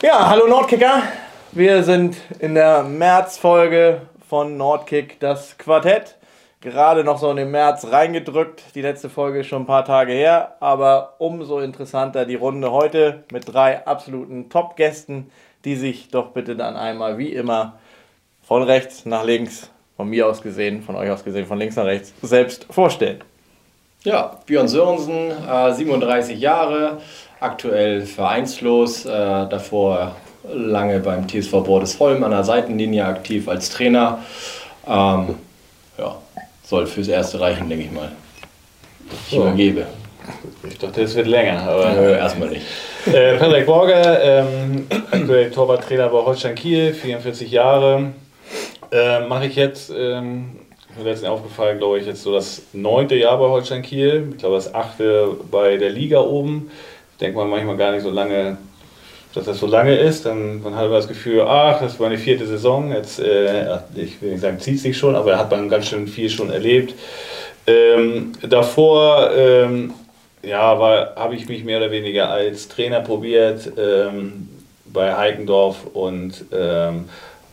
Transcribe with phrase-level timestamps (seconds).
[0.00, 1.02] Ja, hallo Nordkicker.
[1.52, 6.16] Wir sind in der Märzfolge von Nordkick, das Quartett.
[6.60, 8.74] Gerade noch so in den März reingedrückt.
[8.74, 13.24] Die letzte Folge ist schon ein paar Tage her, aber umso interessanter die Runde heute
[13.30, 15.30] mit drei absoluten Top-Gästen,
[15.64, 17.78] die sich doch bitte dann einmal wie immer
[18.42, 21.84] von rechts nach links, von mir aus gesehen, von euch aus gesehen, von links nach
[21.84, 23.18] rechts, selbst vorstellen.
[24.04, 26.98] Ja, Björn Sörensen, äh, 37 Jahre,
[27.40, 30.14] aktuell vereinslos, äh, davor
[30.54, 34.20] lange beim TSV Bordesholm an der Seitenlinie aktiv als Trainer.
[34.86, 35.34] Ähm,
[35.98, 36.14] ja,
[36.62, 38.12] soll fürs Erste reichen, denke ich mal.
[39.10, 39.42] Ich so.
[39.42, 39.86] übergebe.
[40.68, 41.90] Ich dachte, es wird länger, aber.
[41.94, 42.62] Nö, erstmal nicht.
[43.06, 48.12] Äh, Patrick Borger, ähm, aktuell Torwarttrainer bei Holstein Kiel, 44 Jahre.
[48.90, 50.56] Äh, Mache ich jetzt, ähm,
[50.96, 54.28] mir letztens aufgefallen, glaube ich, jetzt so das neunte Jahr bei Holstein Kiel.
[54.32, 56.70] Ich glaube, das achte bei der Liga oben
[57.20, 58.58] denkt man manchmal gar nicht so lange,
[59.34, 60.26] dass das so lange ist.
[60.26, 62.92] Dann, dann hat man das Gefühl, ach, das war eine vierte Saison.
[62.92, 66.30] Jetzt, äh, ich will nicht sagen, zieht sich schon, aber hat man ganz schön viel
[66.30, 66.94] schon erlebt.
[67.66, 69.92] Ähm, davor ähm,
[70.42, 70.60] ja,
[71.16, 74.48] habe ich mich mehr oder weniger als Trainer probiert ähm,
[74.86, 77.06] bei Heikendorf und ähm,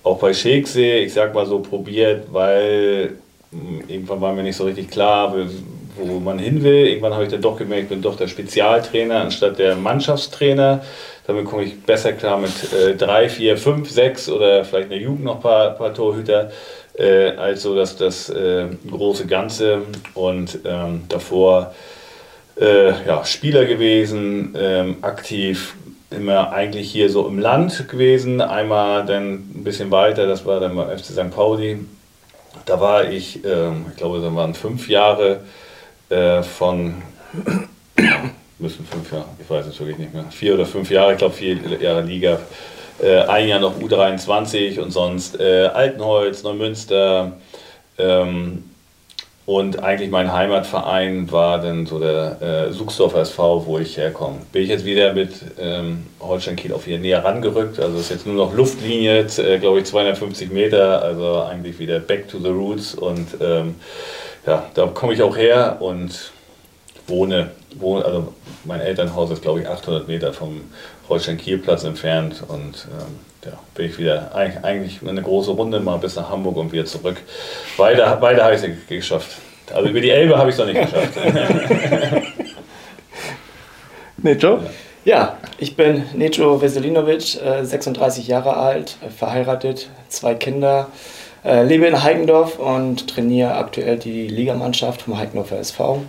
[0.05, 0.99] auch bei Scheksee.
[0.99, 3.13] Ich sag mal so probiert, weil
[3.51, 5.35] hm, irgendwann war mir nicht so richtig klar,
[5.97, 6.87] wo man hin will.
[6.87, 10.83] Irgendwann habe ich dann doch gemerkt, ich bin doch der Spezialtrainer anstatt der Mannschaftstrainer.
[11.27, 14.99] Damit komme ich besser klar mit äh, drei, vier, fünf, sechs oder vielleicht in der
[14.99, 16.51] Jugend noch ein paar, paar Torhüter.
[16.97, 19.81] Äh, also das, das äh, große Ganze
[20.13, 21.73] und ähm, davor
[22.59, 25.75] äh, ja, Spieler gewesen, ähm, aktiv
[26.11, 30.75] immer eigentlich hier so im Land gewesen, einmal dann ein bisschen weiter, das war dann
[30.75, 31.31] beim FC St.
[31.31, 31.79] Pauli.
[32.65, 35.41] Da war ich, ähm, ich glaube, da waren fünf Jahre
[36.09, 37.01] äh, von,
[38.59, 41.33] müssen fünf Jahre, ich weiß es wirklich nicht mehr, vier oder fünf Jahre, ich glaube
[41.33, 42.39] vier Jahre Liga,
[43.01, 47.33] äh, ein Jahr noch U23 und sonst äh, Altenholz, Neumünster
[47.97, 48.63] ähm,
[49.45, 54.37] und eigentlich mein Heimatverein war dann so der äh, Suchsdorfer SV, wo ich herkomme.
[54.51, 58.25] Bin ich jetzt wieder mit ähm, Holstein Kiel auf hier näher rangerückt, also ist jetzt
[58.25, 62.95] nur noch Luftlinie, äh, glaube ich 250 Meter, also eigentlich wieder back to the roots.
[62.95, 63.75] Und ähm,
[64.47, 66.31] ja, da komme ich auch her und
[67.05, 70.61] wohne, wohne, also mein Elternhaus ist glaube ich 800 Meter vom
[71.07, 72.43] Holstein-Kiel-Platz entfernt.
[72.47, 76.71] Und ähm, ja, bin ich wieder eigentlich eine große Runde mal bis nach Hamburg und
[76.71, 77.17] wieder zurück.
[77.77, 79.37] Beide, beide habe ich es geschafft.
[79.73, 81.13] Also über die Elbe habe ich es noch nicht geschafft.
[84.17, 84.59] Nejo?
[85.03, 90.87] Ja, ich bin Nejo Veselinovic, 36 äh, Jahre alt, verheiratet, zwei Kinder.
[91.43, 96.01] Äh, lebe in Heikendorf und trainiere aktuell die Ligamannschaft vom Heikendorfer SV.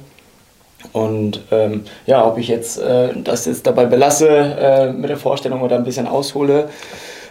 [0.92, 5.60] Und ähm, ja, ob ich jetzt äh, das jetzt dabei belasse äh, mit der Vorstellung
[5.60, 6.70] oder ein bisschen aushole,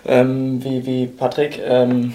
[0.05, 1.59] ähm, wie, wie Patrick.
[1.65, 2.13] Ähm,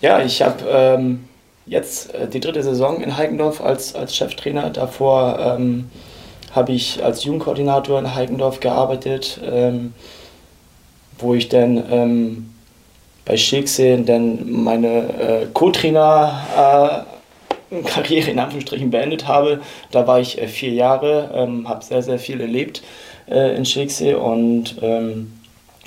[0.00, 1.24] ja, ich habe ähm,
[1.66, 4.70] jetzt äh, die dritte Saison in Heikendorf als, als Cheftrainer.
[4.70, 5.90] Davor ähm,
[6.52, 9.92] habe ich als Jugendkoordinator in Heikendorf gearbeitet, ähm,
[11.18, 12.46] wo ich dann
[13.26, 14.86] bei Schicksal dann meine
[15.18, 17.04] äh, Co-Trainer
[17.70, 19.60] äh, Karriere in Anführungsstrichen beendet habe.
[19.90, 22.82] Da war ich äh, vier Jahre, ähm, habe sehr, sehr viel erlebt
[23.28, 25.32] äh, in Schicksal und ähm,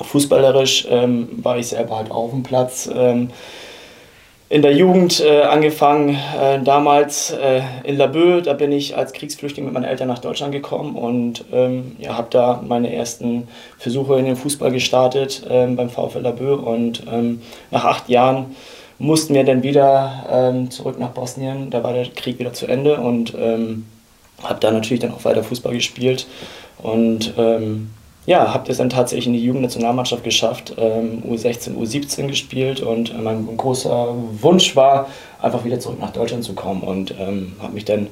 [0.01, 2.89] fußballerisch ähm, war ich selber halt auf dem Platz.
[2.93, 3.29] Ähm,
[4.51, 9.65] in der Jugend äh, angefangen, äh, damals äh, in Laboe, da bin ich als Kriegsflüchtling
[9.65, 14.25] mit meinen Eltern nach Deutschland gekommen und ähm, ja, habe da meine ersten Versuche in
[14.25, 18.55] den Fußball gestartet ähm, beim VfL Laboe und ähm, nach acht Jahren
[18.97, 22.99] mussten wir dann wieder ähm, zurück nach Bosnien, da war der Krieg wieder zu Ende
[22.99, 26.27] und habe da natürlich dann auch weiter Fußball gespielt
[26.81, 27.91] und ähm,
[28.25, 33.17] ja, habe das dann tatsächlich in die Jugendnationalmannschaft geschafft, ähm, U16, U17 gespielt und äh,
[33.17, 35.07] mein großer Wunsch war,
[35.41, 38.07] einfach wieder zurück nach Deutschland zu kommen und ähm, habe mich dann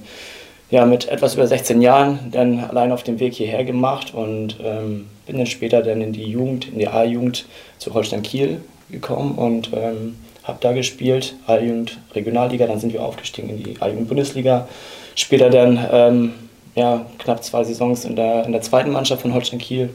[0.69, 5.07] ja, mit etwas über 16 Jahren dann allein auf dem Weg hierher gemacht und ähm,
[5.25, 7.45] bin dann später dann in die Jugend, in die A-Jugend
[7.77, 13.49] zu Holstein Kiel gekommen und ähm, habe da gespielt, A-Jugend Regionalliga, dann sind wir aufgestiegen
[13.49, 14.67] in die A-Jugend Bundesliga.
[15.15, 16.33] Später dann ähm,
[16.77, 19.89] ja, knapp zwei Saisons in der, in der zweiten Mannschaft von Holstein Kiel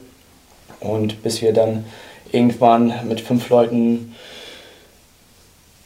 [0.80, 1.84] und bis wir dann
[2.32, 4.16] irgendwann mit fünf Leuten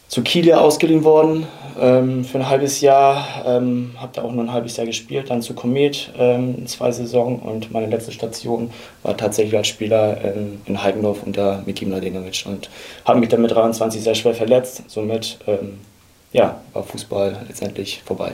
[0.09, 1.47] zu Kiel ausgeliehen wurden
[1.79, 3.45] ähm, für ein halbes Jahr.
[3.45, 7.41] Ähm, habe da auch nur ein halbes Jahr gespielt, dann zu Komet ähm, zwei Saison
[7.41, 8.71] und meine letzte Station
[9.03, 12.71] war tatsächlich als Spieler in, in Heikendorf unter Miki Mladenovic und
[13.05, 14.85] habe mich dann mit 23 sehr schwer verletzt.
[14.87, 15.79] Somit ähm,
[16.33, 18.33] ja, war Fußball letztendlich vorbei.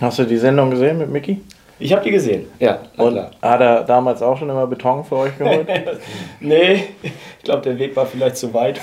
[0.00, 1.40] Hast du die Sendung gesehen mit Mickey?
[1.82, 2.78] Ich habe die gesehen, ja.
[2.96, 3.30] Und klar.
[3.42, 5.66] hat er damals auch schon immer Beton für euch geholt?
[6.40, 8.80] nee, ich glaube, der Weg war vielleicht zu weit.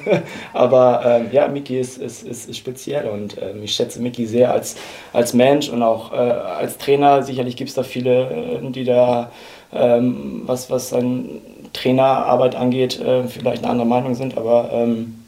[0.52, 4.52] Aber ähm, ja, Mickey ist, ist, ist, ist speziell und ähm, ich schätze Mickey sehr
[4.52, 4.76] als,
[5.14, 7.22] als Mensch und auch äh, als Trainer.
[7.22, 9.30] Sicherlich gibt es da viele, äh, die da,
[9.72, 11.24] ähm, was, was seine
[11.72, 14.36] Trainerarbeit angeht, äh, vielleicht eine andere Meinung sind.
[14.36, 15.24] Aber ähm,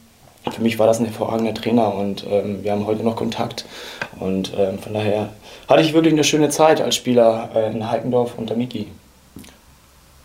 [0.51, 3.65] für mich war das ein hervorragender Trainer und ähm, wir haben heute noch Kontakt.
[4.21, 5.31] Und ähm, von daher
[5.69, 8.89] hatte ich wirklich eine schöne Zeit als Spieler äh, in Heikendorf unter Miki.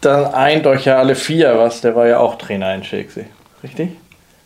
[0.01, 3.25] Dann eint euch ja alle vier was, der war ja auch Trainer in Schilksee,
[3.63, 3.89] richtig?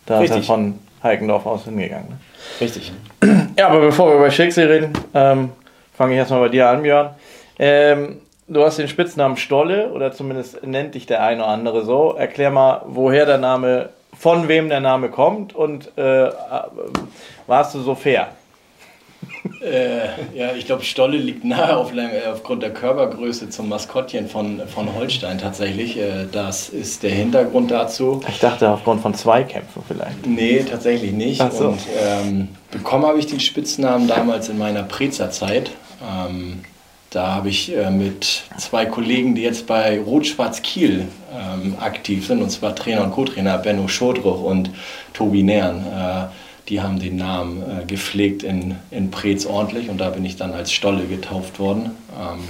[0.06, 0.38] Da richtig.
[0.40, 2.08] ist er von Heikendorf aus hingegangen.
[2.08, 2.16] Ne?
[2.60, 2.92] Richtig.
[3.56, 5.50] Ja, aber bevor wir über Schilksee reden, ähm,
[5.96, 7.10] fange ich erstmal bei dir an, Björn.
[7.56, 12.14] Ähm, du hast den Spitznamen Stolle, oder zumindest nennt dich der eine oder andere so.
[12.18, 16.32] Erklär mal, woher der Name, von wem der Name kommt und äh, äh
[17.46, 18.28] warst du so fair?
[19.60, 24.62] Äh, ja, ich glaube, Stolle liegt nahe auf, äh, aufgrund der Körpergröße zum Maskottchen von,
[24.66, 25.98] von Holstein tatsächlich.
[25.98, 28.20] Äh, das ist der Hintergrund dazu.
[28.28, 30.26] Ich dachte aufgrund von Zweikämpfen vielleicht.
[30.26, 31.42] Nee, tatsächlich nicht.
[31.52, 31.68] So.
[31.68, 35.70] Und ähm, bekommen habe ich den Spitznamen damals in meiner Preza-Zeit.
[36.02, 36.60] Ähm,
[37.14, 42.42] da habe ich äh, mit zwei Kollegen, die jetzt bei Rot-Schwarz Kiel ähm, aktiv sind,
[42.42, 44.70] und zwar Trainer und Co-Trainer Benno Schodruch und
[45.12, 46.24] Tobi äh,
[46.68, 50.52] die haben den Namen äh, gepflegt in, in Preetz ordentlich und da bin ich dann
[50.52, 51.90] als Stolle getauft worden.
[52.18, 52.40] Ähm,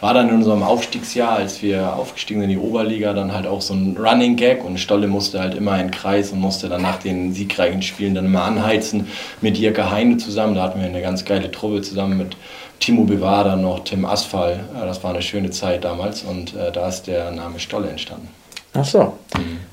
[0.00, 3.60] war dann in unserem Aufstiegsjahr, als wir aufgestiegen sind in die Oberliga, dann halt auch
[3.60, 6.80] so ein Running Gag und Stolle musste halt immer in den Kreis und musste dann
[6.82, 9.08] nach den siegreichen Spielen dann immer anheizen
[9.42, 10.54] mit Jirke Heine zusammen.
[10.54, 12.36] Da hatten wir eine ganz geile Truppe zusammen mit
[12.78, 14.64] Timo Bewader noch, Tim Asphal.
[14.72, 18.28] Das war eine schöne Zeit damals und äh, da ist der Name Stolle entstanden.
[18.72, 19.18] Ach so.
[19.36, 19.69] Mhm.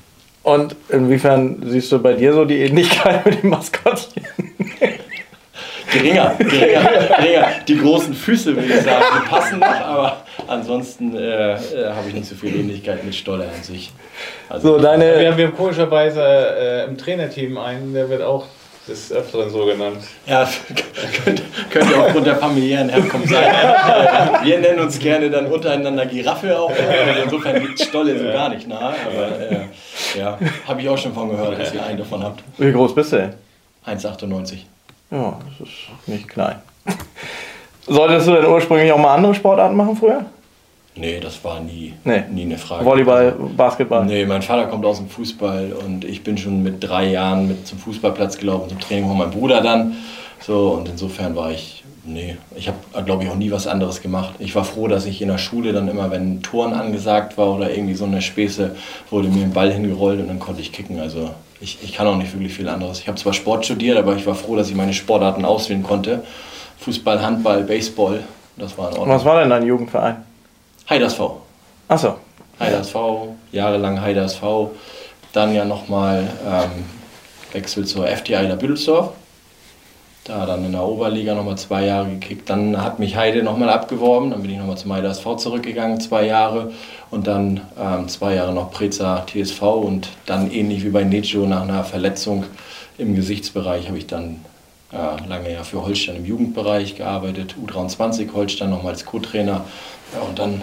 [0.48, 4.24] Und inwiefern siehst du bei dir so die Ähnlichkeit mit dem Maskottchen?
[5.92, 7.48] geringer, geringer, geringer.
[7.68, 11.56] Die großen Füße, würde ich sagen, die passen noch, aber ansonsten äh, äh,
[11.90, 13.92] habe ich nicht so viel Ähnlichkeit mit Stoller an sich.
[14.48, 18.46] Also, so, deine wir, haben, wir haben komischerweise äh, im Trainerteam einen, der wird auch
[18.88, 19.98] des Öfteren so genannt.
[20.26, 20.48] Ja,
[21.24, 23.44] könnte, könnte aufgrund der familiären Herkunft sein.
[24.44, 26.70] Wir nennen uns gerne dann untereinander Giraffe auch.
[26.70, 28.94] Also insofern liegt Stolle so gar nicht nahe.
[29.06, 32.42] Aber äh, ja, habe ich auch schon von gehört, dass ihr einen davon habt.
[32.56, 33.34] Wie groß bist du denn?
[33.86, 34.58] 1,98.
[35.10, 36.56] Ja, das ist nicht klein.
[37.86, 40.26] Solltest du denn ursprünglich auch mal andere Sportarten machen früher?
[40.98, 42.24] Nee, das war nie, nee.
[42.30, 42.84] nie eine Frage.
[42.84, 44.04] Volleyball, Basketball?
[44.04, 47.66] Nee, mein Vater kommt aus dem Fußball und ich bin schon mit drei Jahren mit
[47.66, 49.96] zum Fußballplatz gelaufen, zum Training von meinem Bruder dann.
[50.40, 54.34] So, und insofern war ich, nee, ich habe, glaube ich, auch nie was anderes gemacht.
[54.40, 57.70] Ich war froh, dass ich in der Schule dann immer, wenn Touren angesagt war oder
[57.70, 58.74] irgendwie so eine Späße,
[59.10, 60.98] wurde mir ein Ball hingerollt und dann konnte ich kicken.
[60.98, 61.30] Also
[61.60, 63.00] ich, ich kann auch nicht wirklich viel anderes.
[63.00, 66.24] Ich habe zwar Sport studiert, aber ich war froh, dass ich meine Sportarten auswählen konnte.
[66.80, 68.20] Fußball, Handball, Baseball,
[68.56, 69.16] das war in Ordnung.
[69.16, 70.27] Was war denn dein Jugendverein?
[70.88, 71.20] Heidersv.
[71.88, 72.16] Achso.
[72.58, 72.96] Heidersv,
[73.52, 74.42] jahrelang Heidersv.
[75.32, 76.84] Dann ja nochmal ähm,
[77.52, 79.10] Wechsel zur FTI der Büdelsdorf.
[80.24, 82.48] Da dann in der Oberliga nochmal zwei Jahre gekickt.
[82.50, 84.30] Dann hat mich Heide nochmal abgeworben.
[84.30, 86.72] Dann bin ich nochmal zum Heidersv zurückgegangen, zwei Jahre.
[87.10, 89.62] Und dann ähm, zwei Jahre noch Preza TSV.
[89.62, 92.44] Und dann ähnlich wie bei Necho nach einer Verletzung
[92.96, 94.44] im Gesichtsbereich habe ich dann
[94.92, 97.54] äh, lange ja für Holstein im Jugendbereich gearbeitet.
[97.62, 99.64] U23 Holstein nochmal als Co-Trainer.
[100.14, 100.62] Ja, und dann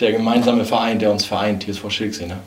[0.00, 2.26] der gemeinsame Verein, der uns vereint, TSV Schilksee.
[2.26, 2.38] Ne?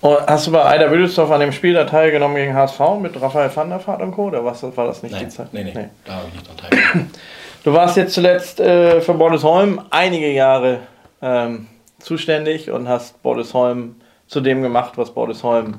[0.00, 3.54] Und hast du bei Eider Büdelsdorf an dem Spiel da teilgenommen gegen HSV mit Raphael
[3.54, 4.26] van der Vaart und Co.
[4.26, 5.52] Oder was, war das nicht Nein, die Zeit?
[5.52, 5.88] Nee, nee, nee.
[6.04, 7.10] da habe ich nicht dran teilgenommen.
[7.64, 10.78] Du warst jetzt zuletzt äh, für Bordesholm einige Jahre
[11.20, 11.66] ähm,
[11.98, 13.96] zuständig und hast Bordesholm
[14.28, 15.74] zu dem gemacht, was Bordesholm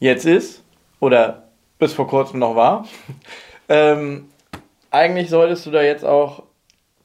[0.00, 0.62] jetzt ist
[0.98, 1.44] oder
[1.78, 2.86] bis vor kurzem noch war.
[3.68, 4.28] ähm,
[4.90, 6.42] eigentlich solltest du da jetzt auch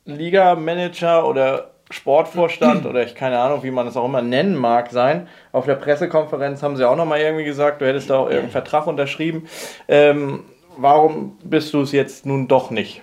[0.05, 5.27] Liga-Manager oder Sportvorstand oder ich keine Ahnung, wie man es auch immer nennen mag, sein.
[5.51, 8.87] Auf der Pressekonferenz haben sie auch nochmal irgendwie gesagt, du hättest da auch irgendeinen Vertrag
[8.87, 9.47] unterschrieben.
[9.87, 10.43] Ähm,
[10.77, 13.01] warum bist du es jetzt nun doch nicht?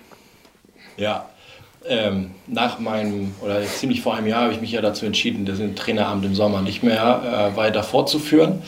[0.95, 1.25] Ja,
[1.85, 5.75] ähm, nach meinem, oder ziemlich vor einem Jahr, habe ich mich ja dazu entschieden, den
[5.75, 8.61] Traineramt im Sommer nicht mehr äh, weiter fortzuführen.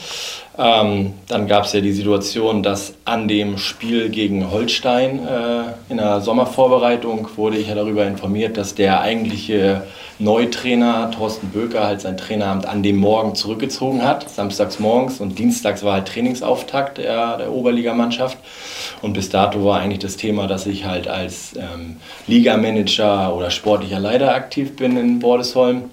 [0.57, 5.97] Ähm, dann gab es ja die Situation, dass an dem Spiel gegen Holstein äh, in
[5.97, 9.83] der Sommervorbereitung wurde ich ja darüber informiert, dass der eigentliche
[10.21, 15.81] Neutrainer Thorsten Böker halt sein Traineramt an dem Morgen zurückgezogen hat, samstags morgens und dienstags
[15.81, 18.37] war halt Trainingsauftakt der, der Oberligamannschaft.
[19.01, 21.95] Und bis dato war eigentlich das Thema, dass ich halt als ähm,
[22.27, 25.91] Ligamanager oder sportlicher Leiter aktiv bin in Bordesholm.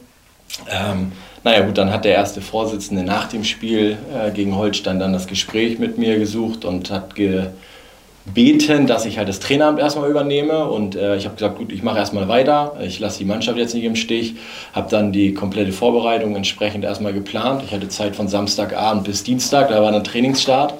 [0.70, 1.12] Ähm,
[1.44, 5.26] naja gut, dann hat der erste Vorsitzende nach dem Spiel äh, gegen Holstein dann das
[5.26, 7.48] Gespräch mit mir gesucht und hat ge
[8.24, 11.82] beten, dass ich halt das Traineramt erstmal übernehme und äh, ich habe gesagt, gut, ich
[11.82, 14.36] mache erstmal weiter, ich lasse die Mannschaft jetzt nicht im Stich,
[14.72, 17.62] habe dann die komplette Vorbereitung entsprechend erstmal geplant.
[17.64, 20.72] Ich hatte Zeit von Samstagabend bis Dienstag, da war dann Trainingsstart.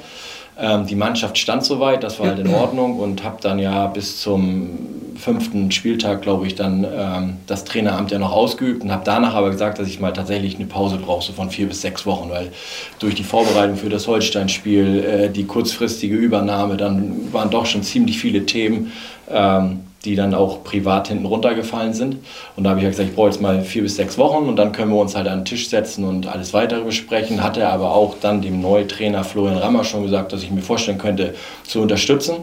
[0.59, 4.21] Ähm, die Mannschaft stand soweit, das war halt in Ordnung und habe dann ja bis
[4.21, 9.35] zum fünften Spieltag, glaube ich, dann ähm, das Traineramt ja noch ausgeübt und habe danach
[9.35, 12.31] aber gesagt, dass ich mal tatsächlich eine Pause brauche, so von vier bis sechs Wochen,
[12.31, 12.53] weil
[12.99, 18.19] durch die Vorbereitung für das Holstein-Spiel, äh, die kurzfristige Übernahme, dann waren doch schon ziemlich
[18.19, 18.93] viele Themen.
[19.31, 22.19] Ähm, die dann auch privat hinten runtergefallen sind.
[22.57, 24.57] Und da habe ich ja gesagt, ich brauche jetzt mal vier bis sechs Wochen und
[24.57, 27.43] dann können wir uns halt an den Tisch setzen und alles weitere besprechen.
[27.43, 30.99] Hatte aber auch dann dem neuen Trainer Florian Rammer schon gesagt, dass ich mir vorstellen
[30.99, 31.35] könnte,
[31.65, 32.37] zu unterstützen.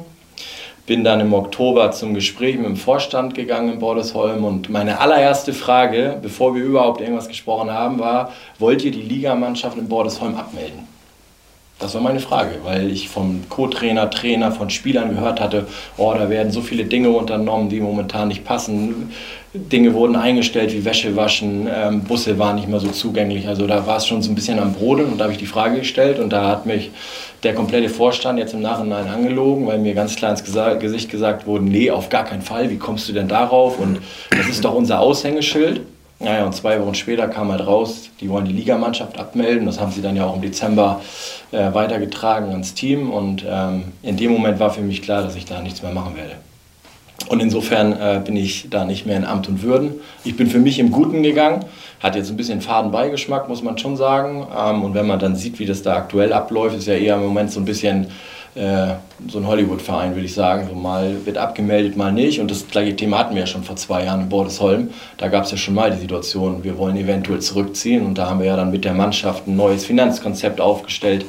[0.86, 5.54] Bin dann im Oktober zum Gespräch mit dem Vorstand gegangen in Bordesholm und meine allererste
[5.54, 10.93] Frage, bevor wir überhaupt irgendwas gesprochen haben, war, wollt ihr die Ligamannschaft in Bordesholm abmelden?
[11.84, 16.30] Das war meine Frage, weil ich vom Co-Trainer, Trainer, von Spielern gehört hatte, oh, da
[16.30, 19.12] werden so viele Dinge unternommen, die momentan nicht passen.
[19.54, 23.50] Dinge wurden eingestellt wie Wäsche waschen, ähm, Busse waren nicht mehr so zugänglich.
[23.50, 25.46] Also da war es schon so ein bisschen am Brodeln und da habe ich die
[25.46, 26.90] Frage gestellt und da hat mich
[27.44, 31.66] der komplette Vorstand jetzt im Nachhinein angelogen, weil mir ganz klar ins Gesicht gesagt wurde,
[31.66, 33.78] nee, auf gar keinen Fall, wie kommst du denn darauf?
[33.78, 34.00] Und
[34.30, 35.82] das ist doch unser Aushängeschild.
[36.24, 39.66] Naja, und zwei Wochen später kam halt raus, die wollen die Ligamannschaft abmelden.
[39.66, 41.02] Das haben sie dann ja auch im Dezember
[41.52, 43.12] äh, weitergetragen ans Team.
[43.12, 46.16] Und ähm, in dem Moment war für mich klar, dass ich da nichts mehr machen
[46.16, 46.36] werde.
[47.28, 49.96] Und insofern äh, bin ich da nicht mehr in Amt und Würden.
[50.24, 51.66] Ich bin für mich im Guten gegangen.
[52.00, 54.48] Hat jetzt ein bisschen Fadenbeigeschmack, muss man schon sagen.
[54.58, 57.24] Ähm, und wenn man dann sieht, wie das da aktuell abläuft, ist ja eher im
[57.24, 58.08] Moment so ein bisschen
[58.56, 58.94] äh,
[59.28, 60.68] so ein Hollywood-Verein, würde ich sagen.
[60.68, 62.40] So mal wird abgemeldet, mal nicht.
[62.40, 64.90] Und das gleiche Thema hatten wir ja schon vor zwei Jahren in Bordesholm.
[65.18, 68.06] Da gab es ja schon mal die Situation, wir wollen eventuell zurückziehen.
[68.06, 71.26] Und da haben wir ja dann mit der Mannschaft ein neues Finanzkonzept aufgestellt.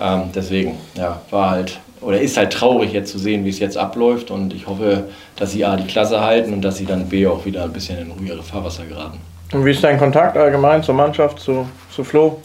[0.00, 3.76] Ähm, deswegen, ja, war halt oder ist halt traurig jetzt zu sehen, wie es jetzt
[3.76, 4.30] abläuft.
[4.30, 5.04] Und ich hoffe,
[5.36, 7.98] dass sie A die Klasse halten und dass sie dann B auch wieder ein bisschen
[7.98, 9.18] in ruhigere Fahrwasser geraten.
[9.52, 12.38] Und wie ist dein Kontakt allgemein zur Mannschaft, zu, zu Flo?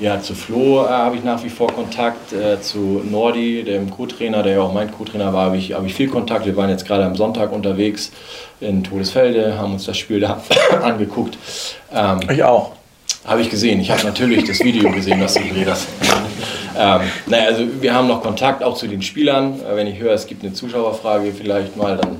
[0.00, 2.32] Ja, zu Flo äh, habe ich nach wie vor Kontakt.
[2.32, 5.92] Äh, zu Nordi, dem Co-Trainer, der ja auch mein Co-Trainer war, habe ich, hab ich
[5.92, 6.46] viel Kontakt.
[6.46, 8.10] Wir waren jetzt gerade am Sonntag unterwegs
[8.60, 10.42] in Todesfelde, haben uns das Spiel da
[10.82, 11.36] angeguckt.
[11.92, 12.72] Ähm, ich auch.
[13.26, 13.78] Habe ich gesehen.
[13.78, 15.88] Ich habe natürlich das Video gesehen, was du gedreht hast.
[16.78, 19.60] ähm, naja, also wir haben noch Kontakt auch zu den Spielern.
[19.60, 22.16] Äh, wenn ich höre, es gibt eine Zuschauerfrage vielleicht mal, dann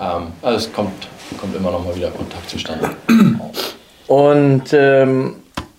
[0.00, 1.08] ähm, also es kommt,
[1.40, 2.90] kommt immer noch mal wieder Kontakt zustande.
[4.06, 5.34] Und ähm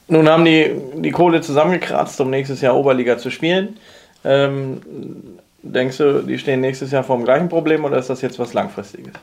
[0.08, 3.78] nun haben die die Kohle zusammengekratzt, um nächstes Jahr Oberliga zu spielen.
[4.24, 4.82] Ähm,
[5.62, 8.54] denkst du, die stehen nächstes Jahr vor dem gleichen Problem oder ist das jetzt was
[8.54, 9.14] Langfristiges?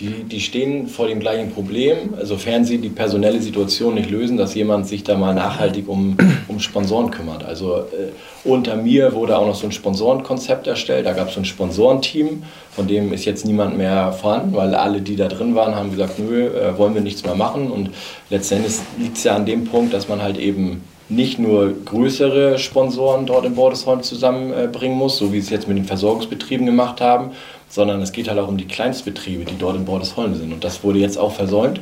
[0.00, 4.54] Die, die stehen vor dem gleichen Problem, sofern sie die personelle Situation nicht lösen, dass
[4.54, 6.16] jemand sich da mal nachhaltig um,
[6.48, 7.44] um Sponsoren kümmert.
[7.44, 8.12] Also äh,
[8.44, 11.04] unter mir wurde auch noch so ein Sponsorenkonzept erstellt.
[11.04, 15.02] Da gab es so ein Sponsorenteam, von dem ist jetzt niemand mehr vorhanden, weil alle,
[15.02, 17.70] die da drin waren, haben gesagt, nö, äh, wollen wir nichts mehr machen.
[17.70, 17.90] Und
[18.30, 23.26] letztendlich liegt es ja an dem Punkt, dass man halt eben nicht nur größere Sponsoren
[23.26, 27.32] dort in Bordesholm zusammenbringen muss, so wie sie es jetzt mit den Versorgungsbetrieben gemacht haben,
[27.70, 30.52] sondern es geht halt auch um die Kleinstbetriebe, die dort in Bordesholm sind.
[30.52, 31.80] Und das wurde jetzt auch versäumt.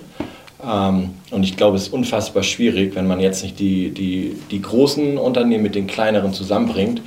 [0.64, 4.62] Ähm, und ich glaube, es ist unfassbar schwierig, wenn man jetzt nicht die, die, die
[4.62, 7.02] großen Unternehmen mit den kleineren zusammenbringt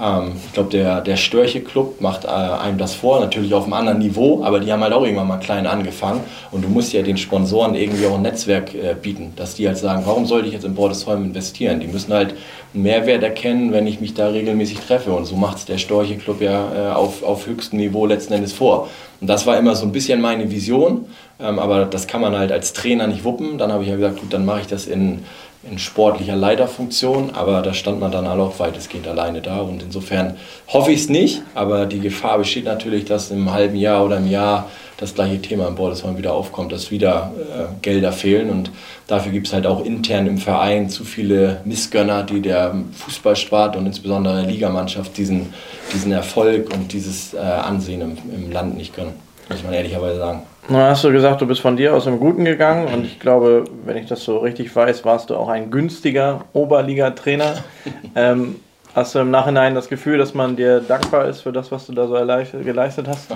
[0.00, 3.98] ähm, ich glaube, der, der Störche-Club macht äh, einem das vor, natürlich auf einem anderen
[3.98, 6.20] Niveau, aber die haben halt auch irgendwann mal klein angefangen.
[6.50, 9.78] Und du musst ja den Sponsoren irgendwie auch ein Netzwerk äh, bieten, dass die halt
[9.78, 11.80] sagen, warum sollte ich jetzt in Bordesholm investieren?
[11.80, 12.34] Die müssen halt
[12.72, 15.12] einen Mehrwert erkennen, wenn ich mich da regelmäßig treffe.
[15.12, 18.88] Und so macht es der Storche-Club ja äh, auf, auf höchstem Niveau letzten Endes vor.
[19.20, 21.06] Und das war immer so ein bisschen meine Vision,
[21.38, 23.58] ähm, aber das kann man halt als Trainer nicht wuppen.
[23.58, 25.24] Dann habe ich ja gesagt, gut, dann mache ich das in
[25.62, 30.36] in sportlicher Leiterfunktion, aber da stand man dann auch weitestgehend alleine da und insofern
[30.68, 34.30] hoffe ich es nicht, aber die Gefahr besteht natürlich, dass im halben Jahr oder im
[34.30, 38.70] Jahr das gleiche Thema im Bordesholm wieder aufkommt, dass wieder äh, Gelder fehlen und
[39.06, 43.84] dafür gibt es halt auch intern im Verein zu viele Missgönner, die der Fußballsport und
[43.84, 45.52] insbesondere der Ligamannschaft diesen,
[45.92, 49.12] diesen Erfolg und dieses äh, Ansehen im, im Land nicht gönnen,
[49.50, 50.42] muss man ehrlicherweise sagen.
[50.68, 53.64] Nun hast du gesagt, du bist von dir aus im Guten gegangen und ich glaube,
[53.84, 57.64] wenn ich das so richtig weiß, warst du auch ein günstiger Oberliga-Trainer.
[58.14, 58.56] ähm,
[58.94, 61.92] hast du im Nachhinein das Gefühl, dass man dir dankbar ist für das, was du
[61.92, 62.14] da so
[62.62, 63.28] geleistet hast?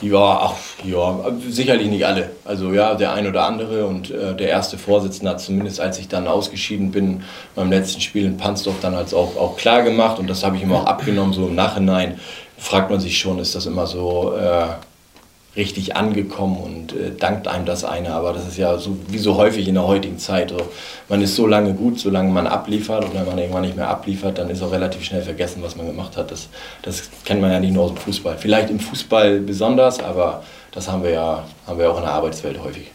[0.00, 2.30] Ja, ach, ja, sicherlich nicht alle.
[2.44, 6.08] Also ja, der ein oder andere und äh, der erste Vorsitzende hat zumindest, als ich
[6.08, 7.22] dann ausgeschieden bin,
[7.54, 10.62] beim letzten Spiel in Pansdorf dann als auch, auch klar gemacht und das habe ich
[10.64, 12.18] ihm auch abgenommen, so im Nachhinein
[12.62, 14.68] fragt man sich schon, ist das immer so, äh,
[15.54, 18.14] richtig angekommen und äh, dankt einem das eine.
[18.14, 20.50] Aber das ist ja so wie so häufig in der heutigen Zeit.
[20.50, 20.56] So,
[21.08, 24.38] man ist so lange gut, solange man abliefert und wenn man irgendwann nicht mehr abliefert,
[24.38, 26.30] dann ist auch relativ schnell vergessen, was man gemacht hat.
[26.30, 26.48] Das,
[26.82, 28.38] das kennt man ja nicht nur aus dem Fußball.
[28.38, 32.62] Vielleicht im Fußball besonders, aber das haben wir ja haben wir auch in der Arbeitswelt
[32.62, 32.90] häufig.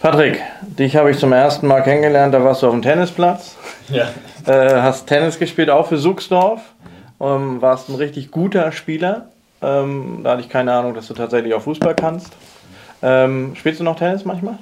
[0.00, 3.56] Patrick, dich habe ich zum ersten Mal kennengelernt, da warst du auf dem Tennisplatz.
[3.88, 4.08] Ja.
[4.46, 6.60] Äh, hast Tennis gespielt, auch für Suchsdorf.
[7.22, 9.28] Ähm, warst ein richtig guter Spieler.
[9.62, 12.32] Ähm, da hatte ich keine Ahnung, dass du tatsächlich auch Fußball kannst.
[13.00, 14.58] Ähm, spielst du noch Tennis manchmal?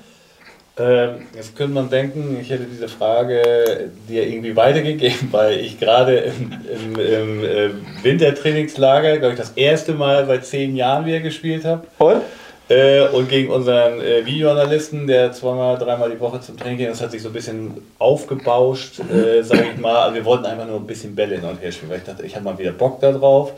[0.79, 6.17] Ähm, jetzt könnte man denken, ich hätte diese Frage dir irgendwie weitergegeben, weil ich gerade
[6.17, 7.71] im, im, im äh,
[8.02, 11.87] Wintertrainingslager, glaube ich, das erste Mal seit zehn Jahren wieder gespielt habe.
[11.99, 12.23] Und?
[12.71, 17.03] Äh, und gegen unseren äh, Videoanalysten, der zweimal, dreimal die Woche zum Training geht, das
[17.03, 19.97] hat sich so ein bisschen aufgebauscht, äh, sage ich mal.
[19.97, 22.25] Also wir wollten einfach nur ein bisschen Bälle hin und her spielen, weil ich dachte,
[22.25, 23.55] ich habe mal wieder Bock da drauf.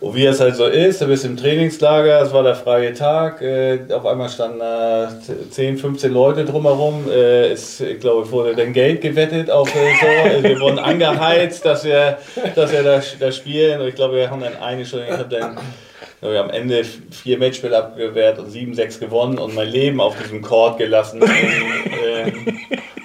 [0.00, 3.42] Und wie es halt so ist, du bist im Trainingslager, es war der freie Tag,
[3.42, 7.08] äh, auf einmal standen äh, 10, 15 Leute drumherum.
[7.08, 10.28] Äh, es, ich glaube, wurde dann Geld gewettet auf äh, so.
[10.28, 12.18] Also wir wurden angeheizt, dass wir,
[12.56, 13.80] dass wir da, da spielen.
[13.80, 15.58] Und ich glaube, wir haben dann eine Stunde, ich habe dann
[16.20, 20.20] wir haben am Ende vier Matchspiele abgewehrt und sieben, sechs gewonnen und mein Leben auf
[20.20, 21.22] diesem Court gelassen.
[21.22, 22.32] und, äh,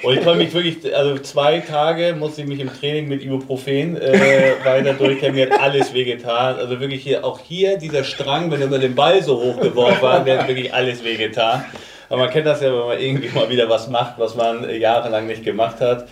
[0.03, 3.98] und ich konnte mich wirklich, also zwei Tage musste ich mich im Training mit Ibuprofen
[3.98, 5.36] äh, weiter durchkämpfen.
[5.36, 6.55] Mir hat alles wehgetan.
[6.55, 10.39] Also wirklich hier, auch hier dieser Strang, wenn wir den Ball so hochgeworfen haben, der
[10.39, 11.63] hat wirklich alles wehgetan.
[12.10, 15.27] Aber man kennt das ja, wenn man irgendwie mal wieder was macht, was man jahrelang
[15.27, 16.08] nicht gemacht hat.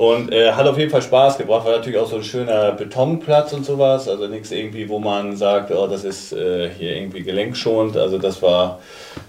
[0.00, 3.52] Und äh, hat auf jeden Fall Spaß gebracht, war natürlich auch so ein schöner Betonplatz
[3.52, 4.08] und sowas.
[4.08, 7.98] Also nichts irgendwie, wo man sagt, oh, das ist äh, hier irgendwie gelenkschonend.
[7.98, 8.80] Also das war,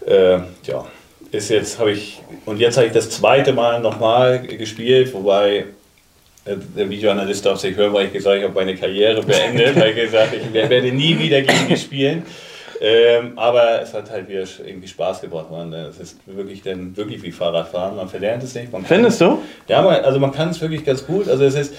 [0.06, 0.86] äh, ja,
[1.30, 5.66] ist jetzt, habe ich, und jetzt habe ich das zweite Mal nochmal gespielt, wobei
[6.46, 9.76] äh, der Videoanalyst darf sich hören, weil ich gesagt habe, ich habe meine Karriere beendet.
[9.76, 12.24] habe ich gesagt, ich werde nie wieder gegen die spielen.
[12.84, 15.52] Ähm, aber es hat halt wieder irgendwie Spaß gebracht.
[15.52, 17.96] Man, es ist wirklich, denn, wirklich wie Fahrradfahren.
[17.96, 18.70] Man verlernt es nicht.
[18.86, 19.38] Findest du?
[19.68, 21.30] Ja, man, also man kann es wirklich ganz gut.
[21.30, 21.76] Also es ist,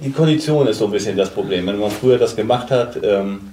[0.00, 1.66] die Kondition ist so ein bisschen das Problem.
[1.66, 3.52] Wenn man früher das gemacht hat, ähm,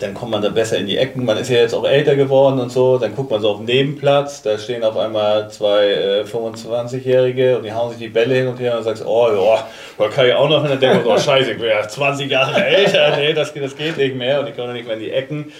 [0.00, 1.24] dann kommt man da besser in die Ecken.
[1.24, 2.98] Man ist ja jetzt auch älter geworden und so.
[2.98, 7.64] Dann guckt man so auf den Nebenplatz, da stehen auf einmal zwei äh, 25-Jährige und
[7.64, 9.66] die hauen sich die Bälle hin und her und sagst oh ja,
[9.98, 10.62] da kann ich auch noch.
[10.62, 13.76] Und dann denkt man, oh scheiße, ich bin ja 20 Jahre älter, nee, das, das
[13.76, 15.52] geht nicht mehr und ich komme nicht mehr in die Ecken.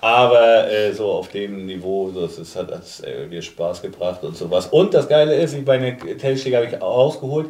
[0.00, 4.36] Aber äh, so auf dem Niveau, das ist, hat es äh, mir Spaß gebracht und
[4.36, 4.66] sowas.
[4.66, 7.46] Und das Geile ist, ich meine Telschläge habe ich ausgeholt.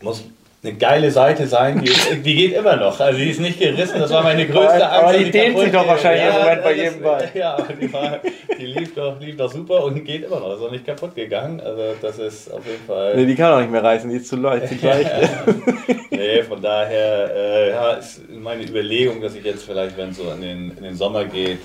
[0.00, 0.24] Muss
[0.64, 2.98] eine geile Seite sein, die, die geht immer noch.
[2.98, 5.04] Also die ist nicht gerissen, das war meine größte Angst.
[5.04, 7.30] Aber die, die dehnt sich doch wahrscheinlich ja, im Moment bei jedem Ball.
[7.34, 8.20] Ja, aber die, war,
[8.58, 10.54] die lief, doch, lief doch super und geht immer noch.
[10.54, 11.60] Ist auch nicht kaputt gegangen.
[11.60, 13.16] Also das ist auf jeden Fall...
[13.16, 14.72] Nee, die kann auch nicht mehr reißen, die ist zu leicht.
[16.10, 20.30] nee, von daher äh, ja, ist meine Überlegung, dass ich jetzt vielleicht, wenn es so
[20.30, 21.58] in den, in den Sommer geht,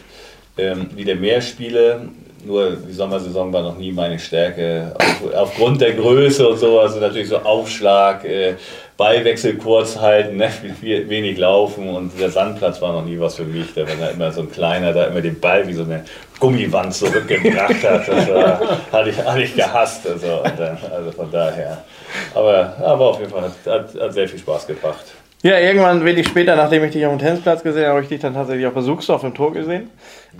[0.58, 2.02] ähm, wieder mehr spiele
[2.46, 4.94] nur die Sommersaison war noch nie meine Stärke.
[4.98, 8.56] Auf, aufgrund der Größe und so, also natürlich so Aufschlag, äh,
[9.00, 10.52] Ballwechsel kurz halten, ne?
[10.82, 13.74] wenig laufen und der Sandplatz war noch nie was für mich.
[13.74, 16.04] Da war da immer so ein kleiner, da immer den Ball wie so eine
[16.38, 18.10] Gummiwand zurückgebracht hat.
[18.10, 18.60] Das war,
[18.92, 20.06] hatte, ich, hatte ich gehasst.
[20.06, 21.78] Also, dann, also von daher.
[22.36, 25.06] Aber, aber auf jeden Fall hat, hat, hat sehr viel Spaß gebracht.
[25.44, 28.20] Ja, irgendwann wenig später, nachdem ich dich auf dem Tennisplatz gesehen habe, habe ich dich
[28.20, 29.90] dann tatsächlich auf Besuchsdorf im Tor gesehen.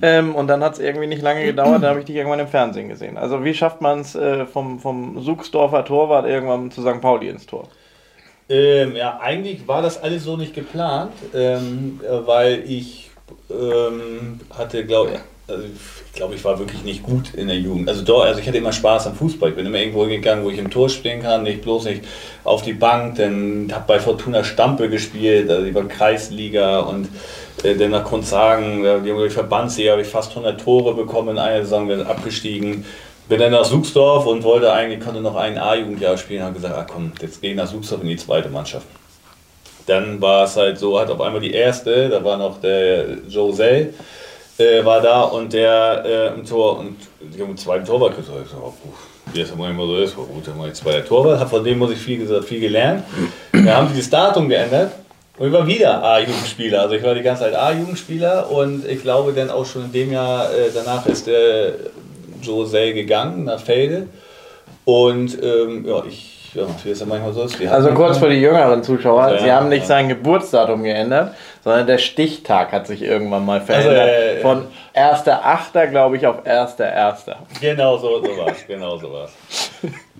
[0.02, 2.50] Ähm, und dann hat es irgendwie nicht lange gedauert, dann habe ich dich irgendwann im
[2.50, 3.18] Fernsehen gesehen.
[3.18, 7.00] Also wie schafft man es äh, vom, vom Suchsdorfer Torwart irgendwann zu St.
[7.00, 7.70] Pauli ins Tor?
[8.50, 13.12] Ähm, ja, eigentlich war das alles so nicht geplant, ähm, weil ich
[13.52, 17.88] ähm, hatte, glaube ich, also ich glaube, ich war wirklich nicht gut in der Jugend.
[17.90, 19.50] Also, doch, also ich hatte immer Spaß am Fußball.
[19.50, 22.04] Ich bin immer irgendwo gegangen, wo ich im Tor spielen kann, nicht bloß nicht
[22.44, 23.16] auf die Bank.
[23.18, 27.08] Dann habe bei Fortuna Stampe gespielt, also war Kreisliga und
[27.64, 31.62] äh, dann nach Grundsagen, die haben Verbandsliga, habe ich fast 100 Tore bekommen in einer
[31.62, 32.86] Saison, bin abgestiegen.
[33.30, 36.84] Bin dann nach Suchsdorf und wollte eigentlich, konnte noch ein A-Jugendjahr spielen, habe gesagt, ah,
[36.92, 38.88] komm, jetzt gehe ich nach Suchsdorf in die zweite Mannschaft.
[39.86, 43.90] Dann war es halt so, hat auf einmal die erste, da war noch der José,
[44.58, 48.40] äh, war da und der äh, im Tor und die haben einen zweiten Torwart gesagt.
[48.46, 48.74] Ich so, oh,
[49.32, 51.92] wie das immer so ist, war gut, dann war ich zweiter Torwart, von dem muss
[51.92, 53.04] ich viel, gesagt, viel gelernt.
[53.52, 54.92] Wir haben dieses Datum geändert
[55.38, 56.82] und ich war wieder A-Jugendspieler.
[56.82, 60.12] Also ich war die ganze Zeit A-Jugendspieler und ich glaube dann auch schon in dem
[60.12, 61.74] Jahr äh, danach ist der
[62.42, 64.08] José gegangen nach Felde.
[64.86, 67.62] Und ähm, ja, ich ja, wie es ja manchmal so ist.
[67.68, 71.98] Also kurz für die jüngeren Zuschauer, also, Sie haben nicht sein Geburtsdatum geändert, sondern der
[71.98, 74.00] Stichtag hat sich irgendwann mal verändert.
[74.00, 75.88] Also, äh, Von 1.8.
[75.88, 77.36] glaube ich auf 1.1.
[77.62, 79.30] Genau so, so war es, genau so war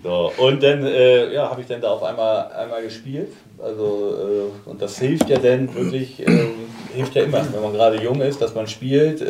[0.02, 3.32] So, und dann äh, ja, habe ich dann da auf einmal, einmal gespielt.
[3.62, 6.52] Also, äh, und das hilft ja dann wirklich, ähm,
[6.94, 9.22] hilft ja immer, wenn man gerade jung ist, dass man spielt.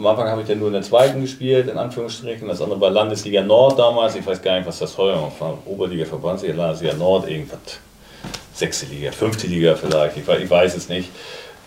[0.00, 2.48] Am Anfang habe ich dann nur in der zweiten gespielt, in Anführungsstrichen.
[2.48, 4.16] Das andere war Landesliga Nord damals.
[4.16, 5.58] Ich weiß gar nicht, was das heute war.
[5.66, 7.58] Oberliga, Verbandsliga, Landesliga Nord, irgendwas.
[8.54, 11.10] Sechste Liga, fünfte Liga vielleicht, ich weiß, ich weiß es nicht.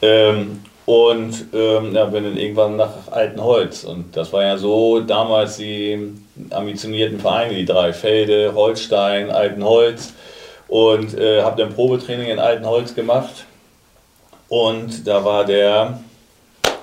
[0.02, 3.84] Ähm, und ähm, ja, bin dann irgendwann nach Altenholz.
[3.84, 6.16] Und das war ja so damals die
[6.50, 10.12] ambitionierten Vereine, die drei Felde, Holstein, Altenholz.
[10.68, 13.46] Und äh, habe dann Probetraining in Altenholz gemacht.
[14.50, 16.00] Und da war der,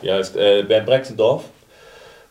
[0.02, 1.44] ja, ist, äh, Bernd Brexendorf.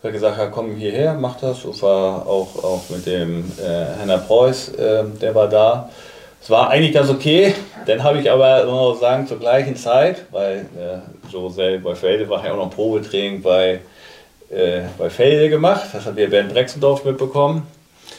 [0.03, 1.65] Hat gesagt, ja, komm hierher, mach das.
[1.65, 5.89] Und war auch, auch mit dem äh, Henner Preuß, äh, der war da.
[6.41, 7.53] Es war eigentlich ganz okay.
[7.85, 12.29] Dann habe ich aber, muss man sagen, zur gleichen Zeit, weil äh, José bei Felde
[12.29, 13.81] war ja auch noch Probetraining bei,
[14.49, 15.89] äh, bei Felde gemacht.
[15.91, 17.67] Das hat wir Bernd Brexendorf mitbekommen.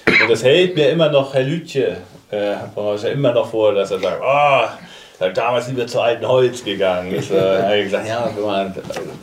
[0.06, 1.96] Und das hält mir immer noch Herr Lütje,
[2.30, 4.89] äh, ja immer noch vor, dass er sagt, oh,
[5.28, 7.14] damals sind wir zu alten Holz gegangen.
[7.14, 8.74] Ich, äh, habe gesagt, ja, wenn man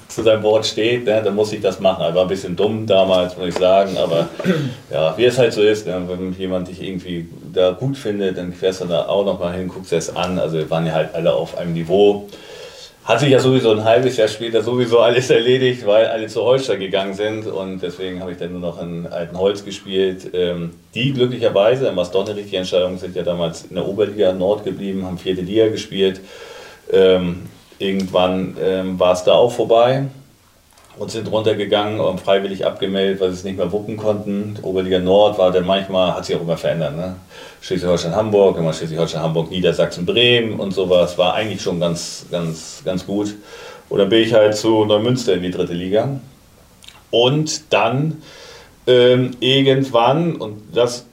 [0.08, 2.04] zu seinem Wort steht, ne, dann muss ich das machen.
[2.04, 4.30] Er war ein bisschen dumm damals, muss ich sagen, aber
[4.92, 8.54] ja, wie es halt so ist, ne, wenn jemand dich irgendwie da gut findet, dann
[8.54, 10.38] fährst du da auch nochmal hin, guckst es an.
[10.38, 12.28] Also wir waren ja halt alle auf einem Niveau
[13.08, 16.76] hat sich ja sowieso ein halbes Jahr später sowieso alles erledigt, weil alle zu Holster
[16.76, 20.30] gegangen sind und deswegen habe ich dann nur noch in alten Holz gespielt.
[20.34, 24.66] Ähm, die glücklicherweise, was doch eine richtige Entscheidung, sind ja damals in der Oberliga Nord
[24.66, 26.20] geblieben, haben vierte Liga gespielt.
[26.92, 27.44] Ähm,
[27.80, 30.08] irgendwann ähm, war es da auch vorbei
[31.00, 34.58] und sind runtergegangen und freiwillig abgemeldet, weil sie es nicht mehr wuppen konnten.
[34.62, 36.96] Oberliga Nord war dann manchmal, hat sich auch immer verändert.
[36.96, 37.16] Ne?
[37.62, 41.18] Schleswig-Holstein-Hamburg, immer Schleswig-Holstein-Hamburg, Niedersachsen-Bremen und sowas.
[41.18, 43.36] War eigentlich schon ganz, ganz, ganz gut.
[43.90, 46.20] Dann bin ich halt zu Neumünster in die dritte Liga.
[47.12, 48.22] Und dann
[48.86, 51.06] ähm, irgendwann, und das,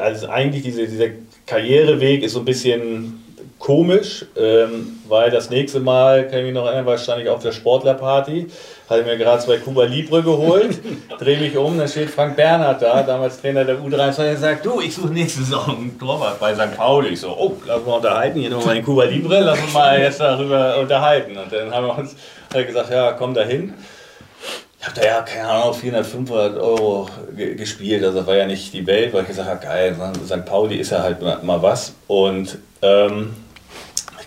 [0.00, 1.08] also eigentlich diese, dieser
[1.46, 3.21] Karriereweg ist so ein bisschen
[3.62, 7.42] komisch, ähm, weil das nächste Mal, kann ich mich noch erinnern, war stand ich auf
[7.42, 8.48] der Sportlerparty,
[8.90, 10.80] hatte mir gerade zwei Kuba Libre geholt,
[11.18, 14.80] drehe mich um, dann steht Frank Bernhard da, damals Trainer der U23, und sagt, du,
[14.80, 16.76] ich suche nächste Saison einen Torwart bei St.
[16.76, 17.10] Pauli.
[17.10, 20.00] Ich so, oh, lass uns mal unterhalten, hier nochmal den Kuba Libre, lass uns mal
[20.00, 21.36] jetzt darüber unterhalten.
[21.36, 22.16] Und dann haben wir uns
[22.52, 23.74] hat gesagt, ja, komm da hin.
[24.80, 28.02] Ich habe da ja, keine Ahnung, 400, 500 Euro gespielt.
[28.02, 29.96] Also das war ja nicht die Welt, weil ich gesagt habe, geil,
[30.26, 30.44] St.
[30.44, 31.94] Pauli ist ja halt mal was.
[32.08, 33.30] Und ähm,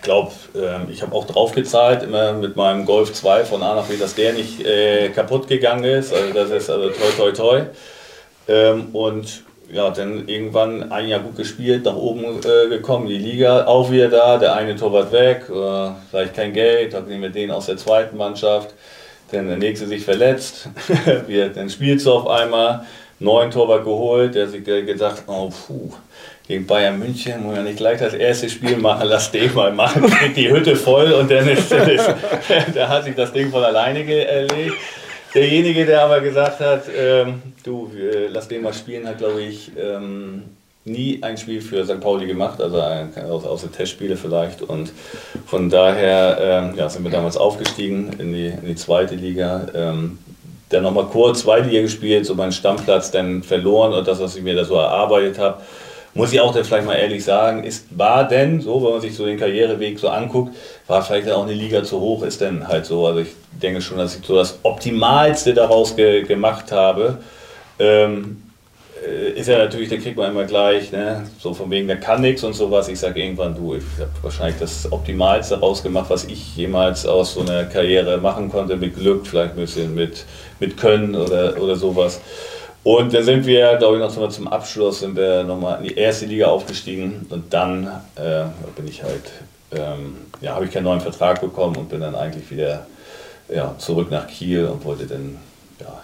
[0.06, 3.86] glaube, äh, ich habe auch drauf gezahlt, immer mit meinem Golf 2 von A nach
[3.86, 6.14] B, dass der nicht äh, kaputt gegangen ist.
[6.14, 7.62] Also das ist also toi toi toi.
[8.48, 13.66] Ähm, und ja, dann irgendwann ein Jahr gut gespielt, nach oben äh, gekommen, die Liga
[13.66, 17.50] auch wieder da, der eine Torwart weg, äh, vielleicht kein Geld, dann nehmen wir den
[17.50, 18.74] aus der zweiten Mannschaft,
[19.32, 20.68] dann der nächste sich verletzt,
[21.56, 22.86] dann spielst du auf einmal,
[23.18, 25.90] neuen Torwart geholt, der sich gesagt, oh puh,
[26.48, 30.02] gegen Bayern München, muss ja nicht gleich das erste Spiel machen, lass den mal machen,
[30.08, 32.14] kriegt die Hütte voll und dann ist, ist
[32.74, 34.76] da hat sich das Ding von alleine erlegt.
[35.34, 39.72] Derjenige, der aber gesagt hat, ähm, du, äh, lass den mal spielen, hat glaube ich
[39.76, 40.44] ähm,
[40.84, 42.00] nie ein Spiel für St.
[42.00, 44.62] Pauli gemacht, also außer Testspiele vielleicht.
[44.62, 44.92] Und
[45.46, 49.66] von daher ähm, ja, sind wir damals aufgestiegen in die, in die zweite Liga.
[49.74, 50.18] Ähm,
[50.68, 54.42] dann nochmal kurz zweite Liga gespielt, so meinen Stammplatz dann verloren und das, was ich
[54.42, 55.60] mir da so erarbeitet habe
[56.16, 59.14] muss ich auch dann vielleicht mal ehrlich sagen, ist, war denn so, wenn man sich
[59.14, 62.86] so den Karriereweg so anguckt, war vielleicht auch eine Liga zu hoch, ist denn halt
[62.86, 63.06] so.
[63.06, 63.28] Also ich
[63.62, 67.18] denke schon, dass ich so das Optimalste daraus ge gemacht habe.
[67.78, 68.42] Ähm,
[69.06, 71.24] äh, ist ja natürlich, da kriegt man immer gleich, ne?
[71.38, 72.88] so von wegen, der kann nichts und sowas.
[72.88, 77.40] Ich sage irgendwann, du, ich habe wahrscheinlich das Optimalste rausgemacht, was ich jemals aus so
[77.40, 80.24] einer Karriere machen konnte, mit Glück, vielleicht ein bisschen mit,
[80.60, 82.20] mit Können oder, oder sowas.
[82.86, 86.24] Und dann sind wir, glaube ich, noch zum Abschluss sind wir nochmal in die erste
[86.26, 87.26] Liga aufgestiegen.
[87.30, 88.44] Und dann äh,
[88.76, 89.24] bin ich halt,
[89.72, 92.86] ähm, ja, habe ich keinen neuen Vertrag bekommen und bin dann eigentlich wieder
[93.48, 95.36] ja, zurück nach Kiel und wollte dann,
[95.80, 96.00] ja,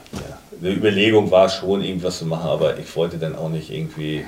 [0.61, 4.25] eine Überlegung war schon irgendwas zu machen, aber ich wollte dann auch nicht irgendwie,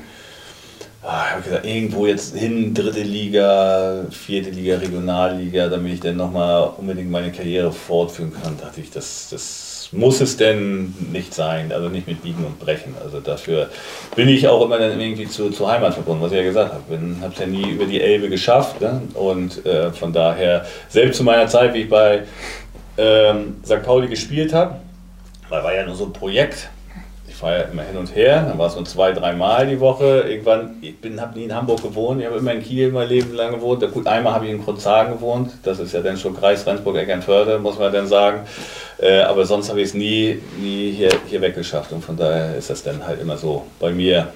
[1.02, 6.18] ah, ich habe gesagt, irgendwo jetzt hin, dritte Liga, vierte Liga, Regionalliga, damit ich dann
[6.18, 11.72] nochmal unbedingt meine Karriere fortführen kann, dachte ich, das, das muss es denn nicht sein,
[11.72, 12.94] also nicht mit Biegen und Brechen.
[13.02, 13.70] Also dafür
[14.16, 16.83] bin ich auch immer dann irgendwie zu, zur Heimat verbunden, was ich ja gesagt habe.
[16.88, 19.02] Ich habe es ja nie über die Elbe geschafft ne?
[19.14, 22.24] und äh, von daher, selbst zu meiner Zeit, wie ich bei
[22.98, 23.83] ähm, St.
[23.83, 24.76] Pauli gespielt habe,
[25.48, 26.68] war ja nur so ein Projekt,
[27.52, 30.24] ja immer hin und her, dann war es so zwei, dreimal die Woche.
[30.28, 33.52] Irgendwann, ich habe nie in Hamburg gewohnt, ich habe immer in Kiel mein Leben lang
[33.52, 33.80] gewohnt.
[33.92, 37.78] Gut, einmal habe ich in Grundzagen gewohnt, das ist ja dann schon Kreis Rendsburg-Eckernförde, muss
[37.78, 38.40] man dann sagen.
[38.98, 42.70] Äh, aber sonst habe ich es nie, nie hier, hier weggeschafft und von daher ist
[42.70, 44.28] das dann halt immer so bei mir,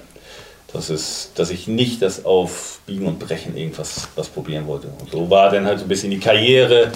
[0.73, 4.87] dass, es, dass ich nicht das auf Biegen und Brechen irgendwas was probieren wollte.
[4.99, 6.91] Und so war dann halt so ein bisschen die Karriere,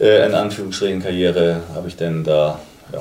[0.00, 2.60] äh, in Anführungsstrichen Karriere, habe ich dann da
[2.92, 3.00] ja,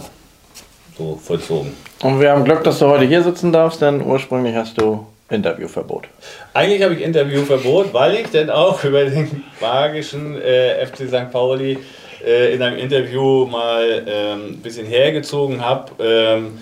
[0.98, 1.72] so vollzogen.
[2.02, 6.06] Und wir haben Glück, dass du heute hier sitzen darfst, denn ursprünglich hast du Interviewverbot.
[6.54, 11.32] Eigentlich habe ich Interviewverbot, weil ich dann auch über den magischen äh, FC St.
[11.32, 11.78] Pauli
[12.26, 15.92] äh, in einem Interview mal ähm, ein bisschen hergezogen habe.
[16.00, 16.58] Ähm,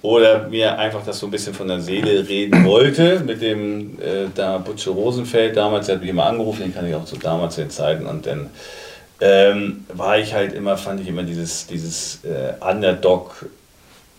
[0.00, 4.26] oder mir einfach das so ein bisschen von der Seele reden wollte mit dem äh,
[4.32, 7.56] da Butche Rosenfeld damals, der hat mich immer angerufen, den kann ich auch zu damals
[7.56, 8.48] den Zeiten und dann
[9.20, 13.46] ähm, war ich halt immer, fand ich immer dieses, dieses äh, Underdog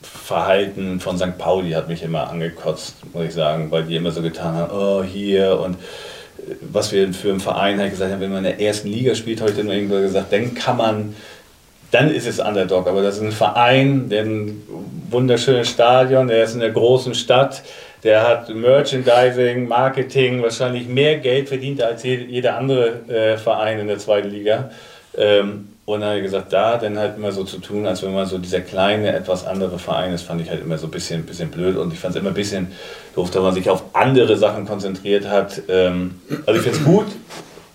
[0.01, 1.37] Verhalten von St.
[1.37, 5.03] Pauli hat mich immer angekotzt, muss ich sagen, weil die immer so getan haben, oh
[5.03, 8.61] hier und äh, was wir für einen Verein halt gesagt haben, wenn man in der
[8.61, 11.15] ersten Liga spielt, heute nur irgendwo gesagt, dann kann man,
[11.91, 14.61] dann ist es Underdog, aber das ist ein Verein, der ein
[15.09, 17.63] wunderschönes Stadion, der ist in der großen Stadt,
[18.03, 23.97] der hat Merchandising, Marketing, wahrscheinlich mehr Geld verdient als jeder andere äh, Verein in der
[23.97, 24.71] zweiten Liga.
[25.17, 28.13] Ähm, und dann habe ich gesagt, da dann halt immer so zu tun, als wenn
[28.13, 31.25] man so dieser kleine, etwas andere Verein ist, fand ich halt immer so ein bisschen,
[31.25, 32.71] bisschen blöd und ich fand es immer ein bisschen
[33.15, 35.63] doof, dass man sich auf andere Sachen konzentriert hat.
[35.67, 37.07] Ähm, also ich finde es gut,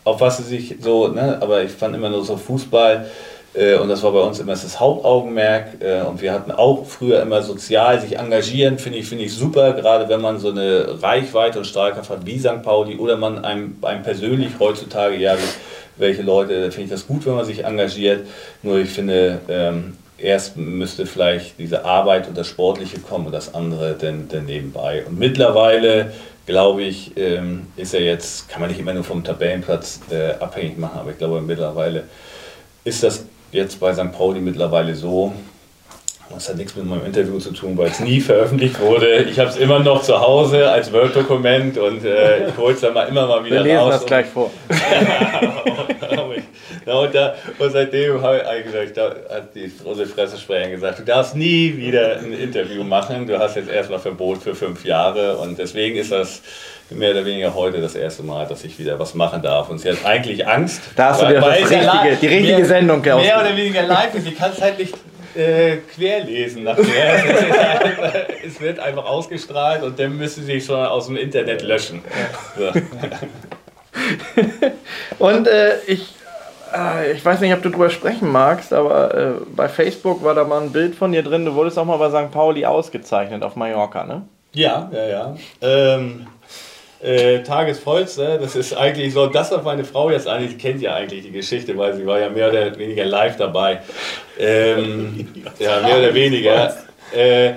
[0.05, 3.07] auf was sie sich so, ne, aber ich fand immer nur so Fußball
[3.55, 5.81] äh, und das war bei uns immer das Hauptaugenmerk.
[5.81, 9.73] Äh, und wir hatten auch früher immer sozial sich engagieren, finde ich, finde ich super,
[9.73, 12.63] gerade wenn man so eine Reichweite und Strahlkraft hat wie St.
[12.63, 15.37] Pauli oder man einem, einem persönlich heutzutage, ja,
[15.97, 18.27] welche Leute, finde ich das gut, wenn man sich engagiert.
[18.63, 23.55] Nur ich finde, ähm, erst müsste vielleicht diese Arbeit und das Sportliche kommen und das
[23.55, 25.05] andere dann, dann nebenbei.
[25.07, 26.13] Und mittlerweile,
[26.47, 30.79] glaube ich, ähm, ist er jetzt, kann man nicht immer nur vom Tabellenplatz äh, abhängig
[30.79, 32.05] machen, aber ich glaube mittlerweile
[32.85, 34.13] ist das jetzt bei St.
[34.13, 35.33] Pauli mittlerweile so,
[36.35, 39.23] das hat nichts mit meinem Interview zu tun, weil es nie veröffentlicht wurde.
[39.23, 42.95] Ich habe es immer noch zu Hause als Word-Dokument und äh, ich hole es dann
[42.95, 43.95] mal immer mal wieder Wir lesen raus.
[43.95, 44.51] das gleich vor.
[46.87, 51.05] ja, und, da, und, seitdem habe ich gesagt, da hat die unsere Pressesprecherin gesagt, du
[51.05, 53.27] darfst nie wieder ein Interview machen.
[53.27, 56.43] Du hast jetzt erstmal Verbot für fünf Jahre und deswegen ist das
[56.91, 59.71] mehr oder weniger heute das erste Mal, dass ich wieder was machen darf.
[59.71, 60.83] Und sie hat eigentlich Angst.
[60.97, 64.25] Da hast du dir das richtige, die richtige mehr, Sendung Mehr oder weniger live ist.
[64.25, 64.95] Sie kann es halt nicht
[65.35, 68.27] äh, querlesen nachher.
[68.47, 72.03] es wird einfach ausgestrahlt und dann müsste sie schon aus dem Internet löschen.
[72.57, 72.71] So.
[75.25, 76.15] und äh, ich,
[76.75, 80.45] äh, ich weiß nicht, ob du drüber sprechen magst, aber äh, bei Facebook war da
[80.45, 81.45] mal ein Bild von dir drin.
[81.45, 82.31] Du wurdest auch mal bei St.
[82.31, 84.23] Pauli ausgezeichnet auf Mallorca, ne?
[84.53, 85.37] Ja, ja, ja.
[85.63, 86.27] Ähm,
[87.05, 91.23] äh, Tagesvollste, das ist eigentlich so, das, was meine Frau jetzt eigentlich kennt ja eigentlich
[91.25, 93.81] die Geschichte, weil sie war ja mehr oder weniger live dabei.
[94.39, 96.75] Ähm, ja, mehr oder weniger.
[97.15, 97.55] Äh,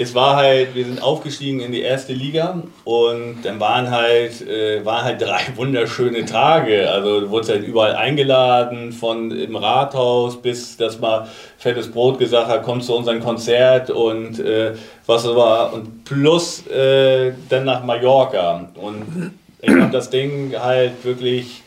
[0.00, 4.84] es war halt, wir sind aufgestiegen in die erste Liga und dann waren halt, äh,
[4.84, 6.88] waren halt drei wunderschöne Tage.
[6.88, 12.48] Also du wurdest halt überall eingeladen, von im Rathaus bis dass mal fettes Brot gesagt
[12.48, 14.74] hat, komm zu unserem Konzert und äh,
[15.06, 18.68] was war und plus äh, dann nach Mallorca.
[18.76, 21.62] Und ich habe das Ding halt wirklich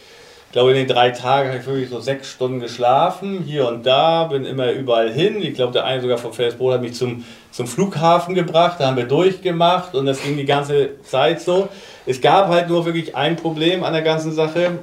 [0.52, 3.86] ich glaube, in den drei Tagen habe ich wirklich so sechs Stunden geschlafen, hier und
[3.86, 5.42] da, bin immer überall hin.
[5.42, 8.98] Ich glaube, der eine sogar von Felsbrot hat mich zum, zum Flughafen gebracht, da haben
[8.98, 11.70] wir durchgemacht und das ging die ganze Zeit so.
[12.06, 14.80] Es gab halt nur wirklich ein Problem an der ganzen Sache.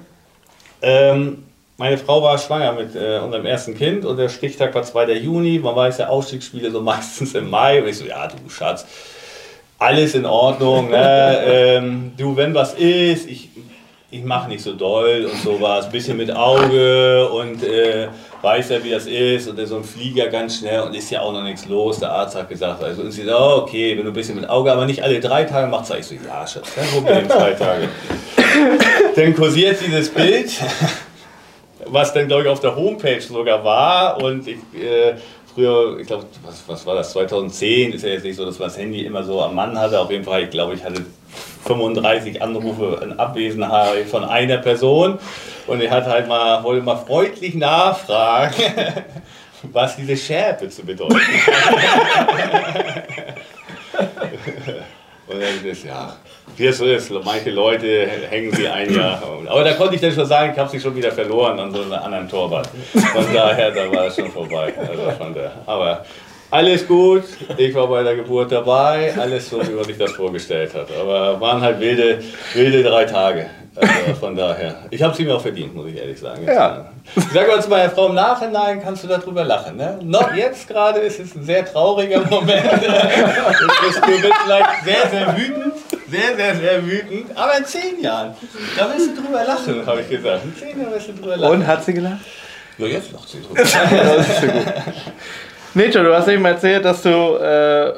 [0.81, 1.43] Ähm,
[1.77, 5.13] meine Frau war schwanger mit äh, unserem ersten Kind und der Stichtag war 2.
[5.19, 5.59] Juni.
[5.59, 7.83] Man weiß ja, Ausstiegsspiele so meistens im Mai.
[7.83, 8.87] Und ich so, ja, du Schatz,
[9.79, 10.89] alles in Ordnung.
[10.89, 11.43] Ne?
[11.47, 13.51] ähm, du, wenn was ist, ich
[14.11, 18.09] ich mache nicht so doll und sowas, ein bisschen mit Auge und äh,
[18.41, 21.33] weiß ja, wie das ist und so ein Flieger ganz schnell und ist ja auch
[21.33, 21.99] noch nichts los.
[21.99, 24.49] Der Arzt hat gesagt, also und sie sagt, oh, okay, wenn du ein bisschen mit
[24.49, 27.51] Auge, aber nicht alle drei Tage machst, sag ich so, ja, Schatz, kein Problem, zwei
[27.53, 27.89] Tage.
[29.15, 30.53] dann kursiert dieses Bild,
[31.85, 35.17] was dann, glaube ich, auf der Homepage sogar war und ich, äh,
[35.55, 38.69] früher, ich glaube, was, was war das, 2010, ist ja jetzt nicht so, dass man
[38.69, 41.05] das Handy immer so am Mann hatte, auf jeden Fall, ich glaube, ich hatte
[41.69, 45.19] 35 Anrufe in Abwesenheit von einer Person
[45.67, 48.55] und er hat halt mal, wollte mal freundlich nachfragen,
[49.65, 51.21] was diese Schärpe zu bedeuten
[55.29, 56.17] Und dann ist ja,
[56.57, 59.23] wie es so ist, manche Leute hängen sie ein Jahr.
[59.47, 61.83] Aber da konnte ich dann schon sagen, ich habe sie schon wieder verloren an so
[61.83, 62.71] einem anderen Torwart.
[62.95, 64.73] Von daher, da war es schon vorbei.
[64.79, 66.03] Also von der, aber
[66.51, 67.25] alles gut,
[67.57, 70.89] ich war bei der Geburt dabei, alles so, wie man sich das vorgestellt hat.
[70.99, 72.23] Aber waren halt wilde,
[72.55, 73.51] wilde drei Tage.
[73.77, 76.45] Also von daher, ich habe sie mir auch verdient, muss ich ehrlich sagen.
[76.47, 76.91] Ja.
[77.15, 79.77] Ich sage mal zu meiner Frau, im Nachhinein kannst du darüber lachen.
[79.77, 79.99] Ne?
[80.03, 82.65] Noch jetzt gerade ist es ein sehr trauriger Moment.
[82.65, 85.75] Du bist, du bist vielleicht sehr, sehr wütend,
[86.09, 87.37] sehr, sehr, sehr wütend.
[87.37, 88.35] Aber in zehn Jahren,
[88.77, 90.45] da wirst du drüber lachen, habe ich gesagt.
[90.45, 91.53] In zehn Jahren wirst du drüber lachen.
[91.53, 92.21] Und hat sie gelacht?
[92.79, 93.55] Ja, jetzt lacht sie drüber.
[93.63, 94.67] das ist schon gut.
[95.75, 97.93] Nietzsche, du hast eben erzählt, dass du äh,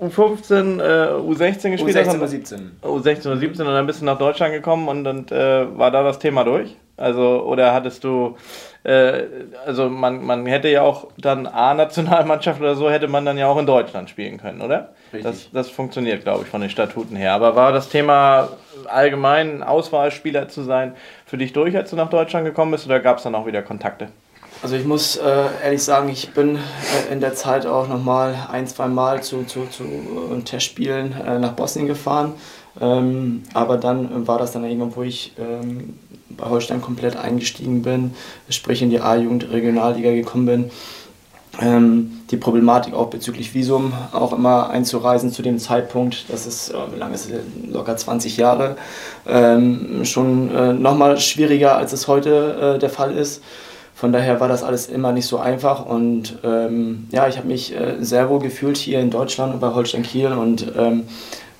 [0.00, 2.16] U15, äh, U16 gespielt U16 hast.
[2.16, 2.70] oder 17.
[2.82, 6.02] U16 oder 17 und dann bist du nach Deutschland gekommen und dann äh, war da
[6.02, 6.76] das Thema durch?
[6.96, 8.36] Also, oder hattest du,
[8.82, 9.22] äh,
[9.64, 13.58] also man, man hätte ja auch dann A-Nationalmannschaft oder so, hätte man dann ja auch
[13.58, 14.90] in Deutschland spielen können, oder?
[15.12, 15.22] Richtig.
[15.22, 17.32] Das, das funktioniert, glaube ich, von den Statuten her.
[17.34, 18.48] Aber war das Thema
[18.88, 23.18] allgemein Auswahlspieler zu sein für dich durch, als du nach Deutschland gekommen bist, oder gab
[23.18, 24.08] es dann auch wieder Kontakte?
[24.60, 28.66] Also ich muss äh, ehrlich sagen, ich bin äh, in der Zeit auch nochmal ein,
[28.66, 32.34] zwei Mal zu, zu, zu äh, Testspielen äh, nach Bosnien gefahren.
[32.80, 35.94] Ähm, aber dann war das dann irgendwann, wo ich ähm,
[36.30, 38.14] bei Holstein komplett eingestiegen bin,
[38.50, 40.70] sprich in die A-Jugend Regionalliga gekommen bin.
[41.60, 46.74] Ähm, die Problematik auch bezüglich Visum auch immer einzureisen zu dem Zeitpunkt, das ist, äh,
[46.94, 48.76] wie lange ist es, locker 20 Jahre,
[49.26, 53.42] ähm, schon äh, nochmal schwieriger, als es heute äh, der Fall ist.
[53.98, 57.74] Von daher war das alles immer nicht so einfach und ähm, ja, ich habe mich
[57.74, 61.02] äh, sehr wohl gefühlt hier in Deutschland und bei Holstein Kiel und ähm,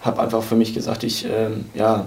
[0.02, 2.06] habe einfach für mich gesagt, ich ähm, ja,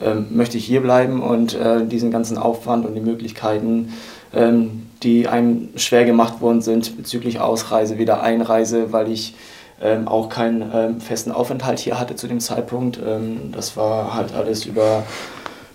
[0.00, 3.92] ähm, möchte hier bleiben und äh, diesen ganzen Aufwand und die Möglichkeiten,
[4.32, 9.34] ähm, die einem schwer gemacht worden sind bezüglich Ausreise, wieder Einreise, weil ich
[9.82, 13.00] ähm, auch keinen ähm, festen Aufenthalt hier hatte zu dem Zeitpunkt.
[13.04, 15.02] Ähm, das war halt alles über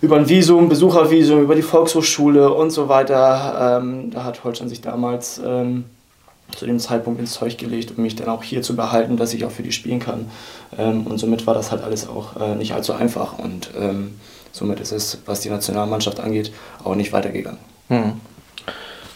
[0.02, 3.78] über ein Visum, Besuchervisum, über die Volkshochschule und so weiter.
[3.80, 5.84] Ähm, da hat Holstein sich damals ähm,
[6.56, 9.44] zu dem Zeitpunkt ins Zeug gelegt, um mich dann auch hier zu behalten, dass ich
[9.44, 10.30] auch für die spielen kann.
[10.78, 13.38] Ähm, und somit war das halt alles auch äh, nicht allzu einfach.
[13.38, 14.18] Und ähm,
[14.52, 17.60] somit ist es, was die Nationalmannschaft angeht, auch nicht weitergegangen.
[17.88, 18.12] Hm.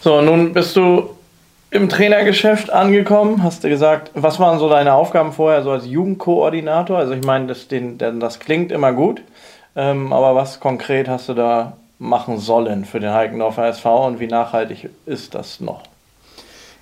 [0.01, 1.09] So, nun bist du
[1.71, 6.97] im Trainergeschäft angekommen, hast du gesagt, was waren so deine Aufgaben vorher so als Jugendkoordinator?
[6.97, 9.21] Also ich meine, das, den, das klingt immer gut.
[9.75, 14.27] Ähm, aber was konkret hast du da machen sollen für den Heikendorfer SV und wie
[14.27, 15.83] nachhaltig ist das noch?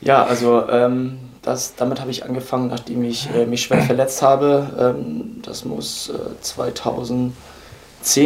[0.02, 4.96] Ja, also ähm, das, damit habe ich angefangen, nachdem ich äh, mich schwer verletzt habe.
[4.98, 7.34] Ähm, das muss äh, 2010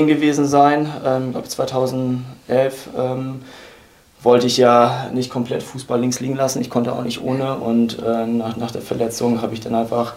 [0.08, 2.90] gewesen sein, ähm, glaube 2011.
[2.98, 3.42] Ähm,
[4.24, 6.60] wollte ich ja nicht komplett Fußball links liegen lassen.
[6.60, 10.16] Ich konnte auch nicht ohne und äh, nach, nach der Verletzung habe ich dann einfach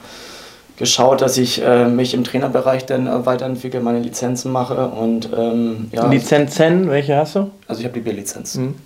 [0.80, 5.90] geschaut, dass ich äh, mich im Trainerbereich dann äh, weiterentwickle, meine Lizenzen mache und ähm,
[5.92, 6.06] ja.
[6.06, 7.50] Lizenzen, welche hast du?
[7.68, 8.54] Also ich habe die B-Lizenz.
[8.54, 8.76] Mhm.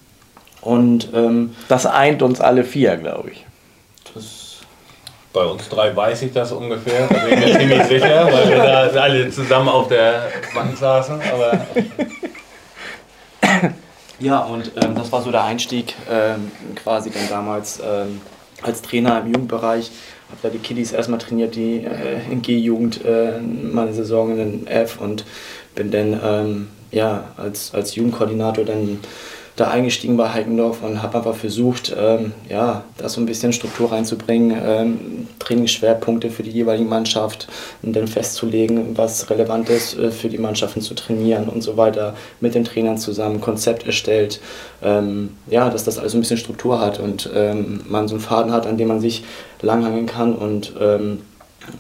[0.61, 3.47] Und ähm, das eint uns alle vier, glaube ich.
[5.33, 8.57] bei uns drei weiß ich das ungefähr, da bin ich mir ziemlich sicher, weil wir
[8.57, 11.21] da alle zusammen auf der Bank saßen.
[11.33, 11.65] Aber
[14.19, 18.21] ja, und ähm, das war so der Einstieg ähm, quasi dann damals ähm,
[18.63, 19.93] als Trainer im Jugendbereich
[20.31, 25.01] habe da die Kiddies erstmal trainiert, die äh, in G-Jugend äh, meine Saison in F
[25.01, 25.25] und
[25.75, 29.01] bin dann ähm, ja, als, als Jugendkoordinator dann
[29.57, 33.93] da eingestiegen bei Heikendorf und habe einfach versucht, ähm, ja, da so ein bisschen Struktur
[33.93, 37.47] reinzubringen, ähm, Trainingsschwerpunkte für die jeweilige Mannschaft
[37.83, 42.15] und dann festzulegen, was relevant ist äh, für die Mannschaften zu trainieren und so weiter,
[42.41, 44.41] mit den Trainern zusammen Konzept erstellt,
[44.83, 48.53] ähm, ja, dass das alles ein bisschen Struktur hat und ähm, man so einen Faden
[48.53, 49.25] hat, an dem man sich
[49.63, 51.21] langhangeln kann und ähm,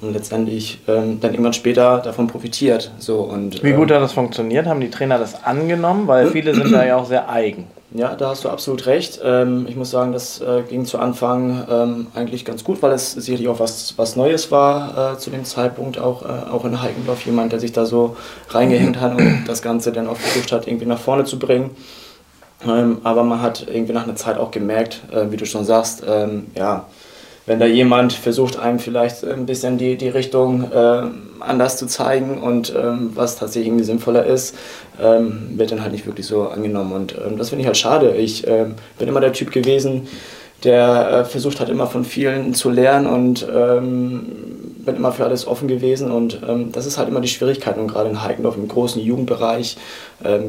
[0.01, 2.91] und letztendlich ähm, dann irgendwann später davon profitiert.
[2.99, 4.67] So, und, Wie gut ähm, hat das funktioniert?
[4.67, 6.07] Haben die Trainer das angenommen?
[6.07, 7.67] Weil viele sind da ja auch sehr eigen.
[7.97, 9.21] Ja, da hast du absolut recht.
[9.23, 13.13] Ähm, ich muss sagen, das äh, ging zu Anfang ähm, eigentlich ganz gut, weil es
[13.13, 17.25] sicherlich auch was, was Neues war äh, zu dem Zeitpunkt, auch, äh, auch in Heikendorf.
[17.25, 18.17] Jemand, der sich da so
[18.49, 21.71] reingehängt hat und das Ganze dann auch versucht hat, irgendwie nach vorne zu bringen.
[22.67, 26.03] Ähm, aber man hat irgendwie nach einer Zeit auch gemerkt, äh, wie du schon sagst,
[26.57, 26.87] ja,
[27.47, 31.03] wenn da jemand versucht, einem vielleicht ein bisschen die, die Richtung äh,
[31.41, 34.57] anders zu zeigen und ähm, was tatsächlich irgendwie sinnvoller ist,
[35.01, 36.93] ähm, wird dann halt nicht wirklich so angenommen.
[36.93, 38.17] Und ähm, das finde ich halt schade.
[38.17, 40.09] Ich ähm, bin immer der Typ gewesen,
[40.63, 44.23] der äh, versucht hat, immer von vielen zu lernen und ähm,
[44.79, 46.11] bin immer für alles offen gewesen.
[46.11, 47.77] Und ähm, das ist halt immer die Schwierigkeit.
[47.77, 49.77] Und gerade in Heikendorf im großen Jugendbereich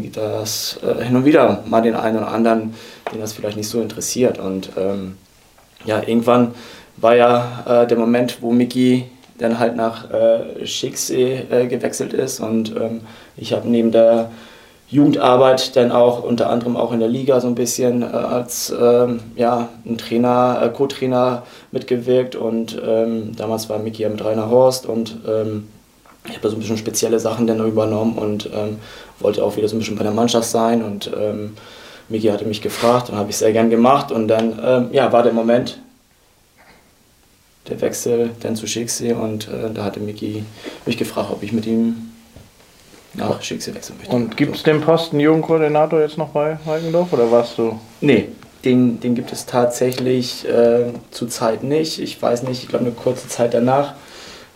[0.02, 2.74] gibt das äh, hin und wieder mal den einen oder anderen,
[3.12, 4.40] den das vielleicht nicht so interessiert.
[4.40, 4.70] Und
[5.86, 6.54] ja, irgendwann
[6.98, 9.06] war ja äh, der Moment, wo Mickey
[9.38, 13.02] dann halt nach äh, Schicksee äh, gewechselt ist und ähm,
[13.36, 14.32] ich habe neben der
[14.88, 19.20] Jugendarbeit dann auch unter anderem auch in der Liga so ein bisschen äh, als ähm,
[19.36, 25.18] ja, ein Trainer, äh, Co-Trainer mitgewirkt und ähm, damals war Mickey am Rainer Horst und
[25.28, 25.68] ähm,
[26.26, 28.78] ich habe da so ein bisschen spezielle Sachen dann übernommen und ähm,
[29.20, 31.56] wollte auch wieder so ein bisschen bei der Mannschaft sein und ähm,
[32.10, 35.24] Miki hatte mich gefragt und habe ich sehr gern gemacht und dann ähm, ja, war
[35.24, 35.80] der Moment,
[37.70, 40.44] der Wechsel dann zu Schicksee und äh, da hatte Miki
[40.86, 42.12] mich gefragt, ob ich mit ihm
[43.14, 44.16] nach Schicksee wechseln möchte.
[44.16, 47.80] Und gibt es den Posten Jugendkoordinator jetzt noch bei Heikendorf oder warst du?
[48.02, 48.30] Nee,
[48.64, 52.00] den, den gibt es tatsächlich äh, zurzeit nicht.
[52.00, 53.94] Ich weiß nicht, ich glaube eine kurze Zeit danach,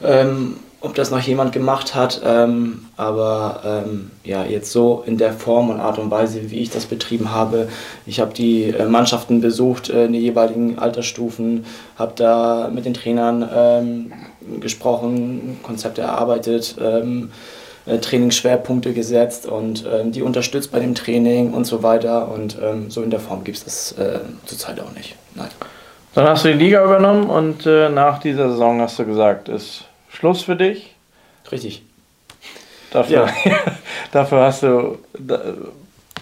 [0.04, 2.22] ähm, ob das noch jemand gemacht hat.
[2.24, 6.70] Ähm, aber ähm, ja, jetzt so in der Form und Art und Weise, wie ich
[6.70, 7.68] das betrieben habe.
[8.06, 11.66] Ich habe die äh, Mannschaften besucht äh, in den jeweiligen Altersstufen,
[11.98, 14.14] habe da mit den Trainern ähm,
[14.62, 16.76] gesprochen, Konzepte erarbeitet.
[16.82, 17.32] Ähm,
[17.86, 22.30] äh, Trainingsschwerpunkte gesetzt und ähm, die unterstützt bei dem Training und so weiter.
[22.32, 25.16] Und ähm, so in der Form gibt es das äh, zurzeit auch nicht.
[25.34, 25.50] Nein.
[26.14, 29.86] Dann hast du die Liga übernommen und äh, nach dieser Saison hast du gesagt, ist
[30.20, 30.94] Schluss für dich.
[31.50, 31.82] Richtig.
[32.92, 33.54] Dafür, ja.
[34.12, 34.98] dafür hast du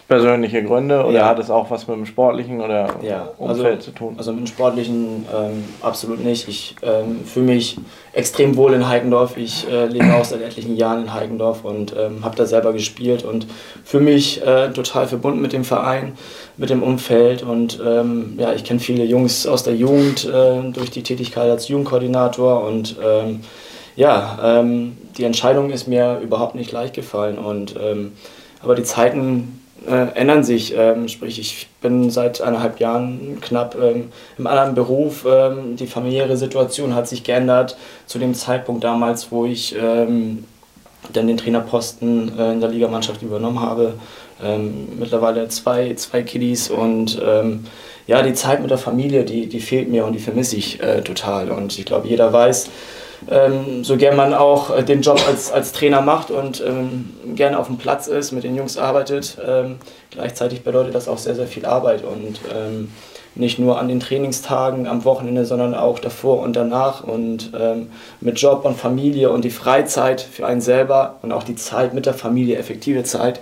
[0.08, 1.28] persönliche Gründe oder ja.
[1.28, 3.30] hat es auch was mit dem sportlichen oder ja.
[3.38, 4.16] Umfeld also, zu tun?
[4.18, 6.48] Also mit dem sportlichen ähm, absolut nicht.
[6.48, 7.78] Ich ähm, fühle mich
[8.14, 9.36] extrem wohl in Heikendorf.
[9.36, 13.24] Ich äh, lebe auch seit etlichen Jahren in Heikendorf und ähm, habe da selber gespielt
[13.24, 13.48] und
[13.84, 16.14] fühle mich äh, total verbunden mit dem Verein,
[16.56, 20.92] mit dem Umfeld und ähm, ja, ich kenne viele Jungs aus der Jugend äh, durch
[20.92, 23.42] die Tätigkeit als Jugendkoordinator und ähm,
[23.98, 27.76] ja, ähm, die Entscheidung ist mir überhaupt nicht leicht gefallen und
[28.62, 30.74] aber die Zeiten äh, ändern sich.
[30.76, 35.26] Ähm, sprich, ich bin seit eineinhalb Jahren knapp ähm, im anderen Beruf.
[35.30, 37.78] Ähm, die familiäre Situation hat sich geändert.
[38.06, 40.46] Zu dem Zeitpunkt damals, wo ich ähm,
[41.14, 43.94] dann den Trainerposten äh, in der Ligamannschaft übernommen habe.
[44.44, 47.66] Ähm, mittlerweile zwei, zwei Kiddies und ähm,
[48.06, 51.02] ja, die Zeit mit der Familie, die, die fehlt mir und die vermisse ich äh,
[51.02, 51.50] total.
[51.52, 52.70] Und ich glaube, jeder weiß,
[53.30, 57.58] ähm, so gern man auch äh, den Job als, als Trainer macht und ähm, gerne
[57.58, 59.78] auf dem Platz ist, mit den Jungs arbeitet, ähm,
[60.12, 62.92] gleichzeitig bedeutet das auch sehr, sehr viel Arbeit und ähm,
[63.36, 67.90] nicht nur an den Trainingstagen am Wochenende, sondern auch davor und danach und ähm,
[68.20, 72.08] mit Job und Familie und die Freizeit für einen selber und auch die Zeit mit
[72.08, 73.40] der Familie, effektive Zeit,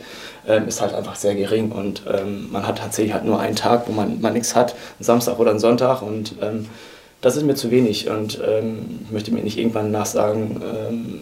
[0.47, 2.03] ähm, ist halt einfach sehr gering und
[2.51, 5.51] man hat tatsächlich halt nur einen Tag, wo man, man nichts hat, einen Samstag oder
[5.51, 6.35] einen Sonntag und
[7.25, 11.21] das ist mir zu wenig und ähm, ich möchte mir nicht irgendwann nachsagen, ähm,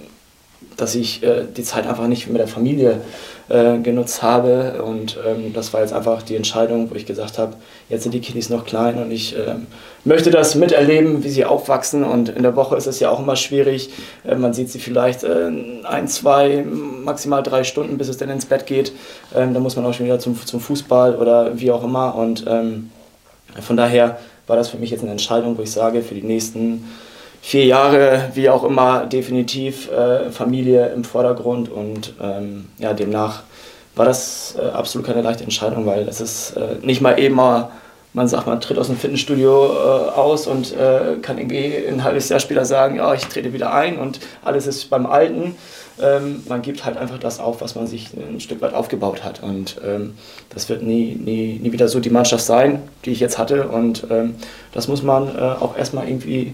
[0.76, 3.00] dass ich äh, die Zeit einfach nicht mit der Familie
[3.48, 7.56] äh, genutzt habe und ähm, das war jetzt einfach die Entscheidung, wo ich gesagt habe,
[7.88, 9.68] jetzt sind die Kiddies noch klein und ich ähm,
[10.04, 13.38] möchte das miterleben, wie sie aufwachsen und in der Woche ist es ja auch immer
[13.38, 13.92] schwierig,
[14.26, 15.50] äh, man sieht sie vielleicht äh,
[15.86, 18.92] ein, zwei, maximal drei Stunden, bis es dann ins Bett geht,
[19.34, 22.44] ähm, da muss man auch schon wieder zum, zum Fußball oder wie auch immer und
[22.46, 22.90] ähm,
[23.62, 24.18] von daher
[24.48, 26.90] war das für mich jetzt eine Entscheidung, wo ich sage, für die nächsten
[27.42, 33.44] vier Jahre, wie auch immer, definitiv äh, Familie im Vordergrund und ähm, ja, demnach
[33.96, 37.70] war das äh, absolut keine leichte Entscheidung, weil es ist äh, nicht mal eben mal,
[38.14, 42.30] man sagt, man tritt aus dem Fitnessstudio äh, aus und äh, kann irgendwie ein halbes
[42.30, 45.56] Jahr später sagen, ja, ich trete wieder ein und alles ist beim Alten,
[46.02, 49.44] ähm, man gibt halt einfach das auf, was man sich ein Stück weit aufgebaut hat.
[49.44, 50.16] Und ähm,
[50.50, 53.68] das wird nie, nie, nie wieder so die Mannschaft sein, die ich jetzt hatte.
[53.68, 54.36] Und ähm,
[54.72, 56.54] das muss man äh, auch erstmal irgendwie,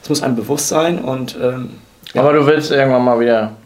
[0.00, 0.98] das muss einem bewusst sein.
[0.98, 1.70] Und, ähm,
[2.14, 2.22] ja.
[2.22, 3.56] Aber du willst irgendwann mal wieder.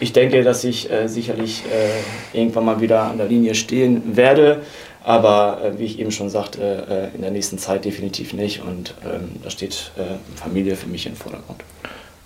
[0.00, 4.62] Ich denke, dass ich äh, sicherlich äh, irgendwann mal wieder an der Linie stehen werde.
[5.02, 8.62] Aber äh, wie ich eben schon sagte, äh, in der nächsten Zeit definitiv nicht.
[8.62, 10.02] Und ähm, da steht äh,
[10.36, 11.62] Familie für mich im Vordergrund.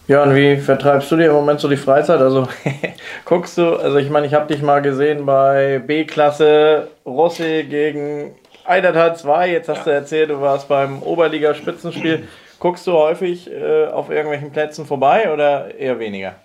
[0.08, 2.20] Ja, und wie vertreibst du dir im Moment so die Freizeit?
[2.20, 2.48] Also
[3.26, 8.34] guckst du, also ich meine, ich habe dich mal gesehen bei B-Klasse Rossi gegen
[8.64, 9.52] Eidertal 2.
[9.52, 9.84] Jetzt hast ja.
[9.84, 12.26] du erzählt, du warst beim Oberliga-Spitzenspiel.
[12.58, 16.36] Guckst du häufig äh, auf irgendwelchen Plätzen vorbei oder eher weniger?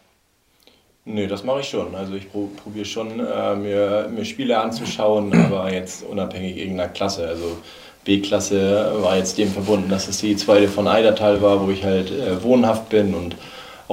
[1.05, 1.95] Nö, das mache ich schon.
[1.95, 7.30] Also ich probiere schon, äh, mir, mir Spiele anzuschauen, aber jetzt unabhängig irgendeiner Klasse.
[7.30, 7.57] Also
[8.03, 12.11] B-Klasse war jetzt dem verbunden, dass es die zweite von Eidertal war, wo ich halt
[12.11, 13.38] äh, wohnhaft bin und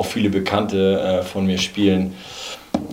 [0.01, 2.15] auch viele Bekannte äh, von mir spielen.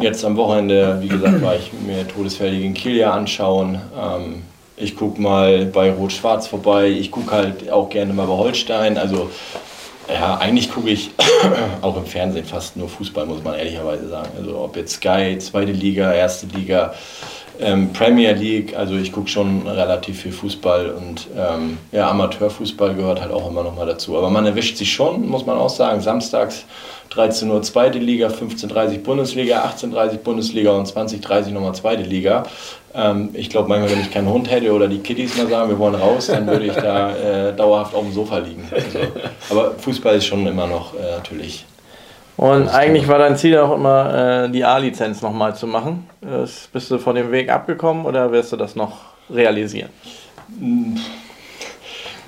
[0.01, 3.80] Jetzt am Wochenende, wie gesagt, war ich mir Todesfälle gegen Kilia anschauen.
[3.97, 4.43] Ähm,
[4.76, 6.89] ich gucke mal bei Rot-Schwarz vorbei.
[6.89, 8.97] Ich gucke halt auch gerne mal bei Holstein.
[8.97, 9.30] Also
[10.10, 11.12] ja, eigentlich gucke ich
[11.82, 14.30] auch im Fernsehen fast nur Fußball, muss man ehrlicherweise sagen.
[14.38, 16.93] Also ob jetzt Sky, zweite Liga, erste Liga,
[17.60, 23.22] ähm, Premier League, also ich gucke schon relativ viel Fußball und ähm, ja, Amateurfußball gehört
[23.22, 24.18] halt auch immer noch mal dazu.
[24.18, 26.66] Aber man erwischt sich schon, muss man auch sagen, samstags
[27.10, 32.03] 13 Uhr zweite Liga, 15.30 Uhr Bundesliga, 18.30 Uhr Bundesliga und 20.30 Uhr nochmal zweite
[32.03, 32.43] Liga.
[32.93, 35.80] Ähm, ich glaube manchmal, wenn ich keinen Hund hätte oder die Kiddies mal sagen, wir
[35.80, 37.16] wollen raus, dann würde ich da
[37.49, 38.68] äh, dauerhaft auf dem Sofa liegen.
[38.74, 38.99] Also,
[39.49, 41.66] aber Fußball ist schon immer noch äh, natürlich
[42.38, 46.08] und eigentlich war dein Ziel auch immer, äh, die A-Lizenz nochmal zu machen.
[46.43, 48.99] Ist, bist du von dem Weg abgekommen oder wirst du das noch
[49.30, 49.89] realisieren?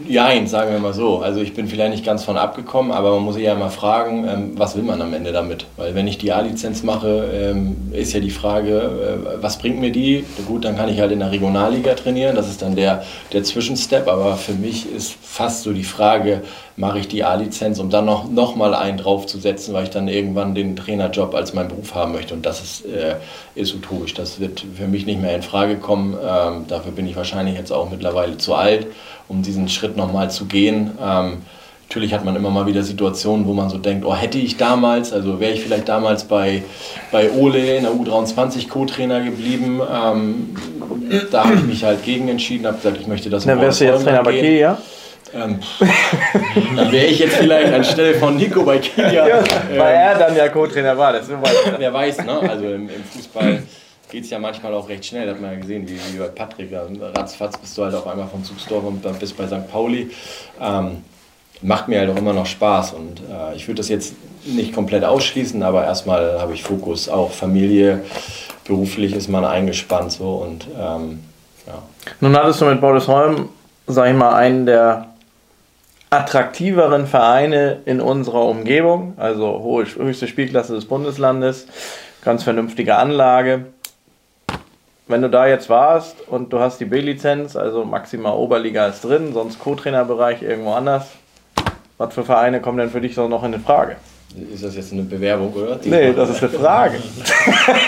[0.07, 1.19] Nein, sagen wir mal so.
[1.19, 4.25] Also ich bin vielleicht nicht ganz von abgekommen, aber man muss sich ja mal fragen,
[4.27, 5.65] ähm, was will man am Ende damit?
[5.75, 9.91] Weil wenn ich die A-Lizenz mache, ähm, ist ja die Frage, äh, was bringt mir
[9.91, 10.23] die?
[10.47, 14.07] Gut, dann kann ich halt in der Regionalliga trainieren, das ist dann der, der Zwischenstep,
[14.07, 16.43] aber für mich ist fast so die Frage,
[16.77, 20.55] mache ich die A-Lizenz, um dann noch, noch mal einen draufzusetzen, weil ich dann irgendwann
[20.55, 22.33] den Trainerjob als meinen Beruf haben möchte.
[22.33, 23.15] Und das ist, äh,
[23.53, 24.13] ist utopisch.
[24.13, 26.13] Das wird für mich nicht mehr in Frage kommen.
[26.13, 28.87] Ähm, dafür bin ich wahrscheinlich jetzt auch mittlerweile zu alt
[29.29, 30.91] um diesen Schritt nochmal zu gehen.
[31.01, 31.37] Ähm,
[31.87, 35.13] natürlich hat man immer mal wieder Situationen, wo man so denkt, oh, hätte ich damals,
[35.13, 36.63] also wäre ich vielleicht damals bei,
[37.11, 39.79] bei Ole in der U23 Co-Trainer geblieben.
[39.81, 40.55] Ähm,
[41.31, 43.85] da habe ich mich halt gegen entschieden, habe gesagt, ich möchte das Dann wärst du
[43.85, 44.77] jetzt Trainer bei Kiel, ja?
[45.31, 45.59] Ähm,
[46.75, 49.13] dann wäre ich jetzt vielleicht anstelle von Nico bei Kiel.
[49.13, 49.25] Ja,
[49.77, 51.13] weil er dann ja Co-Trainer war.
[51.13, 51.27] Das
[51.77, 52.39] wer weiß, ne?
[52.49, 53.61] Also im, im Fußball
[54.09, 56.71] geht es ja manchmal auch recht schnell, hat man ja gesehen, wie, wie bei Patrick.
[57.15, 59.69] Ratzfatz bist du halt auch einmal vom Zugsdorf und dann bist bei St.
[59.71, 60.09] Pauli.
[60.59, 61.03] Ähm,
[61.61, 64.13] macht mir halt auch immer noch Spaß und äh, ich würde das jetzt
[64.45, 68.01] nicht komplett ausschließen, aber erstmal habe ich Fokus auch Familie,
[68.65, 71.19] beruflich ist man eingespannt so und ähm,
[71.67, 71.83] ja.
[72.21, 73.49] Nun hattest du mit Boldesholm,
[73.87, 75.07] sag ich mal, einen der
[76.09, 81.67] attraktiveren Vereine in unserer Umgebung, also hohe, höchste Spielklasse des Bundeslandes,
[82.23, 83.65] ganz vernünftige Anlage
[85.09, 89.33] wenn du da jetzt warst und du hast die B-Lizenz, also maximal Oberliga ist drin,
[89.33, 91.07] sonst Co-Trainerbereich irgendwo anders,
[91.97, 93.97] was für Vereine kommen denn für dich so noch in Frage?
[94.53, 95.77] Ist das jetzt eine Bewerbung, oder?
[95.77, 96.99] Die nee, das ist eine Frage.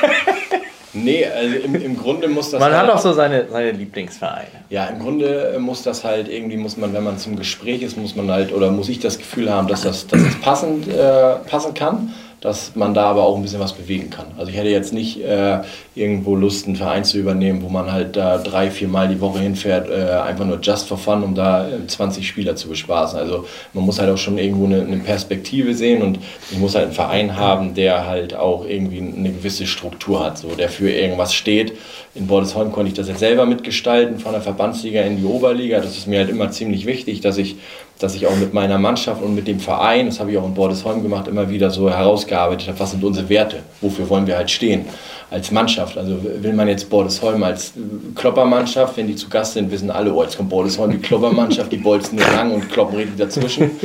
[0.94, 2.60] nee, also im, im Grunde muss das.
[2.60, 4.48] Man halt hat auch so seine, seine Lieblingsvereine.
[4.72, 8.16] Ja, im Grunde muss das halt irgendwie, muss man, wenn man zum Gespräch ist, muss
[8.16, 11.76] man halt, oder muss ich das Gefühl haben, dass das, dass das passend äh, passen
[11.76, 12.12] kann
[12.42, 14.26] dass man da aber auch ein bisschen was bewegen kann.
[14.36, 15.60] Also ich hätte jetzt nicht äh,
[15.94, 19.40] irgendwo Lust, einen Verein zu übernehmen, wo man halt da drei, vier Mal die Woche
[19.40, 23.20] hinfährt, äh, einfach nur just for fun, um da 20 äh, Spieler zu bespaßen.
[23.20, 26.18] Also man muss halt auch schon irgendwo eine, eine Perspektive sehen und
[26.52, 30.50] ich muss halt einen Verein haben, der halt auch irgendwie eine gewisse Struktur hat, so
[30.50, 31.74] der für irgendwas steht.
[32.16, 35.80] In Bordesholm konnte ich das jetzt selber mitgestalten, von der Verbandsliga in die Oberliga.
[35.80, 37.58] Das ist mir halt immer ziemlich wichtig, dass ich
[38.02, 40.54] dass ich auch mit meiner Mannschaft und mit dem Verein, das habe ich auch in
[40.54, 44.50] Bordesholm gemacht, immer wieder so herausgearbeitet habe, was sind unsere Werte, wofür wollen wir halt
[44.50, 44.86] stehen
[45.30, 45.98] als Mannschaft.
[45.98, 47.74] Also will man jetzt Bordesholm als
[48.16, 51.78] Kloppermannschaft, wenn die zu Gast sind, wissen alle, oh, jetzt kommt Bordesholm, die Kloppermannschaft, die
[51.78, 53.72] bolzen nur lang und kloppen richtig dazwischen.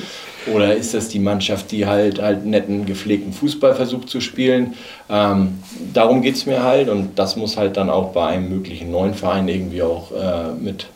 [0.54, 4.74] Oder ist das die Mannschaft, die halt, halt netten, gepflegten Fußball versucht zu spielen?
[5.10, 5.58] Ähm,
[5.92, 9.14] darum geht es mir halt und das muss halt dann auch bei einem möglichen neuen
[9.14, 10.86] Verein irgendwie auch äh, mit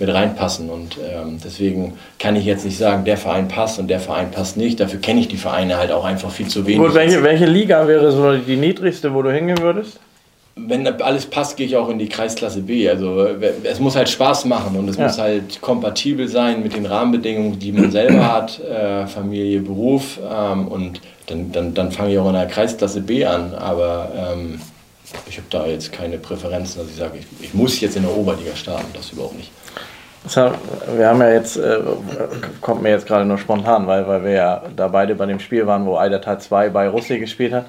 [0.00, 0.70] mit reinpassen.
[0.70, 4.56] Und ähm, deswegen kann ich jetzt nicht sagen, der Verein passt und der Verein passt
[4.56, 4.80] nicht.
[4.80, 6.80] Dafür kenne ich die Vereine halt auch einfach viel zu wenig.
[6.80, 10.00] Gut, welche, welche Liga wäre so die niedrigste, wo du hingehen würdest?
[10.56, 12.88] Wenn alles passt, gehe ich auch in die Kreisklasse B.
[12.88, 13.26] Also
[13.62, 15.04] es muss halt Spaß machen und es ja.
[15.04, 20.18] muss halt kompatibel sein mit den Rahmenbedingungen, die man selber hat, äh, Familie, Beruf.
[20.18, 23.54] Ähm, und dann, dann, dann fange ich auch in der Kreisklasse B an.
[23.54, 24.60] Aber ähm,
[25.28, 28.16] ich habe da jetzt keine Präferenzen, dass ich sage, ich, ich muss jetzt in der
[28.16, 28.86] Oberliga starten.
[28.94, 29.50] Das überhaupt nicht
[30.24, 31.78] wir haben ja jetzt, äh,
[32.60, 35.66] kommt mir jetzt gerade nur spontan, weil, weil wir ja da beide bei dem Spiel
[35.66, 37.66] waren, wo Eidertal 2 bei Russi gespielt hat.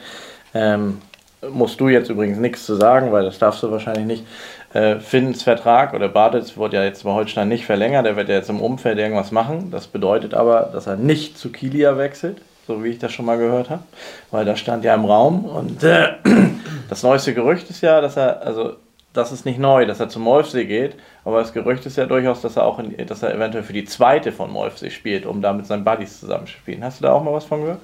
[0.54, 1.02] Ähm,
[1.50, 4.26] musst du jetzt übrigens nichts zu sagen, weil das darfst du wahrscheinlich nicht.
[4.74, 8.36] Äh, Finns Vertrag oder Bartels wurde ja jetzt bei Holstein nicht verlängert, der wird ja
[8.36, 9.72] jetzt im Umfeld irgendwas machen.
[9.72, 13.38] Das bedeutet aber, dass er nicht zu Kilia wechselt, so wie ich das schon mal
[13.38, 13.84] gehört habe,
[14.30, 15.46] weil das stand ja im Raum.
[15.46, 16.10] Und äh,
[16.92, 18.74] das neueste Gerücht ist ja, dass er, also
[19.14, 22.42] das ist nicht neu, dass er zum Molfsee geht, aber das Gerücht ist ja durchaus,
[22.42, 25.54] dass er auch in, dass er eventuell für die zweite von Molfsee spielt, um da
[25.54, 26.84] mit seinen Buddies zusammenzuspielen.
[26.84, 27.80] Hast du da auch mal was von gehört?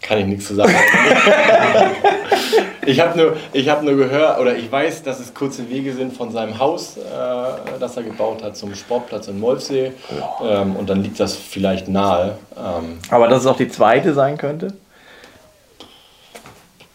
[0.00, 0.72] Kann ich nichts zu sagen.
[2.86, 3.36] ich habe nur,
[3.66, 7.00] hab nur gehört, oder ich weiß, dass es kurze Wege sind von seinem Haus, äh,
[7.80, 9.90] das er gebaut hat, zum Sportplatz in Molfsee.
[10.44, 12.38] Ähm, und dann liegt das vielleicht nahe.
[12.56, 14.74] Ähm, aber dass es auch die zweite sein könnte?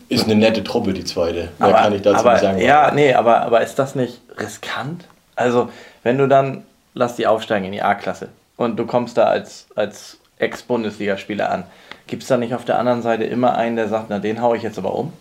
[0.10, 1.49] Ist eine nette Truppe, die zweite.
[1.60, 2.62] Mehr aber, kann ich dazu aber, nicht sagen.
[2.62, 5.05] Ja, nee, aber, aber ist das nicht riskant?
[5.36, 5.70] Also,
[6.03, 10.18] wenn du dann, lass die aufsteigen in die A-Klasse und du kommst da als, als
[10.39, 11.64] Ex-Bundesligaspieler an,
[12.08, 14.55] gibt es da nicht auf der anderen Seite immer einen, der sagt, na, den haue
[14.58, 15.12] ich jetzt aber um?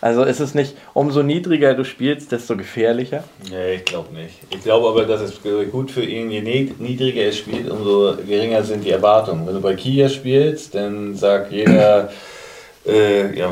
[0.00, 3.22] Also ist es nicht, umso niedriger du spielst, desto gefährlicher?
[3.48, 4.34] Nee, ich glaube nicht.
[4.50, 8.84] Ich glaube aber, dass es gut für ihn, je niedriger er spielt, umso geringer sind
[8.84, 9.46] die Erwartungen.
[9.46, 12.10] Wenn du bei Kia spielst, dann sagt jeder,
[12.86, 13.48] äh, ja,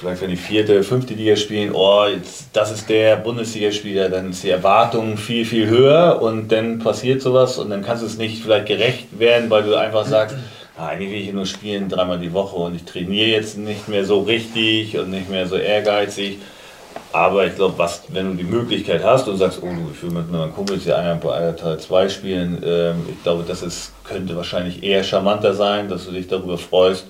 [0.00, 4.42] vielleicht wenn die vierte, fünfte Liga spielen, oh, jetzt, das ist der Bundesligaspieler, dann ist
[4.42, 8.42] die Erwartung viel, viel höher und dann passiert sowas und dann kannst du es nicht
[8.42, 10.36] vielleicht gerecht werden, weil du einfach sagst,
[10.76, 14.04] ah, eigentlich will ich nur spielen dreimal die Woche und ich trainiere jetzt nicht mehr
[14.04, 16.38] so richtig und nicht mehr so ehrgeizig.
[17.12, 17.74] aber ich glaube,
[18.08, 20.98] wenn du die Möglichkeit hast und sagst, oh du, ich will mit meinem Kumpel hier
[20.98, 25.88] einmal bei Teil 2 spielen, ähm, ich glaube, das ist, könnte wahrscheinlich eher charmanter sein,
[25.88, 27.06] dass du dich darüber freust.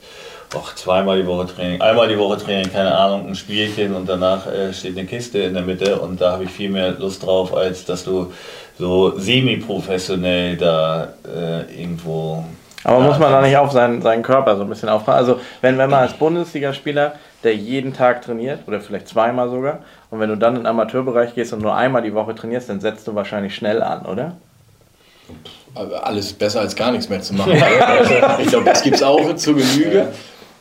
[0.54, 4.46] Auch zweimal die Woche Training, einmal die Woche Training, keine Ahnung, ein Spielchen und danach
[4.46, 7.54] äh, steht eine Kiste in der Mitte und da habe ich viel mehr Lust drauf,
[7.54, 8.32] als dass du
[8.78, 12.44] so semi-professionell da äh, irgendwo.
[12.84, 15.18] Aber muss man da nicht auf seinen, seinen Körper so ein bisschen aufpassen?
[15.18, 19.80] Also, wenn, wenn man als Bundesligaspieler der jeden Tag trainiert oder vielleicht zweimal sogar.
[20.10, 22.80] Und wenn du dann in den Amateurbereich gehst und nur einmal die Woche trainierst, dann
[22.80, 24.36] setzt du wahrscheinlich schnell an, oder?
[25.74, 27.52] Alles besser als gar nichts mehr zu machen.
[28.38, 30.08] ich glaube, das gibt es auch zur Genüge.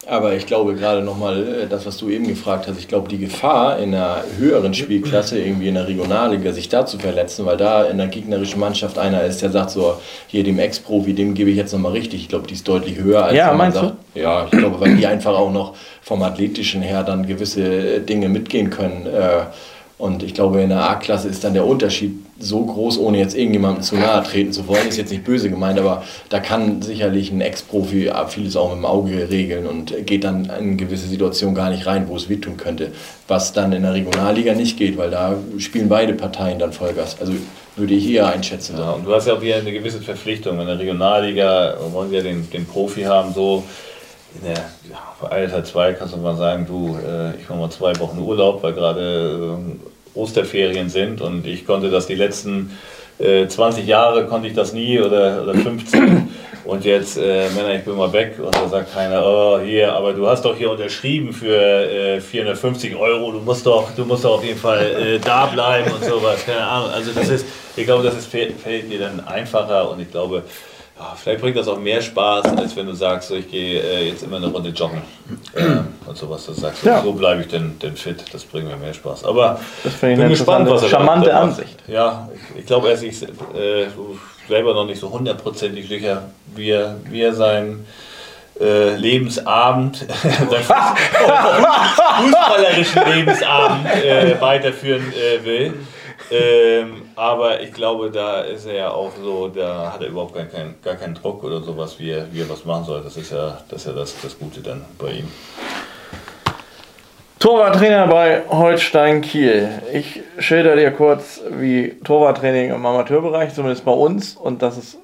[0.06, 3.18] Aber ich glaube gerade nochmal, äh, das, was du eben gefragt hast, ich glaube, die
[3.18, 7.84] Gefahr in einer höheren Spielklasse, irgendwie in der Regionalliga, sich da zu verletzen, weil da
[7.86, 9.95] in der gegnerischen Mannschaft einer ist, der sagt so,
[10.28, 12.22] hier dem Ex-Profi, dem gebe ich jetzt nochmal richtig.
[12.22, 14.20] Ich glaube, die ist deutlich höher als ja, meinst sagt, du?
[14.20, 18.70] Ja, ich glaube, weil die einfach auch noch vom Athletischen her dann gewisse Dinge mitgehen
[18.70, 19.08] können.
[19.08, 19.45] Äh,
[19.97, 23.84] und ich glaube, in der A-Klasse ist dann der Unterschied so groß, ohne jetzt irgendjemandem
[23.84, 27.42] zu nahe treten zu wollen, ist jetzt nicht böse gemeint, aber da kann sicherlich ein
[27.42, 31.86] Ex-Profi vieles auch mit dem Auge regeln und geht dann in gewisse Situationen gar nicht
[31.86, 32.92] rein, wo es wehtun könnte.
[33.28, 37.18] Was dann in der Regionalliga nicht geht, weil da spielen beide Parteien dann Vollgas.
[37.20, 37.34] Also
[37.76, 38.78] würde ich eher einschätzen.
[38.78, 40.60] Ja, und du hast ja auch wieder eine gewisse Verpflichtung.
[40.60, 43.64] In der Regionalliga wollen wir den, den Profi haben, so
[44.36, 44.58] in der
[44.90, 48.64] ja, Alter 2 kannst du mal sagen, du, äh, ich mache mal zwei Wochen Urlaub,
[48.64, 52.78] weil gerade äh, Osterferien sind und ich konnte das die letzten
[53.20, 56.30] äh, 20 Jahre konnte ich das nie oder, oder 15
[56.66, 60.14] und jetzt äh, Männer, ich bin mal weg und da sagt keiner, oh hier, aber
[60.14, 64.36] du hast doch hier unterschrieben für äh, 450 Euro, du musst doch, du musst doch
[64.36, 66.89] auf jeden Fall äh, da bleiben und sowas, keine Ahnung.
[66.91, 67.45] Also das ist,
[67.76, 70.43] ich glaube, das ist, fällt dir dann einfacher und ich glaube,
[71.04, 74.08] ja, vielleicht bringt das auch mehr Spaß, als wenn du sagst, so, ich gehe äh,
[74.08, 75.01] jetzt immer eine Runde joggen
[75.54, 76.45] äh, und sowas.
[76.45, 77.01] Das sagst ja.
[77.01, 78.24] so bleibe ich denn, denn fit.
[78.32, 79.26] Das bringt mir mehr Spaß.
[79.26, 81.84] Aber das bin ich gespannt, was er charmante da Ansicht.
[81.88, 83.88] Ja, ich, ich glaube, er ist sich äh,
[84.47, 87.86] selber noch nicht so hundertprozentig sicher, wie er, wie er sein
[88.62, 90.64] äh, Lebensabend, seinen
[92.24, 95.74] fußballerischen Lebensabend äh, weiterführen äh, will.
[96.32, 100.45] Ähm, aber ich glaube, da ist er ja auch so, da hat er überhaupt gar,
[100.45, 103.01] kein, gar keinen Druck oder sowas, wie er, wie er was machen soll.
[103.01, 105.32] Das ist ja das, ist ja das, das Gute dann bei ihm.
[107.39, 109.68] Torwarttrainer bei Holstein Kiel.
[109.91, 114.97] Ich schilder dir kurz, wie Torwarttraining im Amateurbereich, zumindest bei uns, und das ist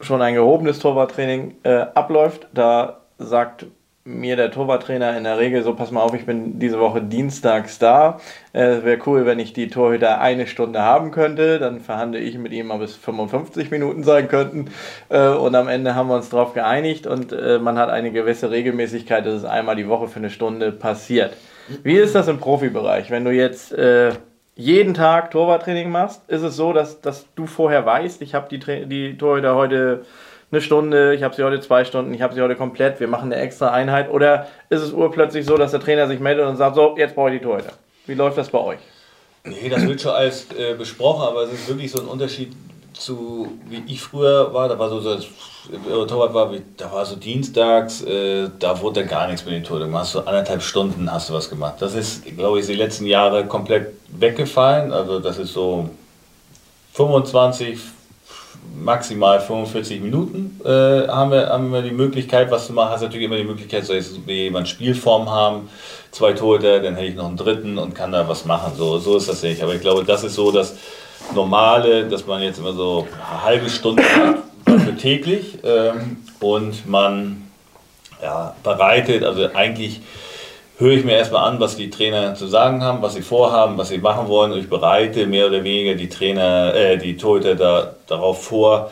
[0.00, 2.48] schon ein gehobenes Torwarttraining, äh, abläuft.
[2.52, 3.66] Da sagt
[4.08, 7.78] mir der Torwarttrainer in der Regel so, pass mal auf, ich bin diese Woche dienstags
[7.78, 8.18] da.
[8.52, 11.58] Es äh, wäre cool, wenn ich die Torhüter eine Stunde haben könnte.
[11.58, 14.70] Dann verhandle ich mit ihm, ob es 55 Minuten sein könnten.
[15.10, 18.50] Äh, und am Ende haben wir uns darauf geeinigt und äh, man hat eine gewisse
[18.50, 21.36] Regelmäßigkeit, dass es einmal die Woche für eine Stunde passiert.
[21.82, 23.10] Wie ist das im Profibereich?
[23.10, 24.12] Wenn du jetzt äh,
[24.54, 28.86] jeden Tag Torwarttraining machst, ist es so, dass, dass du vorher weißt, ich habe die,
[28.86, 30.04] die Torhüter heute
[30.50, 33.32] eine Stunde, ich habe sie heute zwei Stunden, ich habe sie heute komplett, wir machen
[33.32, 34.10] eine extra Einheit?
[34.10, 37.30] Oder ist es urplötzlich so, dass der Trainer sich meldet und sagt, so, jetzt brauche
[37.30, 37.72] ich die Torhüter?
[38.06, 38.78] Wie läuft das bei euch?
[39.44, 42.52] Nee, das wird schon alles äh, besprochen, aber es ist wirklich so ein Unterschied
[42.92, 44.68] zu, wie ich früher war.
[44.68, 49.44] Da war so, so Torwart war, da war so dienstags, äh, da wurde gar nichts
[49.44, 49.62] mit den.
[49.62, 51.76] Du hast so anderthalb Stunden hast du was gemacht.
[51.80, 54.92] Das ist, glaube ich, die letzten Jahre komplett weggefallen.
[54.92, 55.88] Also das ist so
[56.94, 57.78] 25,
[58.80, 62.90] maximal 45 Minuten äh, haben, wir, haben wir die Möglichkeit, was zu machen.
[62.90, 65.68] Hast natürlich immer die Möglichkeit, soll jetzt jemand Spielform haben,
[66.10, 68.72] zwei Tote, dann hätte ich noch einen dritten und kann da was machen.
[68.76, 69.62] So, so ist das nicht.
[69.62, 70.76] Aber ich glaube, das ist so das
[71.34, 77.48] Normale, dass man jetzt immer so eine halbe Stunde hat, täglich ähm, und man
[78.22, 80.00] ja, bereitet, also eigentlich
[80.78, 83.88] höre ich mir erstmal an, was die Trainer zu sagen haben, was sie vorhaben, was
[83.88, 87.94] sie machen wollen und ich bereite mehr oder weniger die Trainer, äh, die Torhüter da,
[88.06, 88.90] darauf vor,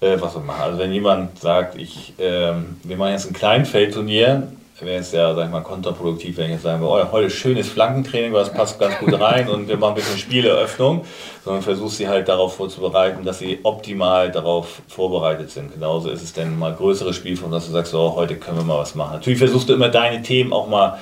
[0.00, 0.62] äh, was wir machen.
[0.62, 4.48] Also wenn jemand sagt, ich, äh, wir machen jetzt ein Kleinfeldturnier,
[4.80, 7.68] wäre es ja, sag ich mal, kontraproduktiv, wenn ich jetzt sagen würde, oh, heute schönes
[7.68, 11.04] Flankentraining, was passt ganz gut rein und wir machen ein bisschen Spieleröffnung,
[11.44, 15.72] sondern versuchst sie halt darauf vorzubereiten, dass sie optimal darauf vorbereitet sind.
[15.72, 18.78] Genauso ist es dann mal größere Spielform, dass du sagst, so, heute können wir mal
[18.78, 19.14] was machen.
[19.14, 20.98] Natürlich versuchst du immer deine Themen auch mal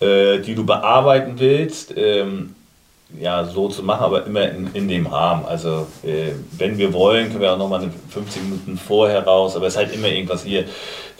[0.00, 2.54] äh, die du bearbeiten willst, ähm,
[3.20, 5.44] ja, so zu machen, aber immer in, in dem Rahmen.
[5.46, 9.74] Also, äh, wenn wir wollen, können wir auch nochmal 15 Minuten vorher raus, aber es
[9.74, 10.64] ist halt immer irgendwas hier.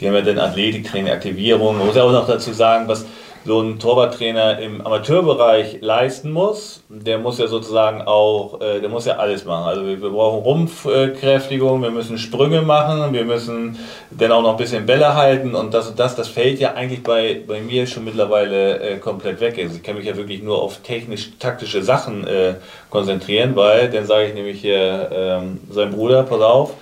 [0.00, 1.78] Die haben ja dann Athletiktraining, Aktivierung.
[1.78, 3.06] Man muss ja auch noch dazu sagen, was
[3.46, 9.06] so ein Torwarttrainer im Amateurbereich leisten muss, der muss ja sozusagen auch, äh, der muss
[9.06, 9.68] ja alles machen.
[9.68, 13.78] Also wir, wir brauchen Rumpfkräftigung, wir müssen Sprünge machen, wir müssen
[14.10, 17.04] dann auch noch ein bisschen Bälle halten und das und das, das fällt ja eigentlich
[17.04, 19.56] bei, bei mir schon mittlerweile äh, komplett weg.
[19.62, 22.54] Also ich kann mich ja wirklich nur auf technisch-taktische Sachen äh,
[22.90, 26.74] konzentrieren, weil dann sage ich nämlich hier ähm, sein Bruder, pass auf,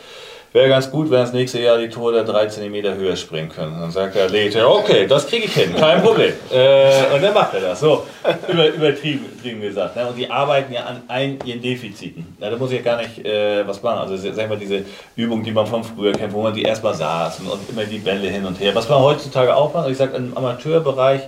[0.55, 3.78] wäre ganz gut, wenn das nächste Jahr die Tore 3 cm höher springen können.
[3.80, 6.32] Dann sagt der Athlet, okay, das kriege ich hin, kein Problem.
[6.52, 7.80] äh, und dann macht er das.
[7.80, 8.05] So,
[8.48, 9.96] über, übertrieben, übertrieben gesagt.
[9.96, 10.07] Ne?
[10.07, 12.36] Und die arbeiten ja an allen ihren Defiziten.
[12.40, 13.98] Ja, da muss ich ja gar nicht äh, was machen.
[13.98, 14.84] Also sag mal, diese
[15.16, 17.98] Übung, die man von früher kennt, wo man die erstmal saß und, und immer die
[17.98, 18.72] Bälle hin und her.
[18.76, 21.22] Was man heutzutage auch macht, ich sage, im Amateurbereich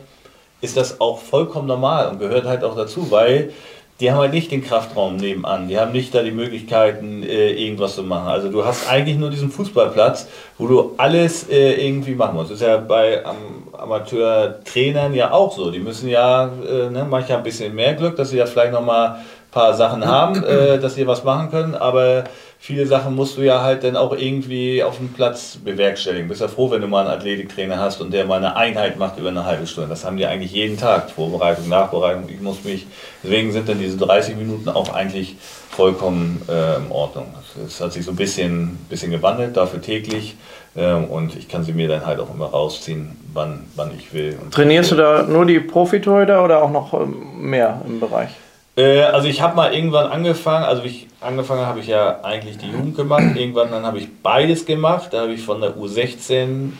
[0.61, 3.53] ist das auch vollkommen normal und gehört halt auch dazu, weil
[4.01, 5.69] die haben halt nicht den Kraftraum nebenan.
[5.69, 8.29] Die haben nicht da die Möglichkeiten, äh, irgendwas zu machen.
[8.29, 10.29] Also du hast eigentlich nur diesen Fußballplatz,
[10.59, 12.51] wo du alles äh, irgendwie machen musst.
[12.51, 13.37] Das ist ja bei am,
[13.73, 15.71] Amateurtrainern ja auch so.
[15.71, 19.21] Die müssen ja, äh, ne, manche ein bisschen mehr Glück, dass sie ja vielleicht nochmal
[19.57, 22.25] paar Sachen haben, äh, dass sie was machen können, aber
[22.59, 26.29] viele Sachen musst du ja halt dann auch irgendwie auf dem Platz bewerkstelligen.
[26.29, 29.19] Bist ja froh, wenn du mal einen Athletiktrainer hast und der mal eine Einheit macht
[29.19, 29.89] über eine halbe Stunde.
[29.89, 31.11] Das haben die eigentlich jeden Tag.
[31.11, 32.25] Vorbereitung, Nachbereitung.
[32.29, 32.87] Ich muss mich,
[33.25, 35.37] deswegen sind dann diese 30 Minuten auch eigentlich
[35.71, 37.33] vollkommen äh, in Ordnung.
[37.67, 40.37] Es hat sich so ein bisschen, bisschen gewandelt, dafür täglich.
[40.75, 44.39] Äh, und ich kann sie mir dann halt auch immer rausziehen, wann, wann ich will.
[44.51, 48.29] Trainierst du da nur die Profitorhüter oder auch noch ähm, mehr im Bereich?
[48.77, 52.71] Äh, also ich habe mal irgendwann angefangen, also ich angefangen habe ich ja eigentlich die
[52.71, 53.25] Jugend gemacht.
[53.35, 55.09] Irgendwann dann habe ich beides gemacht.
[55.13, 56.73] Da habe ich von der U16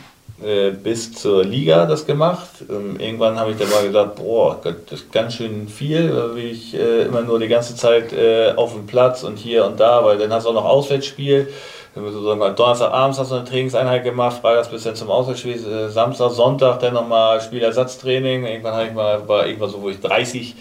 [0.45, 2.49] äh, bis zur Liga das gemacht.
[2.69, 6.75] Ähm, irgendwann habe ich dann mal gesagt, boah, das ist ganz schön viel, weil ich
[6.75, 10.19] äh, immer nur die ganze Zeit äh, auf dem Platz und hier und da, weil
[10.19, 11.49] dann hast du auch noch Auswärtsspiel.
[11.95, 16.93] Donnerstagabends hast du eine Trainingseinheit gemacht, freitags bis dann zum Auswärtsspiel, äh, Samstag, Sonntag dann
[16.93, 18.45] nochmal Spielersatztraining.
[18.45, 20.55] Irgendwann habe ich mal, war irgendwann so, wo ich 30 äh,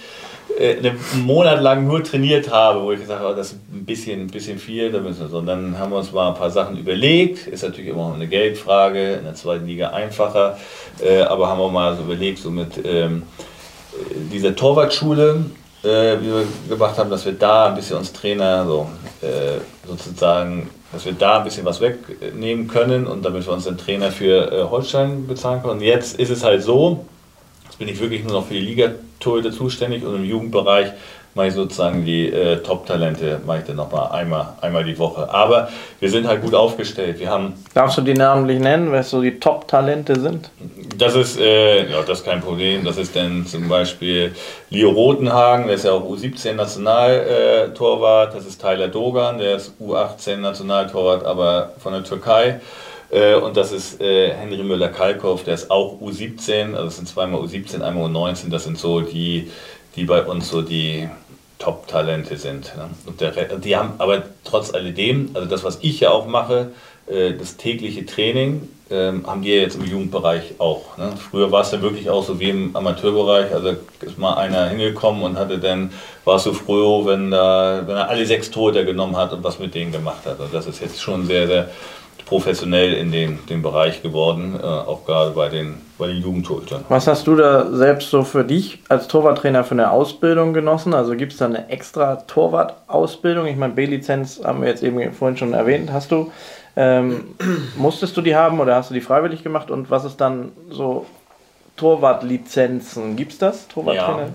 [0.60, 4.28] einen Monat lang nur trainiert habe, wo ich gesagt habe, das ist ein bisschen, ein
[4.28, 4.92] bisschen viel.
[4.92, 5.40] Da müssen wir so.
[5.40, 7.48] Und dann haben wir uns mal ein paar Sachen überlegt.
[7.48, 10.58] Ist natürlich immer eine Geldfrage, in der zweiten Liga einfacher.
[11.04, 13.24] Äh, aber haben wir mal so überlegt, so mit ähm,
[14.32, 15.46] dieser Torwartschule,
[15.84, 15.88] äh,
[16.22, 18.90] wie wir gemacht haben, dass wir da ein bisschen uns Trainer so
[19.22, 23.78] äh, sozusagen, dass wir da ein bisschen was wegnehmen können und damit wir uns den
[23.78, 25.74] Trainer für äh, Holstein bezahlen können.
[25.74, 27.06] Und jetzt ist es halt so,
[27.76, 30.94] jetzt bin ich wirklich nur noch für die Liga Torhüter zuständig und im Jugendbereich
[31.34, 35.30] mache ich sozusagen die äh, Top-Talente, mache ich dann nochmal einmal, einmal die Woche.
[35.30, 35.68] Aber
[36.00, 37.20] wir sind halt gut aufgestellt.
[37.20, 40.50] Wir haben Darfst du die namentlich nennen, was so die Top-Talente sind?
[40.98, 42.86] Das ist, äh, ja, das ist kein Problem.
[42.86, 44.34] Das ist dann zum Beispiel
[44.70, 48.34] Leo Rotenhagen, der ist ja auch U17-Nationaltorwart.
[48.34, 52.62] das ist Tyler Dogan, der ist U18-Nationaltorwart, aber von der Türkei.
[53.10, 57.42] Äh, und das ist äh, Henry Müller-Kalkow, der ist auch U17, also es sind zweimal
[57.42, 59.52] U17, einmal U19, das sind so die,
[59.96, 61.10] die bei uns so die
[61.60, 62.76] Top-Talente sind.
[62.76, 62.90] Ne?
[63.06, 66.72] Und der, die haben aber trotz alledem, also das, was ich ja auch mache,
[67.08, 70.98] äh, das tägliche Training, ähm, haben die ja jetzt im Jugendbereich auch.
[70.98, 71.14] Ne?
[71.18, 75.24] Früher war es ja wirklich auch so wie im Amateurbereich, also ist mal einer hingekommen
[75.24, 75.92] und hatte dann,
[76.24, 79.58] war es so froh, wenn, da, wenn er alle sechs Tote genommen hat und was
[79.58, 80.40] mit denen gemacht hat.
[80.40, 81.70] Und das ist jetzt schon sehr, sehr
[82.26, 86.84] professionell in den, den Bereich geworden, äh, auch gerade bei den, bei den Jugendtorhütern.
[86.90, 90.94] Was hast du da selbst so für dich als Torwarttrainer für eine Ausbildung genossen?
[90.94, 93.46] Also gibt es da eine extra Torwart-Ausbildung?
[93.46, 95.92] Ich meine, B-Lizenz haben wir jetzt eben vorhin schon erwähnt.
[95.94, 96.32] Hast du,
[96.76, 97.36] ähm,
[97.78, 99.70] musstest du die haben oder hast du die freiwillig gemacht?
[99.70, 101.06] Und was ist dann so
[101.78, 103.16] Torwartlizenzen?
[103.16, 104.28] Gibt es das, Torwarttrainer?
[104.28, 104.34] Ja.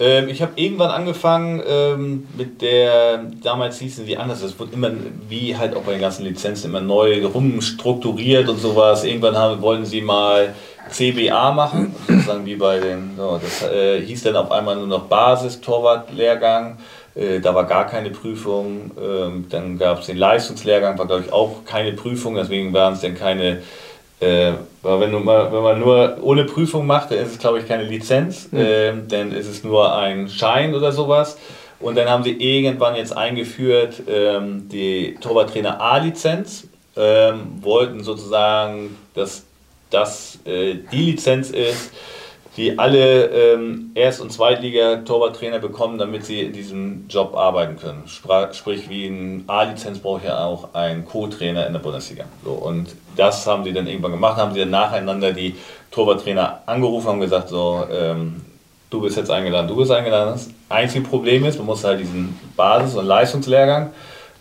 [0.00, 4.90] Ähm, ich habe irgendwann angefangen ähm, mit der, damals hießen die anders, es wurde immer,
[5.28, 9.04] wie halt auch bei den ganzen Lizenzen, immer neu rumstrukturiert und sowas.
[9.04, 10.54] Irgendwann haben, wollten sie mal
[10.90, 15.06] CBA machen, sozusagen wie bei den, so, das äh, hieß dann auf einmal nur noch
[15.06, 16.78] Basis-Torwart-Lehrgang.
[17.14, 18.92] Äh, da war gar keine Prüfung.
[19.00, 23.00] Ähm, dann gab es den Leistungslehrgang, war glaube ich auch keine Prüfung, deswegen waren es
[23.00, 23.62] dann keine
[24.20, 24.52] äh,
[24.82, 27.84] weil wenn, mal, wenn man nur ohne Prüfung macht, dann ist es glaube ich keine
[27.84, 28.58] Lizenz, mhm.
[28.58, 31.38] äh, dann ist es nur ein Schein oder sowas.
[31.80, 36.66] Und dann haben sie irgendwann jetzt eingeführt ähm, die Torwarttrainer A-Lizenz,
[36.96, 39.44] ähm, wollten sozusagen, dass
[39.90, 41.92] das äh, die Lizenz ist,
[42.58, 48.02] die alle ähm, Erst- und Zweitliga-Torwarttrainer bekommen, damit sie in diesem Job arbeiten können.
[48.08, 52.24] Spr sprich, wie ein A-Lizenz braucht ja auch ein Co-Trainer in der Bundesliga.
[52.44, 55.54] So, und das haben sie dann irgendwann gemacht, haben sie dann nacheinander die
[55.92, 58.42] Torwarttrainer angerufen und gesagt, so, ähm,
[58.90, 60.32] du bist jetzt eingeladen, du bist eingeladen.
[60.32, 63.92] Das einzige Problem ist, man muss halt diesen Basis- und Leistungslehrgang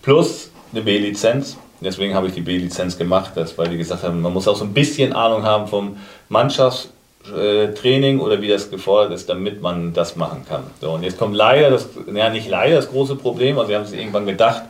[0.02, 1.56] plus eine B-Lizenz.
[1.82, 4.66] Deswegen habe ich die B-Lizenz gemacht, das, weil die gesagt haben, man muss auch so
[4.66, 5.98] ein bisschen Ahnung haben vom
[6.32, 6.90] Mannschafts-
[7.32, 10.64] äh, Training oder wie das gefordert ist, damit man das machen kann.
[10.82, 13.86] So, und jetzt kommt leider das, ja nicht leider das große Problem, also sie haben
[13.86, 14.64] sich irgendwann gedacht,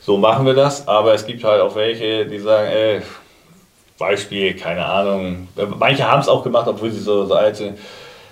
[0.00, 3.02] so machen wir das, aber es gibt halt auch welche, die sagen, ey,
[3.98, 5.48] Beispiel, keine Ahnung,
[5.78, 7.78] manche haben es auch gemacht, obwohl sie so, so alt sind.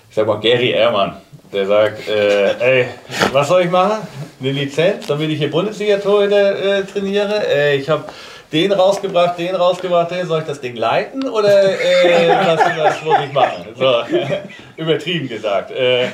[0.09, 1.13] Ich sag mal, Gary Ehrmann,
[1.53, 2.85] der sagt, äh, ey,
[3.31, 4.05] was soll ich machen?
[4.41, 7.47] Eine Lizenz, damit ich hier Bundesliga-Torhüter äh, trainiere?
[7.47, 8.03] Äh, ich habe
[8.51, 13.31] den rausgebracht, den rausgebracht, den, soll ich das Ding leiten oder äh, was, muss ich
[13.31, 13.65] machen?
[13.77, 14.01] So,
[14.77, 15.71] übertrieben gesagt.
[15.71, 16.05] Äh,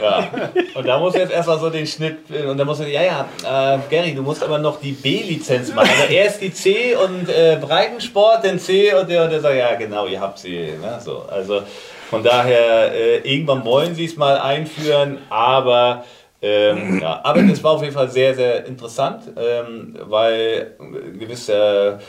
[0.00, 0.28] ja.
[0.74, 3.78] Und da muss jetzt erstmal so den Schnitt, und da muss ich, ja, ja, äh,
[3.88, 5.90] Gary, du musst aber noch die B-Lizenz machen.
[6.00, 9.74] Also erst die C und äh, Breitensport, dann C und der, und der sagt, ja
[9.74, 10.74] genau, ihr habt sie.
[10.80, 11.00] Ne?
[11.02, 11.62] So, also
[12.10, 16.04] von daher, äh, irgendwann wollen sie es mal einführen, aber
[16.42, 20.76] ähm, ja, aber das war auf jeden Fall sehr, sehr interessant, ähm, weil
[21.18, 22.00] gewisse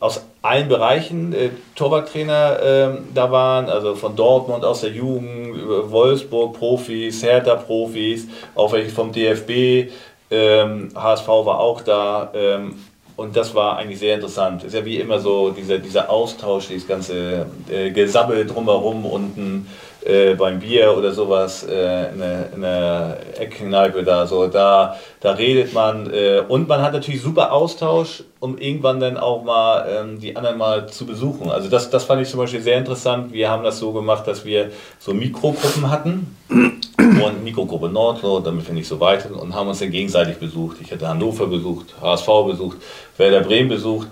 [0.00, 5.56] aus allen Bereichen äh, Torwarttrainer äh, da waren, also von Dortmund aus der Jugend,
[5.90, 9.90] Wolfsburg Profis, Hertha Profis, auch welche vom DFB,
[10.30, 12.30] ähm, HSV war auch da.
[12.34, 12.76] Ähm,
[13.16, 14.62] und das war eigentlich sehr interessant.
[14.62, 19.66] Ist ja wie immer so dieser, dieser Austausch, dieses ganze äh, Gesabbel drumherum unten
[20.04, 26.12] äh, beim Bier oder sowas äh, in, der, Eckkneipe da so, da, da redet man
[26.12, 30.58] äh, und man hat natürlich super Austausch, um irgendwann dann auch mal ähm, die anderen
[30.58, 31.50] mal zu besuchen.
[31.50, 33.32] Also das, das fand ich zum Beispiel sehr interessant.
[33.32, 38.66] Wir haben das so gemacht, dass wir so Mikrogruppen hatten und Mikrogruppe Nord, so, damit
[38.66, 40.78] wir nicht so weit sind und haben uns dann gegenseitig besucht.
[40.80, 42.76] Ich hatte Hannover besucht, HSV besucht,
[43.16, 44.08] Werder Bremen besucht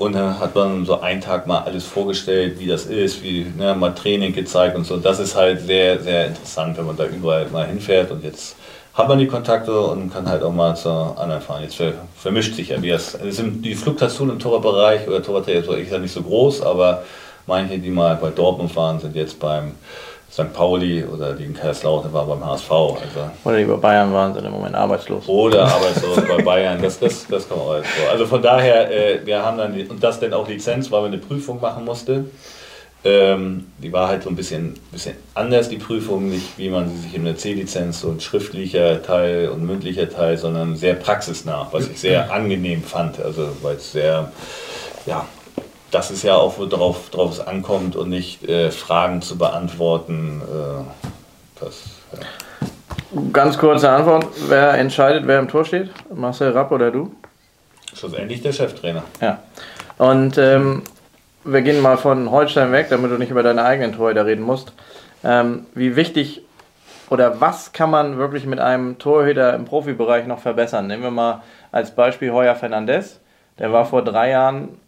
[0.00, 3.74] und dann hat man so einen Tag mal alles vorgestellt, wie das ist, wie ne,
[3.74, 4.96] mal Training gezeigt und so.
[4.96, 8.56] Das ist halt sehr, sehr interessant, wenn man da überall mal hinfährt und jetzt
[8.94, 11.64] hat man die Kontakte und kann halt auch mal zur anderen fahren.
[11.64, 11.76] Jetzt
[12.16, 16.14] vermischt sich ja, wie das, also die Fluktuation im Torwartbereich oder Torwartbereich ist ja nicht
[16.14, 17.04] so groß, aber
[17.46, 19.72] manche, die mal bei Dortmund fahren, sind jetzt beim
[20.32, 20.52] St.
[20.52, 22.70] Pauli oder die in Kaiserslautern war beim HSV.
[22.70, 23.30] Also.
[23.44, 25.28] Oder die bei Bayern waren, sind im Moment arbeitslos.
[25.28, 28.10] Oder arbeitslos bei Bayern, das, das, das kommt auch vor.
[28.10, 31.18] Also von daher, äh, wir haben dann, und das dann auch Lizenz, weil wir eine
[31.18, 32.30] Prüfung machen mussten.
[33.02, 36.98] Ähm, die war halt so ein bisschen, bisschen anders, die Prüfung, nicht wie man sie
[36.98, 41.88] sich in der C-Lizenz, so ein schriftlicher Teil und mündlicher Teil, sondern sehr praxisnah, was
[41.88, 43.18] ich sehr angenehm fand.
[43.18, 44.30] Also weil es sehr,
[45.06, 45.26] ja,
[45.90, 50.42] das ist ja auch, worauf drauf es ankommt und nicht äh, Fragen zu beantworten.
[50.44, 51.10] Äh,
[51.60, 51.82] das,
[52.12, 53.22] ja.
[53.32, 55.90] Ganz kurze Antwort: Wer entscheidet, wer im Tor steht?
[56.14, 57.12] Marcel Rapp oder du?
[57.94, 59.02] Schlussendlich der Cheftrainer.
[59.20, 59.40] Ja.
[59.98, 60.82] Und ähm,
[61.44, 64.72] wir gehen mal von Holstein weg, damit du nicht über deine eigenen Torhüter reden musst.
[65.24, 66.42] Ähm, wie wichtig
[67.10, 70.86] oder was kann man wirklich mit einem Torhüter im Profibereich noch verbessern?
[70.86, 73.20] Nehmen wir mal als Beispiel Heuer Fernandez.
[73.58, 74.80] Der war vor drei Jahren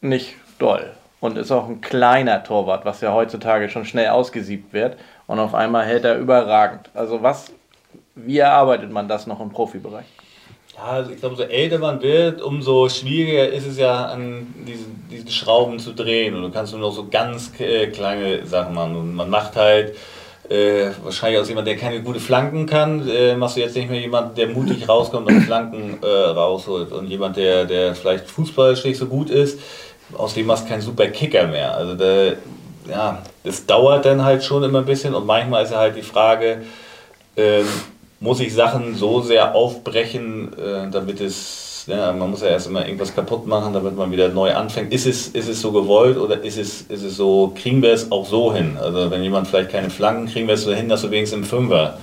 [0.00, 4.96] nicht doll und ist auch ein kleiner Torwart, was ja heutzutage schon schnell ausgesiebt wird.
[5.26, 6.90] Und auf einmal hält er überragend.
[6.94, 7.52] Also was,
[8.14, 10.06] wie erarbeitet man das noch im Profibereich?
[10.76, 15.08] Ja, also ich glaube, so älter man wird, umso schwieriger ist es ja, an diesen,
[15.10, 16.34] diesen Schrauben zu drehen.
[16.34, 18.94] Und du kannst nur noch so ganz äh, kleine Sachen machen.
[18.94, 19.96] Und man macht halt
[20.50, 24.00] äh, wahrscheinlich aus jemand, der keine gute Flanken kann, äh, machst du jetzt nicht mehr
[24.00, 26.92] jemanden, der mutig rauskommt und Flanken äh, rausholt.
[26.92, 29.58] Und jemand, der, der vielleicht fußballisch nicht so gut ist,
[30.16, 31.76] aus dem machst du keinen super Kicker mehr.
[31.76, 32.36] Also der,
[32.88, 36.02] ja, das dauert dann halt schon immer ein bisschen und manchmal ist ja halt die
[36.02, 36.62] Frage,
[37.36, 37.66] ähm,
[38.20, 42.84] muss ich Sachen so sehr aufbrechen, äh, damit es, ja, man muss ja erst immer
[42.84, 44.92] irgendwas kaputt machen, damit man wieder neu anfängt.
[44.92, 48.10] Ist es, ist es so gewollt oder ist es, ist es so, kriegen wir es
[48.10, 48.76] auch so hin?
[48.80, 51.44] Also wenn jemand vielleicht keine Flanken, kriegen wir es so hin, dass du wenigstens im
[51.44, 51.98] Fünfer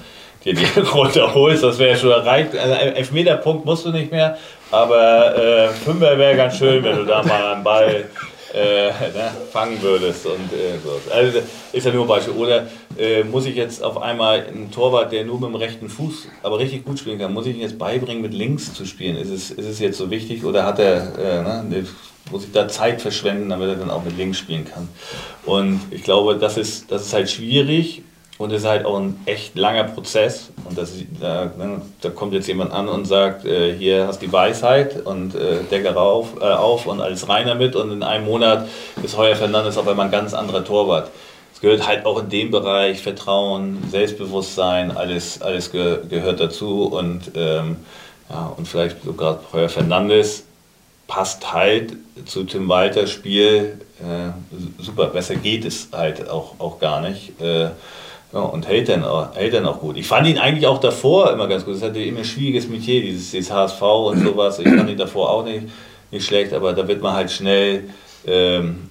[0.45, 2.55] dir die runterholst, das wäre schon erreicht.
[2.55, 4.37] Also Elfmeterpunkt musst du nicht mehr,
[4.71, 8.05] aber äh, Fünfer wäre ganz schön, wenn du da mal einen Ball
[8.53, 10.25] äh, ne, fangen würdest.
[10.25, 11.11] Und, äh, so.
[11.11, 11.39] Also
[11.71, 12.33] ist ja nur ein Beispiel.
[12.33, 16.27] Oder äh, muss ich jetzt auf einmal einen Torwart, der nur mit dem rechten Fuß
[16.43, 19.17] aber richtig gut spielen kann, muss ich ihn jetzt beibringen, mit links zu spielen?
[19.17, 21.85] Ist es, ist es jetzt so wichtig oder hat er, äh, ne,
[22.31, 24.87] muss ich da Zeit verschwenden, damit er dann auch mit links spielen kann?
[25.45, 28.03] Und ich glaube, das ist, das ist halt schwierig
[28.37, 30.49] und es ist halt auch ein echt langer Prozess.
[30.65, 34.25] Und das, da, ne, da kommt jetzt jemand an und sagt, äh, hier hast du
[34.25, 37.75] die Weisheit und äh, Decke rauf, äh, auf und alles rein damit.
[37.75, 38.67] Und in einem Monat
[39.03, 41.11] ist Heuer Fernandes auf einmal ein ganz anderer Torwart.
[41.53, 46.85] Es gehört halt auch in dem Bereich Vertrauen, Selbstbewusstsein, alles, alles ge gehört dazu.
[46.85, 47.77] Und, ähm,
[48.29, 50.45] ja, und vielleicht sogar Heuer Fernandes
[51.07, 51.93] passt halt
[52.25, 54.31] zu Tim Walters Spiel äh,
[54.81, 55.07] super.
[55.07, 57.39] Besser geht es halt auch, auch gar nicht.
[57.39, 57.69] Äh,
[58.33, 59.95] ja, und hält dann, auch, hält dann auch gut.
[59.95, 61.75] Ich fand ihn eigentlich auch davor immer ganz gut.
[61.75, 64.57] Es hatte immer ein schwieriges Metier, dieses, dieses HSV und sowas.
[64.57, 65.67] Ich fand ihn davor auch nicht,
[66.09, 67.83] nicht schlecht, aber da wird man halt schnell,
[68.25, 68.89] ähm,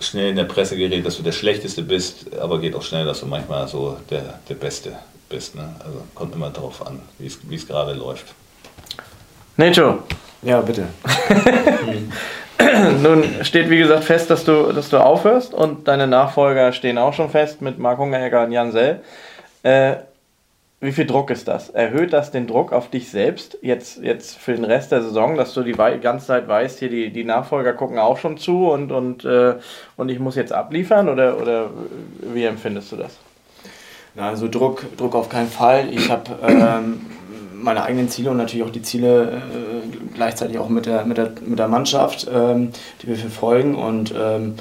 [0.00, 3.20] schnell in der Presse gerät, dass du der Schlechteste bist, aber geht auch schnell, dass
[3.20, 4.92] du manchmal so der, der Beste
[5.28, 5.54] bist.
[5.54, 5.74] Ne?
[5.84, 8.26] Also kommt immer darauf an, wie es gerade läuft.
[9.56, 10.00] Necho.
[10.42, 10.88] Ja, bitte.
[13.02, 17.12] Nun steht wie gesagt fest, dass du, dass du aufhörst und deine Nachfolger stehen auch
[17.12, 19.00] schon fest mit Marc Hungeregger und Jan Sell.
[19.62, 19.96] Äh,
[20.80, 21.70] wie viel Druck ist das?
[21.70, 25.54] Erhöht das den Druck auf dich selbst jetzt, jetzt für den Rest der Saison, dass
[25.54, 29.24] du die ganze Zeit weißt, hier die, die Nachfolger gucken auch schon zu und, und,
[29.24, 29.54] äh,
[29.96, 31.70] und ich muss jetzt abliefern oder, oder
[32.20, 33.16] wie empfindest du das?
[34.14, 35.88] Na, also Druck, Druck auf keinen Fall.
[35.90, 37.00] Ich habe ähm,
[37.62, 41.32] meine eigenen Ziele und natürlich auch die Ziele äh, gleichzeitig auch mit der, mit der,
[41.44, 42.70] mit der Mannschaft, ähm,
[43.02, 43.74] die wir verfolgen.
[43.74, 44.54] Und ähm,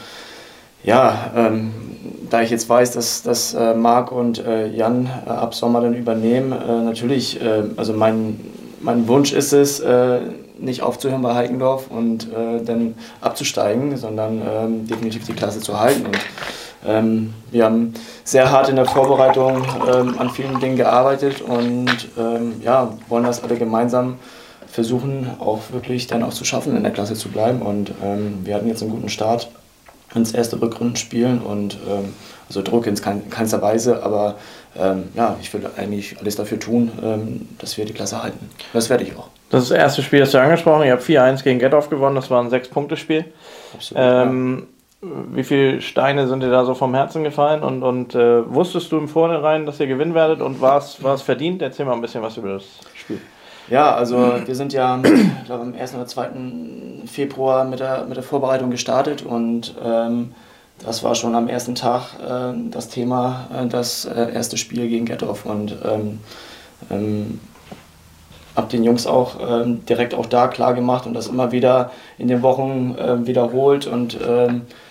[0.83, 1.71] ja, ähm,
[2.29, 5.95] da ich jetzt weiß, dass, dass äh, Marc und äh, Jan äh, ab Sommer dann
[5.95, 8.39] übernehmen, äh, natürlich, äh, also mein,
[8.81, 9.83] mein Wunsch ist es,
[10.57, 16.05] nicht aufzuhören bei Heikendorf und dann abzusteigen, sondern ähm, definitiv die Klasse zu halten.
[16.05, 16.17] Und
[16.87, 22.61] ähm, wir haben sehr hart in der Vorbereitung ähm, an vielen Dingen gearbeitet und ähm,
[22.61, 24.15] ja, wollen das alle gemeinsam
[24.67, 27.61] versuchen, auch wirklich dann auch zu schaffen, in der Klasse zu bleiben.
[27.61, 29.49] Und ähm, wir hatten jetzt einen guten Start
[30.13, 32.13] ins erste Rückrundenspielen und ähm,
[32.47, 32.95] also Druck in
[33.29, 34.35] keinster Weise, aber
[34.77, 38.49] ähm, ja, ich will eigentlich alles dafür tun, dass wir die Klasse halten.
[38.71, 39.29] Das werde ich auch.
[39.49, 42.29] Das ist das erste Spiel, das du angesprochen Ihr habt 4-1 gegen Getoff gewonnen, das
[42.29, 43.25] war ein Sechs-Punkte-Spiel.
[43.73, 44.03] Absolut.
[44.03, 44.65] Ja
[45.31, 48.97] wie viele Steine sind dir da so vom Herzen gefallen und, und äh, wusstest du
[48.97, 51.61] im Vornherein, dass ihr gewinnen werdet und war es verdient?
[51.61, 53.19] Erzähl mal ein bisschen was über das Spiel.
[53.69, 55.95] Ja, also wir sind ja ich glaube, am 1.
[55.95, 56.29] oder 2.
[57.07, 60.33] Februar mit der, mit der Vorbereitung gestartet und ähm,
[60.83, 65.05] das war schon am ersten Tag äh, das Thema, äh, das äh, erste Spiel gegen
[65.05, 66.19] Gettorf und ähm,
[66.91, 67.39] ähm,
[68.55, 72.27] habe den Jungs auch ähm, direkt auch da klar gemacht und das immer wieder in
[72.27, 74.84] den Wochen äh, wiederholt und ähm, äh,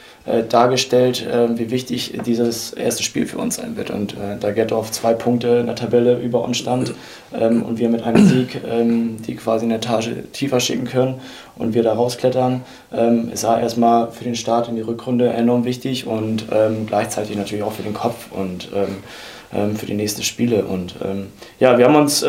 [0.48, 3.90] dargestellt, äh, wie wichtig dieses erste Spiel für uns sein wird.
[3.90, 6.94] Und äh, da Gettorf zwei Punkte in der Tabelle über uns stand
[7.34, 11.20] ähm, und wir mit einem Sieg ähm, die quasi eine Etage tiefer schicken können
[11.56, 15.66] und wir da rausklettern, ähm, ist er erstmal für den Start in die Rückrunde enorm
[15.66, 18.96] wichtig und ähm, gleichzeitig natürlich auch für den Kopf und ähm,
[19.52, 20.64] ähm, für die nächsten Spiele.
[20.64, 20.94] Und
[21.60, 22.24] ja, wir haben uns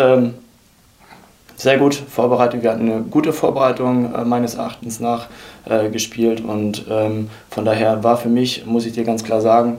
[1.55, 2.63] sehr gut vorbereitet.
[2.63, 5.27] Wir hatten eine gute Vorbereitung äh, meines Erachtens nach
[5.67, 9.77] äh, gespielt und ähm, von daher war für mich, muss ich dir ganz klar sagen,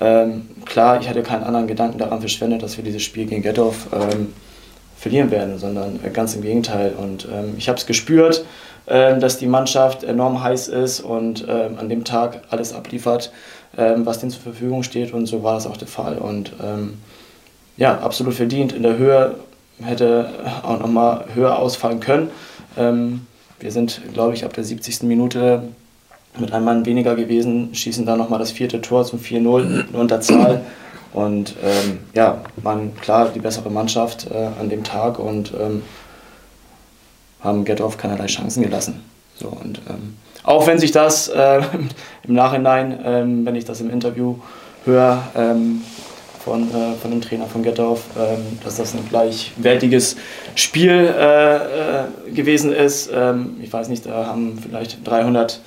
[0.00, 3.88] ähm, klar, ich hatte keinen anderen Gedanken daran verschwendet, dass wir dieses Spiel gegen Gettorf
[3.92, 4.32] ähm,
[4.96, 6.92] verlieren werden, sondern äh, ganz im Gegenteil.
[6.96, 8.44] Und ähm, ich habe es gespürt,
[8.86, 13.32] ähm, dass die Mannschaft enorm heiß ist und ähm, an dem Tag alles abliefert,
[13.74, 16.18] was denen zur Verfügung steht und so war das auch der Fall.
[16.18, 16.52] Und
[17.78, 19.36] ja, absolut verdient in der Höhe
[19.82, 20.28] hätte
[20.62, 22.30] auch noch mal höher ausfallen können.
[22.76, 23.26] Ähm,
[23.62, 25.04] wir sind, glaube ich, ab der 70.
[25.04, 25.62] Minute
[26.38, 30.62] mit einem Mann weniger gewesen, schießen dann nochmal das vierte Tor zum 4-0 in Unterzahl.
[31.12, 35.82] Und ähm, ja, waren klar die bessere Mannschaft äh, an dem Tag und ähm,
[37.40, 39.02] haben Gethoff keinerlei Chancen gelassen.
[39.36, 41.60] So, und, ähm, auch wenn sich das äh,
[42.22, 44.36] im Nachhinein, ähm, wenn ich das im Interview
[44.84, 45.82] höre, ähm,
[46.44, 50.16] von, äh, von dem Trainer von Gettorf, ähm, dass das ein gleichwertiges
[50.54, 53.10] Spiel äh, äh, gewesen ist.
[53.14, 55.60] Ähm, ich weiß nicht, da haben vielleicht 300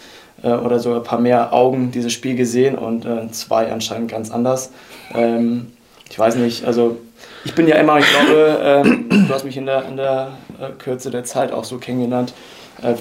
[0.44, 4.32] äh, oder sogar ein paar mehr Augen dieses Spiel gesehen und äh, zwei anscheinend ganz
[4.32, 4.72] anders.
[5.14, 5.72] Ähm,
[6.10, 6.98] ich weiß nicht, also
[7.46, 10.70] ich bin ja immer, ich glaube, ähm, du hast mich in der, in der äh,
[10.78, 12.34] Kürze der Zeit auch so kennengelernt.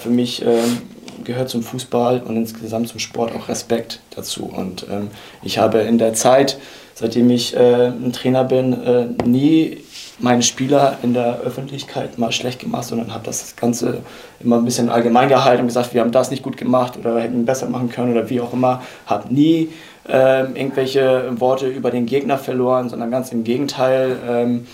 [0.00, 0.82] für mich ähm,
[1.24, 4.44] gehört zum Fußball und insgesamt zum Sport auch Respekt dazu.
[4.44, 5.08] Und ähm,
[5.42, 6.58] ich habe in der Zeit,
[6.94, 9.78] seitdem ich äh, ein Trainer bin, äh, nie
[10.18, 13.98] meine Spieler in der Öffentlichkeit mal schlecht gemacht, sondern habe das Ganze
[14.40, 17.44] immer ein bisschen allgemein gehalten und gesagt, wir haben das nicht gut gemacht oder hätten
[17.44, 18.82] besser machen können oder wie auch immer.
[19.06, 19.70] Habe nie
[20.08, 24.16] ähm, irgendwelche Worte über den Gegner verloren, sondern ganz im Gegenteil.
[24.28, 24.66] Ähm,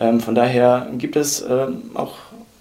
[0.00, 2.14] ähm, von daher gibt es ähm, auch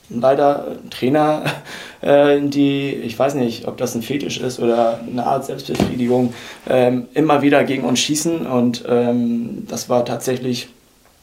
[0.09, 1.43] leider Trainer,
[2.01, 6.33] äh, die, ich weiß nicht, ob das ein Fetisch ist oder eine Art Selbstbefriedigung,
[6.69, 8.45] ähm, immer wieder gegen uns schießen.
[8.45, 10.69] Und ähm, das war tatsächlich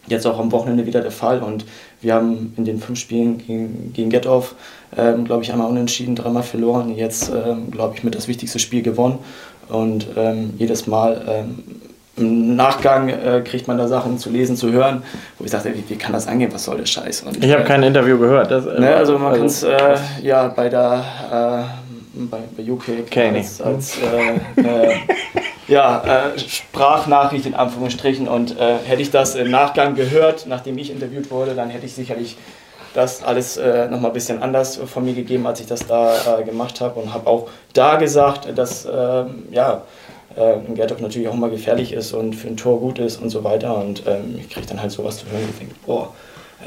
[0.07, 1.43] jetzt auch am Wochenende wieder der Fall.
[1.43, 1.65] Und
[2.01, 4.55] wir haben in den fünf Spielen gegen, gegen Getoff,
[4.97, 6.95] ähm, glaube ich, einmal unentschieden, dreimal verloren.
[6.95, 7.33] Jetzt,
[7.71, 9.19] glaube ich, mit das wichtigste Spiel gewonnen.
[9.71, 10.09] Und
[10.59, 11.47] jedes Mal
[12.17, 15.03] im Nachgang äh, kriegt man da Sachen zu lesen, zu hören,
[15.39, 17.23] wo ich dachte, wie, wie kann das angehen, was soll der Scheiß?
[17.23, 18.51] Und, ich habe kein Interview gehört.
[18.51, 22.71] Das, äh, ne, also man also, kann es äh, ja bei der äh, bei, bei
[22.71, 24.95] UK als, als äh, äh,
[25.67, 31.55] ja, Sprachnachricht in Anführungsstrichen und hätte ich das im Nachgang gehört, nachdem ich interviewt wurde,
[31.55, 32.37] dann hätte ich sicherlich
[32.95, 36.45] das alles äh, nochmal ein bisschen anders von mir gegeben, als ich das da äh,
[36.45, 39.83] gemacht habe und habe auch da gesagt, dass ähm, ja,
[40.37, 43.45] äh, Gerdorf natürlich auch immer gefährlich ist und für ein Tor gut ist und so
[43.45, 43.77] weiter.
[43.77, 46.13] Und ähm, ich kriege dann halt sowas zu hören und denke, boah,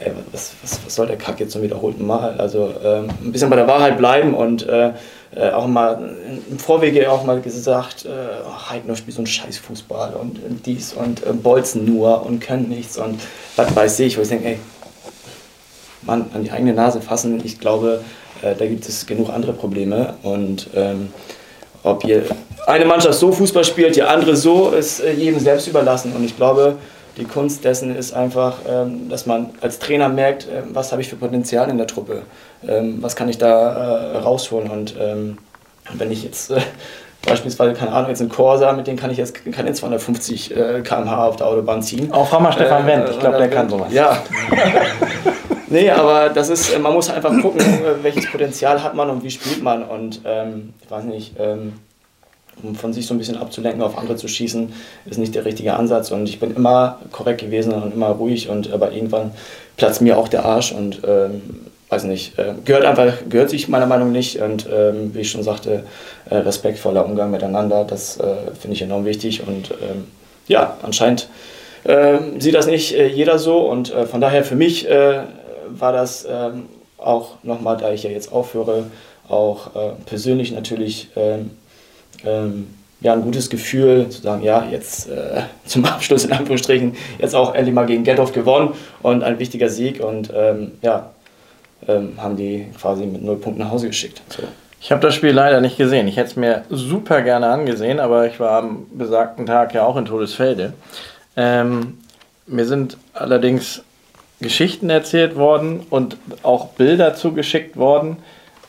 [0.03, 2.35] ey, was, was, was soll der Kack jetzt zum wiederholten Mal?
[2.39, 4.91] Also ähm, ein bisschen bei der Wahrheit bleiben und äh,
[5.35, 6.15] äh, auch mal
[6.49, 8.09] im Vorwege auch mal gesagt, äh,
[8.69, 12.69] Heidner spielt so einen scheiß Fußball und, und dies und äh, bolzen nur und können
[12.69, 13.19] nichts und
[13.55, 14.59] was weiß ich, wo ich denke, ey,
[16.03, 17.41] Mann, an die eigene Nase fassen.
[17.43, 18.01] Ich glaube,
[18.41, 21.09] äh, da gibt es genug andere Probleme und ähm,
[21.87, 22.23] ob ihr
[22.67, 26.13] eine Mannschaft so Fußball spielt, die andere so, ist äh, jedem selbst überlassen.
[26.13, 26.75] Und ich glaube,
[27.15, 31.09] die Kunst dessen ist einfach, ähm, dass man als Trainer merkt, äh, was habe ich
[31.09, 32.23] für Potenzial in der Truppe,
[32.67, 34.69] ähm, was kann ich da äh, rausholen.
[34.69, 35.37] Und ähm,
[35.93, 36.51] wenn ich jetzt
[37.25, 41.37] beispielsweise, keine Ahnung, jetzt einen Corsa, mit dem kann ich jetzt keine 250 km/h auf
[41.37, 42.11] der Autobahn ziehen.
[42.11, 43.91] Auch Hammer Stefan Wendt, ich glaube, der kann sowas.
[43.91, 44.21] Ja.
[45.67, 47.61] nee, aber das ist, man muss einfach gucken,
[48.01, 49.83] welches Potenzial hat man und wie spielt man.
[49.83, 51.73] Und ähm, ich weiß nicht, ähm,
[52.63, 54.73] um von sich so ein bisschen abzulenken, auf andere zu schießen,
[55.05, 56.11] ist nicht der richtige Ansatz.
[56.11, 59.31] Und ich bin immer korrekt gewesen und immer ruhig und aber irgendwann
[59.75, 61.41] platzt mir auch der Arsch und ähm,
[61.89, 64.41] weiß nicht, äh, gehört einfach, gehört sich meiner Meinung nach nicht.
[64.41, 65.83] Und ähm, wie ich schon sagte,
[66.29, 69.47] äh, respektvoller Umgang miteinander, das äh, finde ich enorm wichtig.
[69.47, 70.05] Und ähm,
[70.47, 71.29] ja, anscheinend
[71.85, 73.59] ähm, sieht das nicht äh, jeder so.
[73.59, 75.19] Und äh, von daher für mich äh,
[75.69, 76.65] war das ähm,
[76.97, 78.85] auch nochmal, da ich ja jetzt aufhöre,
[79.29, 79.71] auch
[80.05, 81.51] persönlich natürlich ähm,
[82.25, 82.67] ähm,
[82.99, 87.53] ja, ein gutes Gefühl zu sagen, ja, jetzt äh, zum Abschluss in Anführungsstrichen, jetzt auch
[87.53, 91.11] endlich mal gegen Gethoff gewonnen und ein wichtiger Sieg und ähm, ja,
[91.87, 94.21] ähm, haben die quasi mit null Punkten nach Hause geschickt.
[94.29, 94.43] So.
[94.79, 96.07] Ich habe das Spiel leider nicht gesehen.
[96.07, 99.97] Ich hätte es mir super gerne angesehen, aber ich war am besagten Tag ja auch
[99.97, 100.73] in Todesfelde.
[101.35, 101.99] Ähm,
[102.47, 103.83] mir sind allerdings
[104.39, 108.17] Geschichten erzählt worden und auch Bilder zugeschickt worden,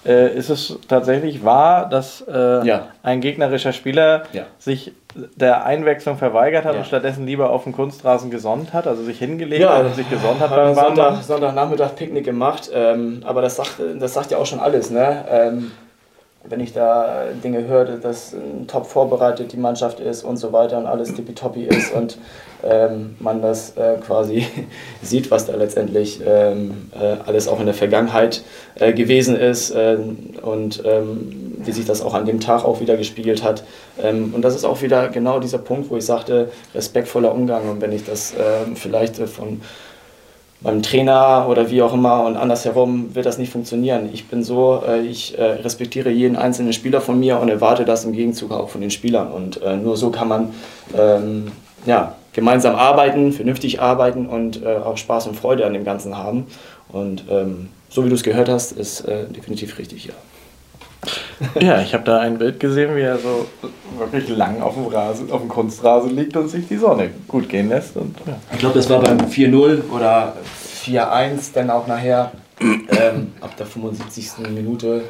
[0.07, 2.89] äh, ist es tatsächlich wahr, dass äh, ja.
[3.03, 4.45] ein gegnerischer Spieler ja.
[4.59, 6.81] sich der Einwechslung verweigert hat ja.
[6.81, 10.41] und stattdessen lieber auf den Kunstrasen gesonnt hat, also sich hingelegt hat und sich gesonnt
[10.41, 14.61] hat beim Sonntag, Sonntagnachmittag Picknick gemacht, ähm, aber das sagt, das sagt ja auch schon
[14.61, 14.91] alles.
[14.91, 15.25] Ne?
[15.29, 15.73] Ähm,
[16.49, 18.35] wenn ich da Dinge hörte, dass
[18.67, 22.19] top vorbereitet die Mannschaft ist und so weiter und alles tippitoppi ist und
[22.63, 24.47] ähm, man das äh, quasi
[25.03, 28.43] sieht, was da letztendlich ähm, äh, alles auch in der Vergangenheit
[28.77, 29.97] äh, gewesen ist äh,
[30.43, 33.65] und ähm, wie sich das auch an dem Tag auch wieder gespiegelt hat.
[34.03, 37.81] Ähm, und das ist auch wieder genau dieser Punkt, wo ich sagte, respektvoller Umgang und
[37.81, 39.61] wenn ich das ähm, vielleicht äh, von
[40.61, 44.09] beim Trainer oder wie auch immer und andersherum wird das nicht funktionieren.
[44.13, 48.05] Ich bin so, äh, ich äh, respektiere jeden einzelnen Spieler von mir und erwarte das
[48.05, 49.31] im Gegenzug auch von den Spielern.
[49.31, 50.55] Und äh, nur so kann man
[50.97, 51.53] ähm,
[51.87, 56.47] ja, gemeinsam arbeiten, vernünftig arbeiten und auch Spaß und Freude an dem Ganzen haben.
[56.91, 60.13] Und ähm, so wie du es gehört hast, ist definitiv richtig, ja.
[61.61, 63.47] Ja, ich habe da ein Bild gesehen, wie er so
[63.99, 67.69] wirklich lang auf dem, Rasen, auf dem Kunstrasen liegt und sich die Sonne gut gehen
[67.69, 67.97] lässt.
[67.97, 68.39] Und, ja.
[68.53, 70.35] Ich glaube, das war beim 4-0 oder
[70.85, 72.33] 4-1 dann auch nachher.
[72.61, 74.49] Ähm, ab der 75.
[74.51, 75.03] Minute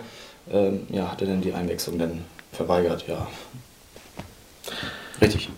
[0.53, 3.27] ähm, ja, hat er dann die Einwechslung dann verweigert, ja.
[5.21, 5.49] Richtig.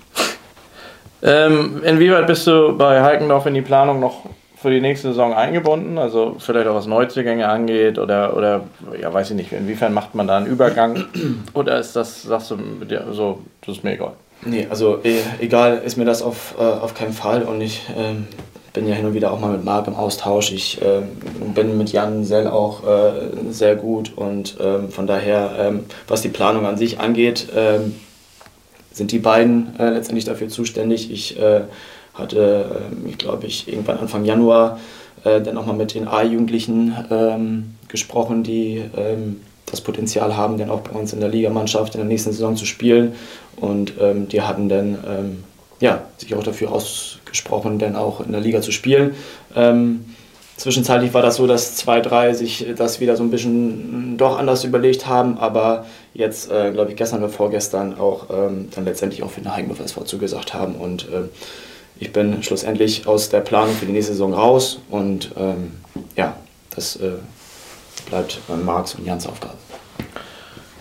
[1.23, 4.25] Ähm, inwieweit bist du bei Heikendorf in die Planung noch
[4.61, 5.99] für die nächste Saison eingebunden?
[5.99, 8.63] Also vielleicht auch was Neuzugänge angeht oder, oder
[9.01, 11.05] ja, weiß ich nicht, inwiefern macht man da einen Übergang?
[11.55, 12.57] Oder ist das, sagst du,
[13.13, 14.13] so, das ist mir egal?
[14.45, 18.27] Nee, also e egal ist mir das auf, äh, auf keinen Fall und ich ähm,
[18.73, 20.53] bin ja hin und wieder auch mal mit Marc im Austausch.
[20.53, 21.03] Ich äh,
[21.55, 23.13] bin mit Jan Sell auch äh,
[23.51, 27.97] sehr gut und ähm, von daher, ähm, was die Planung an sich angeht, ähm,
[28.93, 31.11] sind die beiden äh, letztendlich dafür zuständig.
[31.11, 31.63] Ich äh,
[32.15, 34.79] hatte, ähm, ich glaube ich, irgendwann Anfang Januar
[35.25, 40.81] äh, dann nochmal mit den A-Jugendlichen ähm, gesprochen, die ähm, das Potenzial haben, dann auch
[40.81, 43.15] bei uns in der Ligamannschaft in der nächsten Saison zu spielen.
[43.57, 45.45] Und ähm, die hatten dann ähm,
[45.81, 49.15] ja, sich auch dafür ausgesprochen, dann auch in der Liga zu spielen.
[49.57, 50.05] Ähm,
[50.57, 54.65] zwischenzeitlich war das so, dass zwei, drei sich das wieder so ein bisschen doch anders
[54.65, 59.31] überlegt haben, aber jetzt, äh, glaube ich, gestern oder vorgestern auch ähm, dann letztendlich auch
[59.31, 60.75] für den SV zugesagt haben.
[60.75, 61.29] Und äh,
[62.01, 65.75] ich bin schlussendlich aus der Planung für die nächste Saison raus und ähm,
[66.17, 66.35] ja,
[66.75, 67.13] das äh,
[68.09, 69.55] bleibt Marx und Jans Aufgabe.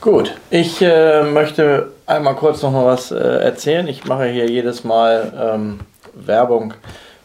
[0.01, 3.85] Gut, ich äh, möchte einmal kurz noch mal was äh, erzählen.
[3.89, 5.79] Ich mache hier jedes Mal ähm,
[6.13, 6.73] Werbung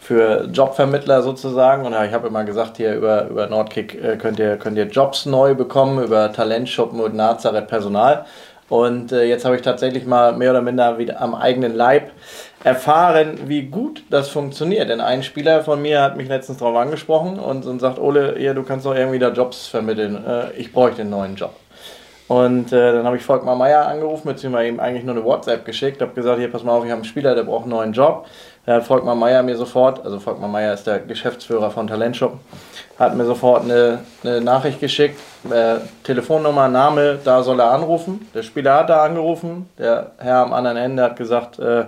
[0.00, 1.86] für Jobvermittler sozusagen.
[1.86, 4.86] Und ja, ich habe immer gesagt, hier über, über Nordkick äh, könnt, ihr, könnt ihr
[4.86, 8.26] Jobs neu bekommen, über Talentschuppen und Nazareth Personal.
[8.68, 12.10] Und äh, jetzt habe ich tatsächlich mal mehr oder minder wieder am eigenen Leib
[12.64, 14.88] erfahren, wie gut das funktioniert.
[14.88, 18.54] Denn ein Spieler von mir hat mich letztens darauf angesprochen und, und sagt, Ole, ja,
[18.54, 20.24] du kannst doch irgendwie da Jobs vermitteln.
[20.26, 21.54] Äh, ich bräuchte einen neuen Job.
[22.26, 26.00] Und äh, dann habe ich Volkmar Meier angerufen, beziehungsweise ihm eigentlich nur eine WhatsApp geschickt,
[26.00, 28.26] habe gesagt, hier pass mal auf, ich habe einen Spieler, der braucht einen neuen Job.
[28.64, 32.38] Da hat Volkmar Meier mir sofort, also Volkmar Meier ist der Geschäftsführer von Talentshop,
[32.98, 35.20] hat mir sofort eine, eine Nachricht geschickt,
[35.50, 38.26] äh, Telefonnummer, Name, da soll er anrufen.
[38.34, 41.84] Der Spieler hat da angerufen, der Herr am anderen Ende hat gesagt, äh,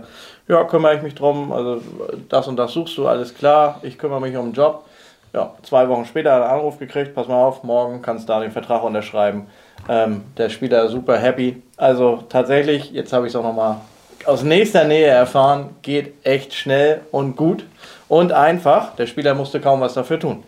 [0.49, 1.81] ja, kümmere ich mich drum, also
[2.29, 4.85] das und das suchst du, alles klar, ich kümmere mich um den Job.
[5.33, 8.33] Ja, zwei Wochen später hat er einen Anruf gekriegt, pass mal auf, morgen kannst du
[8.33, 9.47] da den Vertrag unterschreiben.
[9.89, 11.63] Ähm, der Spieler super happy.
[11.77, 13.77] Also tatsächlich, jetzt habe ich es auch nochmal
[14.25, 17.65] aus nächster Nähe erfahren, geht echt schnell und gut
[18.09, 18.95] und einfach.
[18.97, 20.45] Der Spieler musste kaum was dafür tun.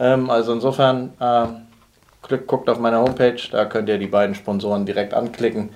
[0.00, 5.14] Ähm, also insofern, äh, guckt auf meiner Homepage, da könnt ihr die beiden Sponsoren direkt
[5.14, 5.70] anklicken.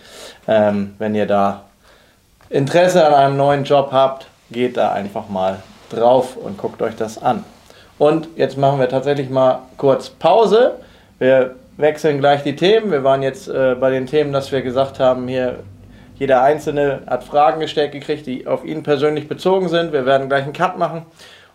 [0.49, 1.65] Ähm, wenn ihr da
[2.49, 7.21] Interesse an einem neuen Job habt, geht da einfach mal drauf und guckt euch das
[7.21, 7.45] an.
[7.99, 10.77] Und jetzt machen wir tatsächlich mal kurz Pause.
[11.19, 12.91] Wir wechseln gleich die Themen.
[12.91, 15.61] Wir waren jetzt äh, bei den Themen, dass wir gesagt haben, hier
[16.19, 19.93] jeder Einzelne hat Fragen gestellt gekriegt, die auf ihn persönlich bezogen sind.
[19.93, 21.05] Wir werden gleich einen Cut machen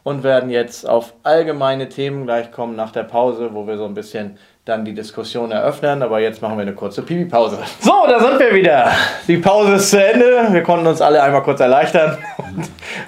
[0.04, 3.94] und werden jetzt auf allgemeine Themen gleich kommen nach der Pause, wo wir so ein
[3.94, 6.04] bisschen dann die Diskussion eröffnen.
[6.04, 7.60] Aber jetzt machen wir eine kurze Pipi-Pause.
[7.80, 8.92] So, da sind wir wieder.
[9.28, 10.48] Die Pause ist zu Ende.
[10.52, 12.18] Wir konnten uns alle einmal kurz erleichtern.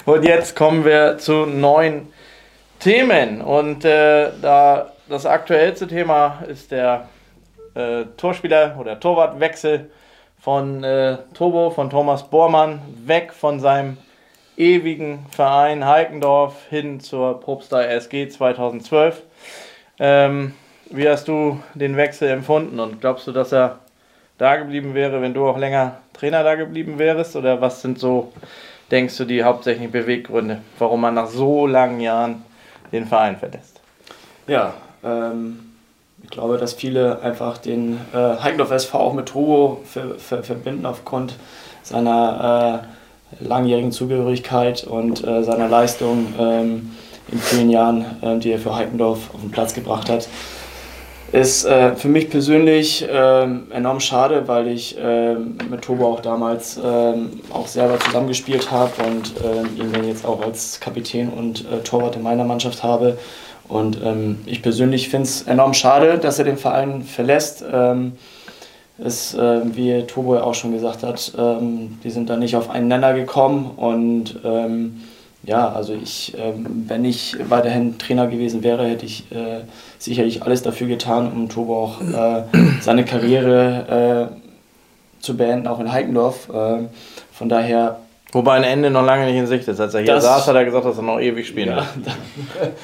[0.04, 2.12] Und jetzt kommen wir zu neuen
[2.80, 3.40] Themen.
[3.40, 7.08] Und äh, da das aktuellste Thema ist der
[7.74, 9.90] äh, Torspieler oder Torwartwechsel
[10.40, 13.96] von äh, Turbo, von Thomas Bormann, weg von seinem
[14.56, 19.22] ewigen Verein Heikendorf hin zur Probstar SG 2012.
[19.98, 20.54] Ähm,
[20.96, 23.78] wie hast du den Wechsel empfunden und glaubst du, dass er
[24.38, 27.36] da geblieben wäre, wenn du auch länger Trainer da geblieben wärst?
[27.36, 28.32] Oder was sind so,
[28.90, 32.44] denkst du, die hauptsächlichen Beweggründe, warum man nach so langen Jahren
[32.92, 33.80] den Verein verlässt?
[34.46, 35.72] Ja, ähm,
[36.22, 40.86] ich glaube, dass viele einfach den äh, Heikendorf SV auch mit Togo ver ver verbinden
[40.86, 41.34] aufgrund
[41.82, 42.82] seiner
[43.40, 46.92] äh, langjährigen Zugehörigkeit und äh, seiner Leistung ähm,
[47.30, 50.28] in vielen Jahren, äh, die er für Heikendorf auf den Platz gebracht hat.
[51.34, 56.78] Ist äh, für mich persönlich ähm, enorm schade, weil ich ähm, mit Tobo auch damals
[56.80, 61.80] ähm, auch selber zusammengespielt habe und ähm, ihn dann jetzt auch als Kapitän und äh,
[61.82, 63.18] Torwart in meiner Mannschaft habe.
[63.66, 67.64] Und ähm, ich persönlich finde es enorm schade, dass er den Verein verlässt.
[67.68, 68.12] Ähm,
[68.98, 72.70] ist, äh, wie Tobo ja auch schon gesagt hat, ähm, die sind da nicht auf
[72.70, 73.72] einen Nenner gekommen.
[73.76, 75.00] Und ähm,
[75.46, 79.60] ja, also ich, ähm, wenn ich weiterhin Trainer gewesen wäre, hätte ich äh,
[79.98, 82.44] sicherlich alles dafür getan, um Tobo auch äh,
[82.80, 86.48] seine Karriere äh, zu beenden, auch in Heikendorf.
[86.52, 86.88] Ähm,
[87.32, 88.00] von daher
[88.32, 89.80] Wobei ein Ende noch lange nicht in Sicht ist.
[89.80, 92.72] Als er hier das, saß, hat er gesagt, dass er noch ewig spielen ja, wird.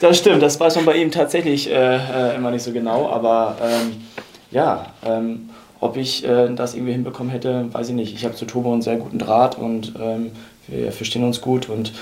[0.00, 3.56] Das stimmt, das weiß man bei ihm tatsächlich äh, äh, immer nicht so genau, aber
[3.62, 4.02] ähm,
[4.50, 5.48] ja, ähm,
[5.80, 8.14] ob ich äh, das irgendwie hinbekommen hätte, weiß ich nicht.
[8.14, 10.32] Ich habe zu Tobo einen sehr guten Draht und ähm,
[10.68, 11.92] wir verstehen uns gut und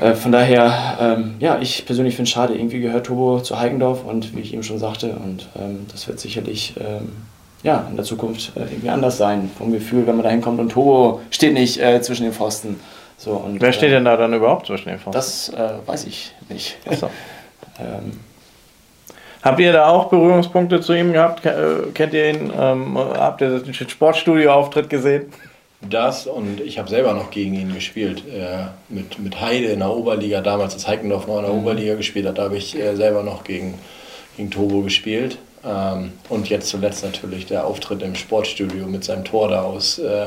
[0.00, 4.04] äh, von daher, ähm, ja, ich persönlich finde es schade, irgendwie gehört Tobo zu Heikendorf
[4.04, 7.12] und wie ich eben schon sagte, und ähm, das wird sicherlich ähm,
[7.62, 9.50] ja, in der Zukunft äh, irgendwie anders sein.
[9.56, 12.80] Vom Gefühl, wenn man da hinkommt und Tobo steht nicht äh, zwischen den Pfosten.
[13.18, 15.12] So, und, Wer steht denn da dann überhaupt zwischen den Pfosten?
[15.12, 16.76] Das äh, weiß ich nicht.
[16.98, 17.08] So.
[17.78, 18.18] ähm,
[19.42, 21.44] Habt ihr da auch Berührungspunkte zu ihm gehabt?
[21.44, 22.52] Äh, kennt ihr ihn?
[22.56, 25.32] Ähm, habt ihr den Sportstudio-Auftritt gesehen?
[25.88, 28.22] Das und ich habe selber noch gegen ihn gespielt.
[28.28, 31.60] Äh, mit, mit Heide in der Oberliga, damals als Heikendorf noch in der mhm.
[31.60, 33.74] Oberliga gespielt hat, da habe ich äh, selber noch gegen,
[34.36, 35.38] gegen Tobo gespielt.
[35.64, 40.26] Ähm, und jetzt zuletzt natürlich der Auftritt im Sportstudio mit seinem Tor da aus äh,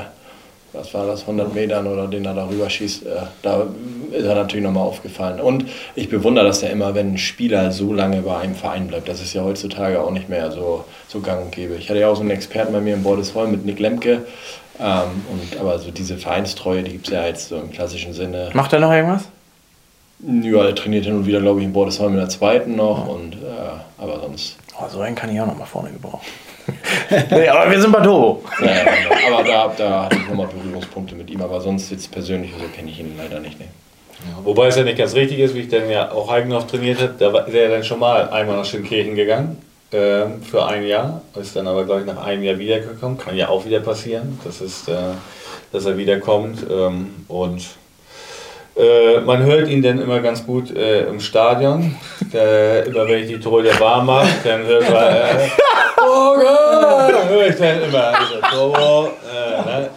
[0.76, 3.10] was war das, 100 Metern oder den er darüber schießt, äh,
[3.42, 3.66] da
[4.12, 5.40] ist er natürlich nochmal aufgefallen.
[5.40, 5.66] Und
[5.96, 9.08] ich bewundere das ja immer, wenn ein Spieler so lange bei einem Verein bleibt.
[9.08, 11.76] Das ist ja heutzutage auch nicht mehr so, so gang und gäbe.
[11.76, 14.26] Ich hatte ja auch so einen Experten bei mir im Bordesholm mit Nick Lemke.
[14.80, 18.50] Ähm, und, aber so diese Vereinstreue, die gibt es ja jetzt so im klassischen Sinne.
[18.54, 19.28] Macht er noch irgendwas?
[20.20, 23.08] Ja, er trainiert hin und wieder, glaube ich, in Bordesholm in der zweiten noch.
[23.08, 23.38] Und, äh,
[24.02, 24.58] aber sonst.
[24.80, 26.26] Oh, so einen kann ich auch noch mal vorne gebrauchen.
[27.30, 28.44] nee, aber wir sind bei Tobo.
[28.60, 29.38] Ja, ja, genau.
[29.38, 32.90] aber da, da hatte ich nochmal Berührungspunkte mit ihm, aber sonst jetzt persönlich so kenne
[32.90, 33.60] ich ihn leider nicht.
[33.60, 33.66] Ne.
[34.26, 37.00] Ja, wobei es ja nicht ganz richtig ist, wie ich dann ja auch Heigenhoff trainiert
[37.00, 39.62] habe, da ist er dann schon mal einmal nach Schönkirchen gegangen
[39.96, 43.50] äh, für ein Jahr, ist dann aber glaube ich nach einem Jahr wiedergekommen, kann ja
[43.50, 44.94] auch wieder passieren, das ist, äh,
[45.72, 47.66] dass er wiederkommt ähm, und
[48.76, 51.96] äh, man hört ihn dann immer ganz gut äh, im Stadion.
[52.34, 55.50] Der, immer wenn ich die Tore warm mache, dann hört man, äh,
[55.98, 58.74] dann höre ich dann immer, also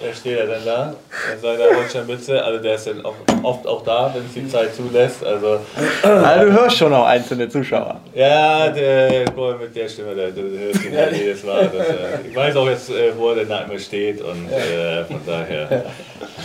[0.08, 0.94] Der steht ja dann da
[1.34, 4.74] in seiner Holsteinmütze, also der ist dann auch, oft auch da, wenn es die Zeit
[4.74, 5.60] zulässt, also.
[6.02, 8.00] Also du hörst schon auch einzelne Zuschauer.
[8.14, 11.68] Ja, der Boy mit der Stimme, der, der hörst ihn halt jedes Mal.
[11.70, 15.04] Das, äh, ich weiß auch jetzt, äh, wo er denn da immer steht und äh,
[15.04, 15.84] von daher.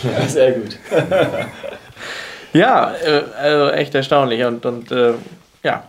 [0.02, 0.76] Ja, sehr gut.
[2.52, 5.14] Ja, äh, also echt erstaunlich und, und äh,
[5.64, 5.82] ja,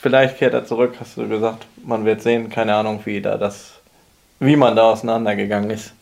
[0.00, 1.66] vielleicht kehrt er zurück, hast du gesagt.
[1.84, 3.74] Man wird sehen, keine Ahnung, wie da das,
[4.40, 5.92] wie man da auseinandergegangen ist.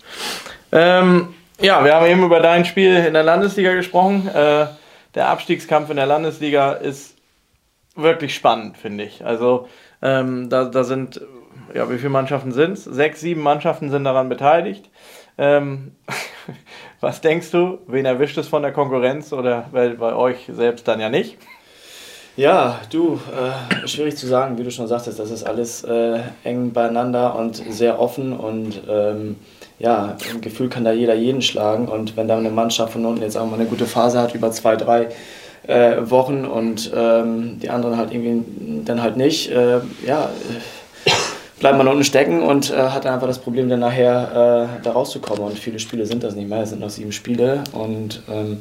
[0.72, 4.26] Ähm, ja, wir haben eben über dein Spiel in der Landesliga gesprochen.
[4.28, 4.66] Äh,
[5.14, 7.16] der Abstiegskampf in der Landesliga ist
[7.94, 9.24] wirklich spannend, finde ich.
[9.24, 9.68] Also
[10.00, 11.20] ähm, da, da sind,
[11.74, 12.84] ja, wie viele Mannschaften sind es?
[12.84, 14.88] Sechs, sieben Mannschaften sind daran beteiligt.
[15.38, 15.92] Ähm,
[17.00, 21.00] was denkst du, wen erwischt es von der Konkurrenz oder bei, bei euch selbst dann
[21.00, 21.36] ja nicht?
[22.34, 26.72] Ja, du, äh, schwierig zu sagen, wie du schon sagtest, das ist alles äh, eng
[26.72, 29.36] beieinander und sehr offen und ähm,
[29.82, 33.22] ja, im Gefühl kann da jeder jeden schlagen und wenn da eine Mannschaft von unten
[33.22, 35.08] jetzt auch mal eine gute Phase hat über zwei, drei
[35.66, 40.30] äh, Wochen und ähm, die anderen halt irgendwie dann halt nicht, äh, ja,
[41.58, 45.42] bleibt man unten stecken und äh, hat einfach das Problem, dann nachher äh, da rauszukommen
[45.42, 48.58] und viele Spiele sind das nicht mehr, es sind noch sieben Spiele und ähm,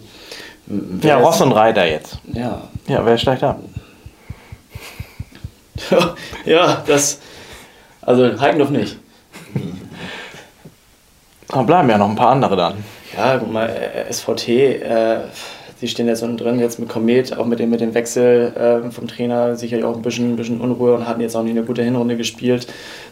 [1.03, 2.17] ja, Ross und Reiter jetzt.
[2.33, 2.63] Ja.
[2.87, 3.59] Ja, wer steigt ab?
[6.45, 7.19] ja, das.
[8.01, 8.97] Also Heikendorf nicht.
[11.51, 12.83] Da bleiben ja noch ein paar andere dann.
[13.15, 13.69] Ja, guck mal,
[14.09, 15.17] SVT, äh,
[15.81, 18.91] die stehen jetzt unten drin, jetzt mit Komet, auch mit dem, mit dem Wechsel äh,
[18.91, 21.65] vom Trainer, sicherlich auch ein bisschen, ein bisschen Unruhe und hatten jetzt auch nicht eine
[21.65, 22.67] gute Hinrunde gespielt.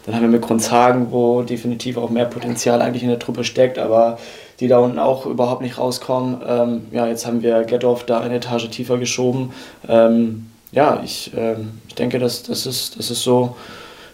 [0.06, 3.78] Dann haben wir mit Grundshagen, wo definitiv auch mehr Potenzial eigentlich in der Truppe steckt,
[3.78, 4.18] aber
[4.60, 6.40] die da unten auch überhaupt nicht rauskommen.
[6.46, 9.52] Ähm, ja, jetzt haben wir Gethoff da eine Etage tiefer geschoben.
[9.88, 13.56] Ähm, ja, ich, ähm, ich denke, das, das, ist, das ist so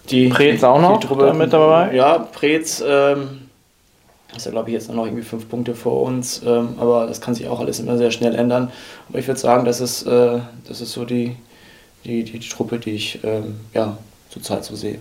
[0.08, 0.28] die.
[0.28, 1.94] Preetz auch noch die Truppe, mit dabei?
[1.94, 3.45] Ja, Preetz ähm,
[4.36, 6.42] ist ja, glaube ich, jetzt noch irgendwie fünf Punkte vor uns.
[6.44, 8.70] Ähm, aber das kann sich auch alles immer sehr schnell ändern.
[9.08, 11.36] Aber ich würde sagen, das ist, äh, das ist so die,
[12.04, 13.98] die, die, die Truppe, die ich ähm, ja,
[14.30, 14.98] zurzeit so sehe.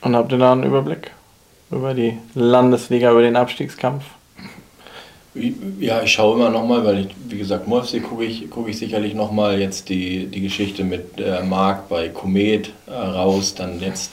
[0.00, 1.12] Und habt ihr da einen Überblick
[1.70, 4.04] über die Landesliga, über den Abstiegskampf?
[5.78, 9.14] Ja, ich schaue immer nochmal, weil ich, wie gesagt, Morfsee gucke ich, gucke ich sicherlich
[9.14, 14.10] nochmal jetzt die, die Geschichte mit äh, Marc bei Komet äh, raus, dann jetzt,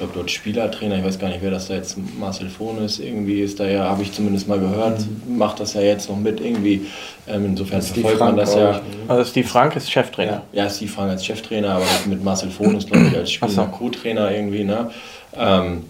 [0.00, 3.40] glaube, dort Spielertrainer, ich weiß gar nicht, wer das da jetzt, Marcel Fohn ist, irgendwie
[3.40, 5.38] ist da ja, habe ich zumindest mal gehört, mhm.
[5.38, 6.86] macht das ja jetzt noch mit irgendwie,
[7.28, 8.80] ähm, insofern verfolgt Frank, man das ja.
[9.06, 10.42] Also Steve Frank ist Cheftrainer.
[10.52, 13.52] Ja, ja Steve Frank als Cheftrainer, aber mit Marcel Fohn ist, glaube ich, als Spieler
[13.52, 13.62] so.
[13.66, 14.90] Co-Trainer irgendwie, ne?
[15.36, 15.84] Ähm,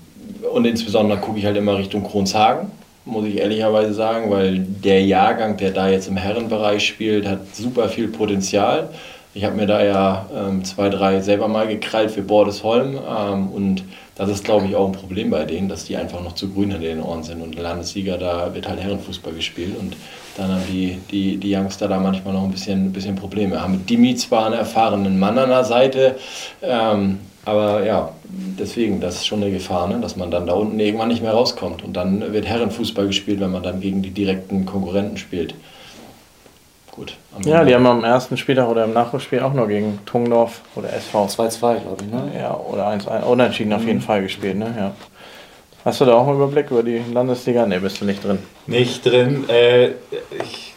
[0.52, 2.70] und insbesondere gucke ich halt immer Richtung Kronshagen
[3.06, 7.88] muss ich ehrlicherweise sagen, weil der Jahrgang, der da jetzt im Herrenbereich spielt, hat super
[7.88, 8.90] viel Potenzial.
[9.32, 13.84] Ich habe mir da ja ähm, zwei, drei selber mal gekrallt für Bordesholm ähm, und
[14.16, 16.72] das ist, glaube ich, auch ein Problem bei denen, dass die einfach noch zu grün
[16.72, 19.96] hinter den Ohren sind und Landessieger, da wird halt Herrenfußball gespielt und
[20.36, 23.62] dann haben die, die, die Youngster da manchmal noch ein bisschen, bisschen Probleme.
[23.62, 26.16] Haben mit Dimi zwar einen erfahrenen Mann an der Seite,
[26.62, 28.12] ähm, aber ja,
[28.58, 29.98] deswegen, das ist schon eine Gefahr, ne?
[30.00, 31.82] dass man dann da unten irgendwann nicht mehr rauskommt.
[31.82, 35.54] Und dann wird Herrenfußball gespielt, wenn man dann gegen die direkten Konkurrenten spielt.
[36.92, 37.16] Gut.
[37.44, 41.26] Ja, die haben am ersten Spieltag oder im Nachholspiel auch nur gegen Tungdorf oder SV.
[41.26, 42.32] 2-2, glaube ich, ne?
[42.36, 43.22] Ja, oder 1-1.
[43.22, 43.76] Unentschieden mhm.
[43.76, 44.74] auf jeden Fall gespielt, ne?
[44.76, 44.92] Ja.
[45.84, 47.64] Hast du da auch einen Überblick über die Landesliga?
[47.64, 48.38] Ne, bist du nicht drin.
[48.66, 49.48] Nicht drin.
[49.48, 49.92] Äh,
[50.42, 50.74] ich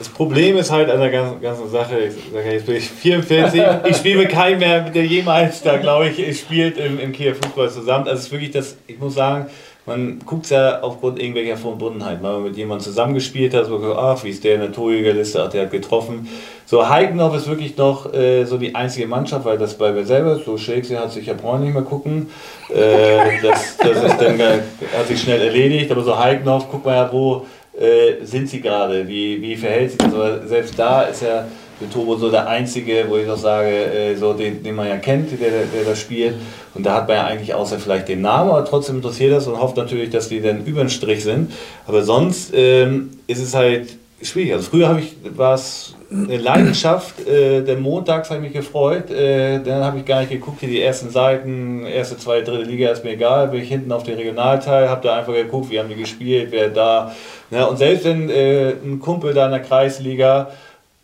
[0.00, 3.62] das Problem ist halt an der ganzen, ganzen Sache, ich sage, jetzt bin ich 44,
[3.84, 7.68] ich spiele mit keinem mehr, der jemals da, glaube ich, spielt im, im Kieler Fußball
[7.68, 8.08] zusammen.
[8.08, 9.50] Also es ist wirklich das, ich muss sagen,
[9.90, 14.22] man guckt es ja aufgrund irgendwelcher Verbundenheit, weil man mit jemandem zusammengespielt hat, so, ach,
[14.22, 16.28] wie ist der in der Torjägerliste, ach, der hat getroffen.
[16.64, 20.36] So, Heikenhoff ist wirklich noch äh, so die einzige Mannschaft, weil das bei mir selber,
[20.36, 22.30] so Shakespeare hat sich ja brauchen nicht mehr gucken,
[22.68, 27.12] äh, das, das ist dann, hat sich schnell erledigt, aber so Heikenhoff, guck mal ja,
[27.12, 27.46] wo
[27.76, 29.08] äh, sind sie gerade?
[29.08, 30.14] Wie, wie verhält sich das?
[30.14, 31.46] Aber selbst da ist ja
[31.80, 34.96] der Turbo so der einzige, wo ich noch sage, äh, so den, den man ja
[34.96, 36.34] kennt, der, der das spielt.
[36.74, 39.58] Und da hat man ja eigentlich außer vielleicht den Namen, aber trotzdem interessiert das und
[39.58, 41.52] hofft natürlich, dass die dann über den Strich sind.
[41.86, 44.52] Aber sonst ähm, ist es halt schwierig.
[44.52, 47.26] Also früher habe ich war es eine Leidenschaft.
[47.26, 49.10] Äh, der Montags habe ich mich gefreut.
[49.10, 52.90] Äh, dann habe ich gar nicht geguckt, hier die ersten Seiten, erste, zweite, dritte Liga
[52.90, 53.48] ist mir egal.
[53.48, 56.68] Bin ich hinten auf den Regionalteil, habe da einfach geguckt, wie haben die gespielt, wer
[56.68, 57.14] da.
[57.50, 57.66] Ne?
[57.66, 60.50] Und selbst wenn äh, ein Kumpel da in der Kreisliga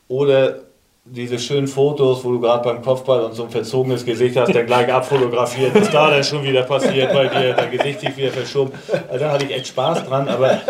[0.08, 0.65] oder
[1.08, 4.66] diese schönen Fotos, wo du gerade beim Kopfball und so ein verzogenes Gesicht hast, dann
[4.66, 8.72] gleich abfotografiert, was da dann schon wieder passiert bei dir, dein Gesicht sich wieder verschoben.
[9.08, 10.60] Also da hatte ich echt Spaß dran, aber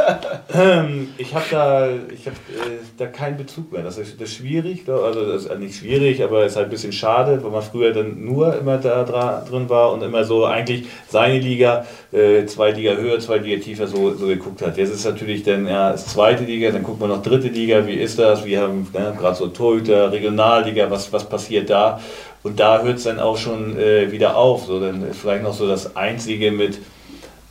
[0.54, 3.82] ähm, ich habe da, hab, äh, da keinen Bezug mehr.
[3.82, 6.70] Das ist, das ist schwierig, also das ist nicht schwierig, aber es ist halt ein
[6.70, 9.04] bisschen schade, weil man früher dann nur immer da
[9.48, 13.86] drin war und immer so eigentlich seine Liga, äh, zwei Liga höher, zwei Liga tiefer
[13.86, 14.76] so, so geguckt hat.
[14.76, 18.18] Jetzt ist natürlich dann, ja, zweite Liga, dann guckt man noch dritte Liga, wie ist
[18.18, 18.44] das?
[18.44, 22.00] Wir haben ne, gerade so Torhüter, Regionalliga, was, was passiert da?
[22.42, 24.66] Und da hört es dann auch schon äh, wieder auf.
[24.66, 26.78] So, dann ist vielleicht noch so das Einzige mit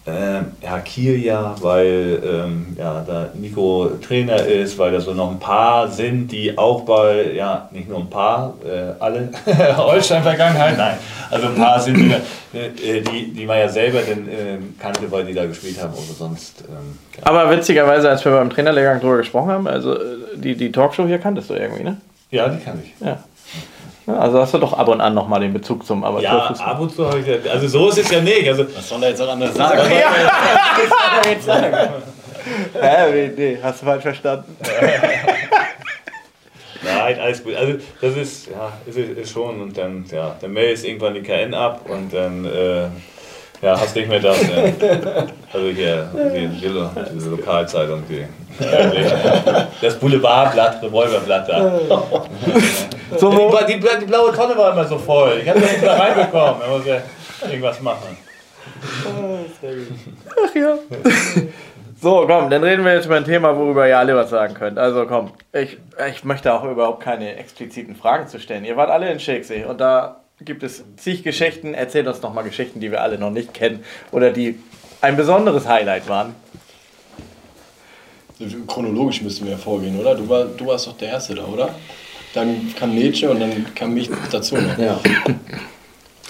[0.08, 1.26] äh, ja, Kiel
[1.62, 6.56] weil ähm, ja, da Nico Trainer ist, weil da so noch ein paar sind, die
[6.58, 9.30] auch bei, ja, nicht nur ein paar, äh, alle
[9.78, 10.98] Holstein-Vergangenheit, nein,
[11.32, 15.34] also ein paar sind, äh, die, die man ja selber dann äh, kannte, weil die
[15.34, 16.64] da gespielt haben oder sonst.
[16.70, 17.26] Ähm, ja.
[17.26, 21.18] Aber witzigerweise, als wir beim Trainerlehrgang drüber gesprochen haben, also äh, die, die Talkshow hier
[21.18, 21.98] kanntest du irgendwie, ne?
[22.32, 22.94] Ja, die kann ich.
[23.06, 23.24] Ja.
[24.20, 26.68] also hast du doch ab und an nochmal den Bezug zum Amateurfußball.
[26.68, 28.48] Ja, ab und zu habe ich ja, Also so ist es ja nicht.
[28.48, 29.80] Also, Was soll er jetzt auch anders sagen?
[29.80, 31.78] Was soll er jetzt sagen?
[32.80, 34.56] Hä, nee, hast du falsch verstanden.
[36.84, 37.56] Nein, alles gut.
[37.56, 41.54] Also das ist, ja, ist, ist schon und dann, ja, dann meldest irgendwann die KN
[41.54, 42.88] ab und dann äh,
[43.62, 44.42] ja, hast nicht mehr das.
[44.42, 44.74] Ne?
[45.52, 46.82] Also hier, die, die,
[47.14, 48.26] diese Lokalzeitung, die.
[49.82, 51.80] Das Boulevardblatt, Revolverblatt da.
[53.18, 53.32] So,
[53.68, 55.40] die, die, die, blaue Tonne war immer so voll.
[55.42, 56.62] Ich habe nicht da reinbekommen.
[56.62, 57.02] Da muss ja
[57.50, 58.18] irgendwas machen.
[60.44, 60.78] Ach ja.
[62.02, 64.78] So, komm, dann reden wir jetzt über ein Thema, worüber ihr alle was sagen könnt.
[64.78, 65.78] Also komm, ich,
[66.10, 68.66] ich möchte auch überhaupt keine expliziten Fragen zu stellen.
[68.66, 71.74] Ihr wart alle in Shakespeare und da gibt es zig Geschichten.
[71.74, 74.60] Erzählt uns noch mal Geschichten, die wir alle noch nicht kennen oder die
[75.02, 76.36] ein besonderes Highlight waren.
[78.68, 80.16] Chronologisch müssten wir ja vorgehen, oder?
[80.16, 81.74] Du, war, du warst doch der Erste da, oder?
[82.34, 84.78] Dann kam Nietzsche und dann kam mich dazu noch.
[84.78, 85.00] Ja.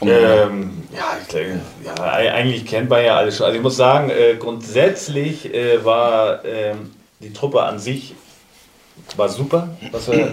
[0.02, 3.46] Ähm, ja, ich denke, ja, eigentlich kennt man ja alles schon.
[3.46, 6.76] Also ich muss sagen, äh, grundsätzlich äh, war äh,
[7.22, 8.14] die Truppe an sich
[9.16, 10.32] war super, was wir, äh,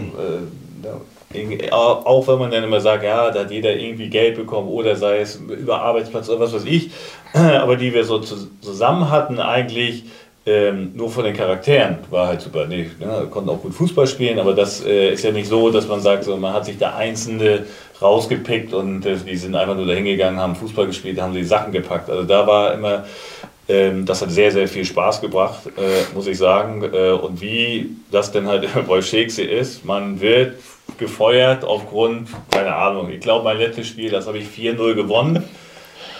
[1.70, 5.20] auch wenn man dann immer sagt, ja, da hat jeder irgendwie Geld bekommen oder sei
[5.20, 6.90] es über Arbeitsplatz oder was weiß ich,
[7.34, 10.04] aber die wir so zusammen hatten eigentlich
[10.44, 12.66] ähm, nur von den Charakteren war halt super.
[12.66, 15.86] Nee, ne, konnten auch gut Fußball spielen, aber das äh, ist ja nicht so, dass
[15.86, 17.64] man sagt, so, man hat sich da Einzelne
[18.00, 21.72] rausgepickt und äh, die sind einfach nur dahin gegangen, haben Fußball gespielt, haben die Sachen
[21.72, 22.10] gepackt.
[22.10, 23.04] Also da war immer,
[24.04, 26.82] das hat sehr, sehr viel Spaß gebracht, äh, muss ich sagen.
[26.82, 30.56] Äh, und wie das denn halt bei Shakespeare ist, man wird
[30.98, 35.44] gefeuert aufgrund, keine Ahnung, ich glaube mein letztes Spiel, das habe ich 4-0 gewonnen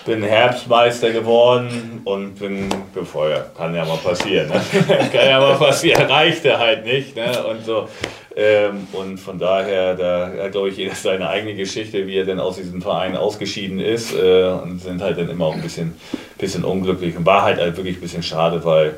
[0.04, 3.56] bin Herbstmeister geworden und bin befeuert.
[3.56, 4.48] Kann ja mal passieren.
[4.48, 4.60] Ne?
[5.12, 6.06] Kann ja mal passieren.
[6.06, 7.14] Reichte halt nicht.
[7.16, 7.44] Ne?
[7.44, 7.88] Und so.
[8.34, 12.40] Ähm, und von daher, da hat, glaube ich, jeder seine eigene Geschichte, wie er denn
[12.40, 14.14] aus diesem Verein ausgeschieden ist.
[14.14, 15.94] Äh, und sind halt dann immer auch ein bisschen,
[16.38, 17.16] bisschen unglücklich.
[17.16, 18.96] Und war halt, halt wirklich ein bisschen schade, weil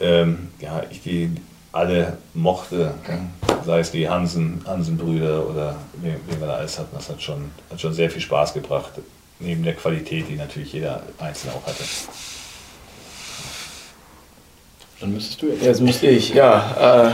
[0.00, 1.30] ähm, ja, ich die
[1.72, 2.94] alle mochte.
[3.08, 3.30] Ne?
[3.64, 6.94] Sei es die Hansen, Hansen-Brüder oder wie, wie wir da alles hatten.
[6.94, 8.92] Das hat schon, hat schon sehr viel Spaß gebracht
[9.40, 11.82] neben der Qualität, die natürlich jeder Einzelne auch hatte.
[15.00, 15.62] Dann müsstest du jetzt.
[15.62, 17.08] Jetzt müsste ich, ja.
[17.08, 17.12] Äh,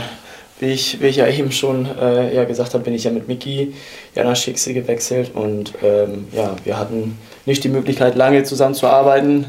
[0.59, 3.27] wie, ich, wie ich ja eben schon äh, ja, gesagt habe, bin ich ja mit
[3.27, 3.73] Miki
[4.15, 8.87] ja, nach Schicksal gewechselt und ähm, ja, wir hatten nicht die Möglichkeit, lange zusammen zu
[8.87, 9.45] arbeiten.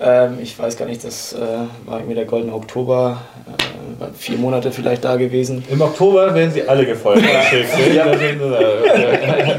[0.00, 1.38] Ähm, ich weiß gar nicht, das äh,
[1.84, 3.20] war irgendwie der goldene Oktober,
[4.00, 5.64] äh, vier Monate vielleicht da gewesen.
[5.68, 7.22] Im Oktober werden sie alle gefeuert.
[7.94, 8.06] ja.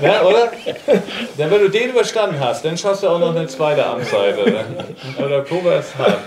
[0.01, 0.51] ja, oder?
[1.37, 4.65] Denn wenn du den überstanden hast, dann schaffst du auch noch eine zweite Amtsseite.
[5.17, 6.19] Aber der Oktober ist hart.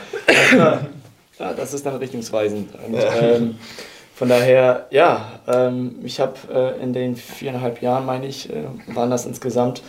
[1.39, 2.70] Ja, das ist dann richtungsweisend.
[2.86, 3.57] Und, ähm,
[4.17, 8.65] von daher, ja, ähm, ich habe äh, in den viereinhalb Jahren, meine ich, äh,
[8.95, 9.83] waren das insgesamt,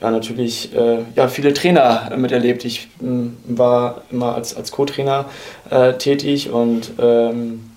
[0.00, 2.64] ja, natürlich äh, ja, viele Trainer miterlebt.
[2.64, 5.24] Ich ähm, war immer als, als Co-Trainer
[5.70, 7.68] äh, tätig und ähm,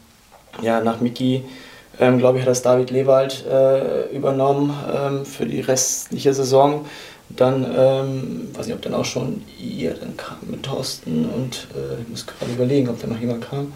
[0.61, 1.43] ja, nach Miki,
[1.99, 6.85] ähm, glaube ich, hat das David Lewald äh, übernommen ähm, für die restliche Saison.
[7.29, 12.03] Dann, ähm, weiß nicht, ob dann auch schon ihr dann kam mit Thorsten und äh,
[12.03, 13.73] ich muss gerade überlegen, ob da noch jemand kam.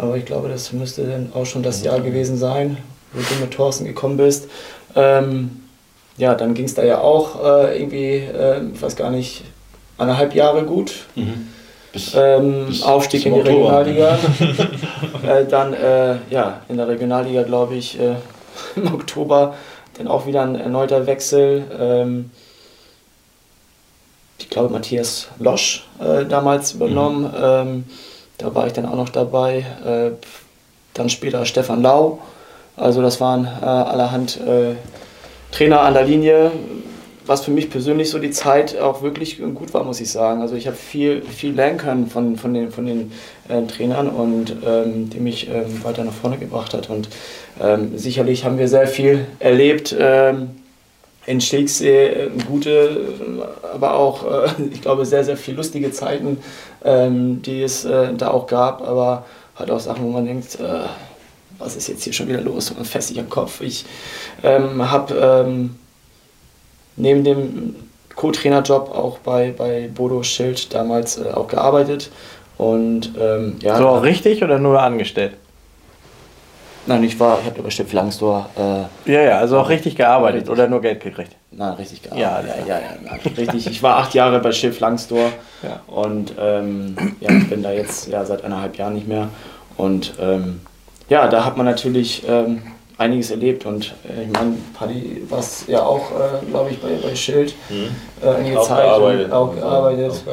[0.00, 2.78] Aber ich glaube, das müsste dann auch schon das Jahr gewesen sein,
[3.12, 4.48] wo du mit Thorsten gekommen bist.
[4.96, 5.62] Ähm,
[6.16, 9.44] ja, dann ging es da ja auch äh, irgendwie, äh, ich weiß gar nicht,
[9.98, 10.92] eineinhalb Jahre gut.
[11.16, 11.48] Mhm.
[11.92, 14.18] Bis, ähm, bis Aufstieg in die Regionalliga.
[15.26, 18.14] äh, dann äh, ja, in der Regionalliga, glaube ich, äh,
[18.76, 19.54] im Oktober
[19.98, 21.64] dann auch wieder ein erneuter Wechsel.
[21.78, 22.30] Ähm,
[24.38, 27.24] ich glaube, Matthias Losch äh, damals übernommen.
[27.24, 27.36] Mhm.
[27.42, 27.84] Ähm,
[28.40, 29.64] da war ich dann auch noch dabei.
[29.84, 30.10] Äh,
[30.94, 32.18] dann später Stefan Lau
[32.76, 34.74] Also das waren äh, allerhand äh,
[35.52, 36.50] Trainer an der Linie,
[37.26, 40.40] was für mich persönlich so die Zeit auch wirklich gut war, muss ich sagen.
[40.40, 43.12] Also ich habe viel, viel lernen können von, von den, von den
[43.48, 46.90] äh, Trainern und ähm, die mich ähm, weiter nach vorne gebracht hat.
[46.90, 47.08] Und
[47.60, 50.50] ähm, sicherlich haben wir sehr viel erlebt ähm,
[51.26, 53.00] in Stegsee, äh, gute,
[53.74, 56.38] aber auch, äh, ich glaube, sehr, sehr viel lustige Zeiten,
[56.84, 59.24] ähm, die es äh, da auch gab, aber
[59.56, 60.86] halt auch Sachen, wo man denkt, äh,
[61.58, 62.74] was ist jetzt hier schon wieder los?
[62.74, 63.60] Man fest sich am Kopf.
[63.60, 63.84] Ich
[64.42, 65.60] ähm, habe
[66.96, 67.74] neben dem
[68.14, 72.10] Co-Trainerjob auch bei, bei Bodo Schild damals äh, auch gearbeitet.
[72.58, 75.32] Und, ähm, ja, so auch richtig oder nur angestellt?
[76.90, 78.50] Nein, ich war, ich habe bei Stift Langsdor.
[78.58, 81.36] Äh, ja, ja, also auch richtig gearbeitet oder nur Geld gekriegt?
[81.52, 82.50] Nein, richtig gearbeitet.
[82.66, 83.68] Ja, ja, ja, ja richtig.
[83.68, 85.30] Ich war acht Jahre bei Schiff Langsdor
[85.62, 85.80] ja.
[85.86, 89.28] und ähm, ja, ich bin da jetzt ja, seit eineinhalb Jahren nicht mehr.
[89.76, 90.62] Und ähm,
[91.08, 92.62] ja, da hat man natürlich ähm,
[92.98, 97.14] einiges erlebt und äh, ich meine, Paddy war ja auch, äh, glaube ich, bei, bei
[97.14, 97.94] Schild mhm.
[98.20, 99.32] äh, einige auch Zeit gearbeitet.
[99.32, 100.24] auch gearbeitet.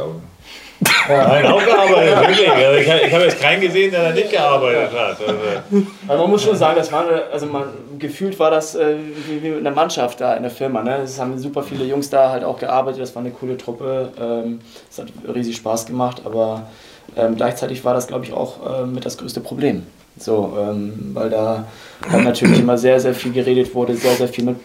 [1.09, 1.27] Ja.
[1.27, 2.51] Nein, auch gearbeitet, wirklich.
[2.51, 5.17] Also ich, habe jetzt keinen gesehen, der da nicht gearbeitet hat.
[5.19, 5.87] Also.
[6.07, 7.63] also man muss schon sagen, das war also man,
[7.97, 8.95] gefühlt war das äh,
[9.27, 10.83] wie, wie mit einer Mannschaft da in der Firma.
[10.83, 10.97] Ne?
[10.97, 14.11] Es haben super viele Jungs da halt auch gearbeitet, das war eine coole Truppe.
[14.19, 14.59] Ähm,
[14.89, 16.67] es hat riesig Spaß gemacht, aber
[17.15, 19.83] ähm, gleichzeitig war das, glaube ich, auch äh, mit das größte Problem.
[20.19, 21.65] So, ähm, weil da
[22.11, 24.57] halt natürlich immer sehr, sehr viel geredet wurde, sehr, sehr viel mit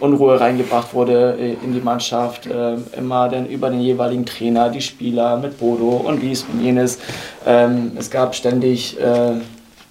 [0.00, 2.46] Unruhe reingebracht wurde äh, in die Mannschaft.
[2.46, 6.98] Äh, immer dann über den jeweiligen Trainer, die Spieler mit Bodo und dies und jenes.
[7.46, 9.32] Ähm, es gab ständig äh,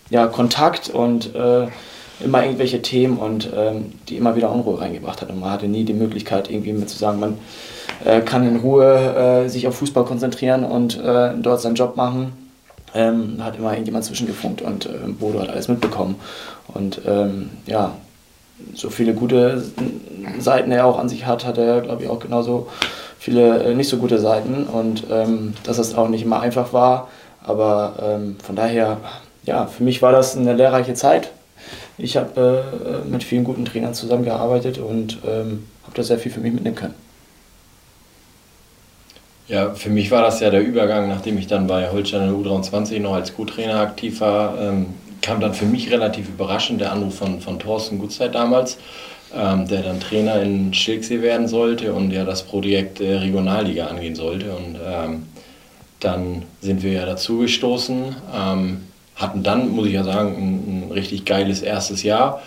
[0.09, 1.31] ja, Kontakt und
[2.23, 5.29] immer irgendwelche Themen und ähm, die immer wieder Unruhe reingebracht hat.
[5.29, 7.37] Und man hatte nie die Möglichkeit, irgendwie mit zu sagen, man
[8.25, 12.33] kann in Ruhe sich auf Fußball konzentrieren und dort seinen Job machen
[12.95, 16.15] ähm, hat immer irgendjemand zwischengefunkt und äh, Bodo hat alles mitbekommen.
[16.67, 17.95] Und ähm, ja,
[18.73, 19.63] so viele gute
[20.39, 22.67] Seiten er auch an sich hat, hat er, glaube ich, auch genauso
[23.19, 24.65] viele äh, nicht so gute Seiten.
[24.65, 27.09] Und ähm, dass es auch nicht immer einfach war.
[27.43, 28.97] Aber ähm, von daher,
[29.43, 31.31] ja, für mich war das eine lehrreiche Zeit.
[31.97, 32.63] Ich habe
[33.05, 36.75] äh, mit vielen guten Trainern zusammengearbeitet und ähm, habe da sehr viel für mich mitnehmen
[36.75, 36.95] können.
[39.47, 42.51] Ja, für mich war das ja der Übergang, nachdem ich dann bei Holstein in der
[42.51, 44.87] U23 noch als Co-Trainer aktiv war, ähm,
[45.25, 48.77] kam dann für mich relativ überraschend der Anruf von, von Thorsten Gutzeit damals,
[49.35, 54.13] ähm, der dann Trainer in Schilksee werden sollte und ja das Projekt äh, Regionalliga angehen
[54.13, 54.53] sollte.
[54.53, 55.23] Und ähm,
[55.99, 58.81] dann sind wir ja dazu gestoßen, ähm,
[59.15, 62.43] hatten dann, muss ich ja sagen, ein, ein richtig geiles erstes Jahr.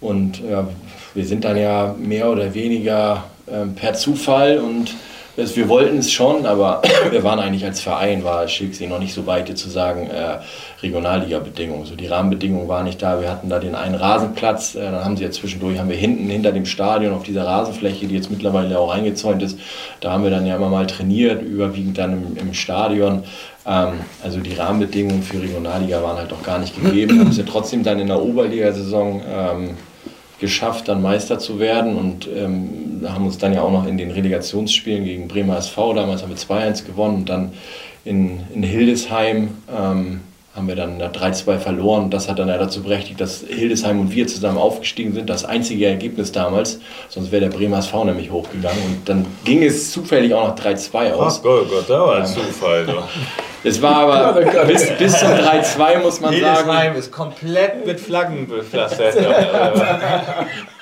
[0.00, 0.66] Und ja,
[1.12, 4.94] wir sind dann ja mehr oder weniger äh, per Zufall und
[5.36, 9.14] also wir wollten es schon, aber wir waren eigentlich als Verein, war Schilksee noch nicht
[9.14, 10.38] so weit zu sagen, äh,
[10.82, 11.86] Regionalliga-Bedingungen.
[11.86, 13.20] So die Rahmenbedingungen waren nicht da.
[13.20, 16.28] Wir hatten da den einen Rasenplatz, äh, dann haben sie ja zwischendurch, haben wir hinten
[16.28, 19.58] hinter dem Stadion auf dieser Rasenfläche, die jetzt mittlerweile auch eingezäunt ist,
[20.00, 23.24] da haben wir dann ja immer mal trainiert, überwiegend dann im, im Stadion.
[23.66, 27.14] Ähm, also die Rahmenbedingungen für Regionalliga waren halt auch gar nicht gegeben.
[27.14, 29.70] Wir haben es ja trotzdem dann in der Oberligasaison ähm,
[30.40, 34.10] geschafft, dann Meister zu werden und ähm, haben uns dann ja auch noch in den
[34.10, 37.52] Relegationsspielen gegen Bremer SV, damals haben wir 2-1 gewonnen und dann
[38.04, 40.20] in, in Hildesheim ähm,
[40.54, 42.10] haben wir dann 3-2 verloren.
[42.10, 45.30] Das hat dann ja dazu berechtigt, dass Hildesheim und wir zusammen aufgestiegen sind.
[45.30, 46.78] Das einzige Ergebnis damals.
[47.08, 48.82] Sonst wäre der Bremer SV nämlich hochgegangen.
[48.84, 51.38] Und dann ging es zufällig auch noch 3-2 aus.
[51.38, 52.86] Ach Gott, Gott, da war ein ähm, Zufall.
[53.64, 56.70] Es war aber bis, bis zum 3-2 muss man Hildesheim sagen.
[56.70, 59.14] Hildesheim ist komplett mit Flaggen bepflastert.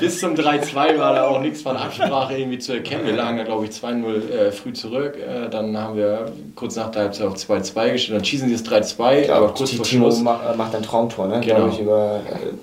[0.00, 3.06] bis zum 3-2 war da auch nichts von Absprache irgendwie zu erkennen.
[3.06, 5.16] Wir lagen da, glaube ich, 2-0 äh, früh zurück.
[5.16, 8.18] Äh, dann haben wir kurz nach der Halbzeit auf 2-2 gestellt.
[8.18, 10.18] Dann schießen sie es 3-2, aber kurz vor Schluss.
[10.18, 11.40] Timo macht ein Traumtor, ne?
[11.40, 11.68] Genau.
[11.68, 12.20] Ich, über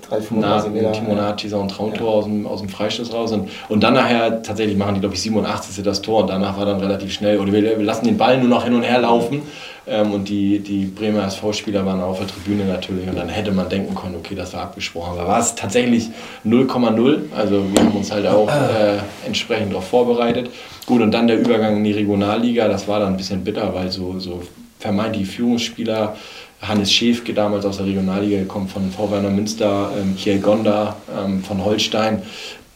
[0.08, 0.92] 3, 35 Meter.
[0.92, 3.32] Timo Naht schießt auch ein Traumtor aus, dem, aus dem Freistoß raus.
[3.32, 5.84] Und, und dann nachher tatsächlich machen die, glaube ich, 87.
[5.84, 6.22] das Tor.
[6.22, 8.74] Und danach war dann relativ schnell, oder wir, wir lassen den Ball nur noch hin
[8.74, 9.42] und her laufen.
[9.88, 13.08] Ähm, und die, die Bremer SV-Spieler waren auf der Tribüne natürlich.
[13.08, 15.18] Und dann hätte man denken können, okay, das war abgesprochen.
[15.18, 16.08] Aber war es tatsächlich
[16.44, 17.18] 0,0.
[17.36, 20.50] Also wir haben uns halt auch äh, entsprechend darauf vorbereitet.
[20.86, 23.90] Gut, und dann der Übergang in die Regionalliga, das war dann ein bisschen bitter, weil
[23.90, 24.42] so, so
[24.78, 26.16] vermeintliche Führungsspieler,
[26.62, 31.64] Hannes Schäfke damals aus der Regionalliga gekommen von VW Münster, ähm, Kiel Gonda ähm, von
[31.64, 32.22] Holstein,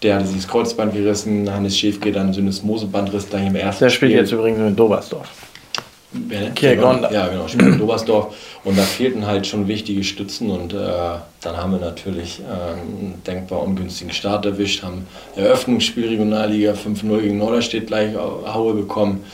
[0.02, 4.12] der hatte sich das Kreuzband gerissen, Hannes Schäfke dann Syndesmosebandriss da im ersten Der spielt
[4.12, 4.20] Spiel.
[4.20, 5.28] jetzt übrigens in Dobersdorf.
[6.54, 7.10] Kiergonda.
[7.12, 8.34] Ja, genau, spielt in Dobersdorf.
[8.64, 10.76] Und da fehlten halt schon wichtige Stützen und äh,
[11.40, 15.06] dann haben wir natürlich äh, einen denkbar ungünstigen Start erwischt, haben
[15.36, 19.24] Eröffnungsspiel Regionalliga 5-0 gegen Norderstedt gleich Haue bekommen.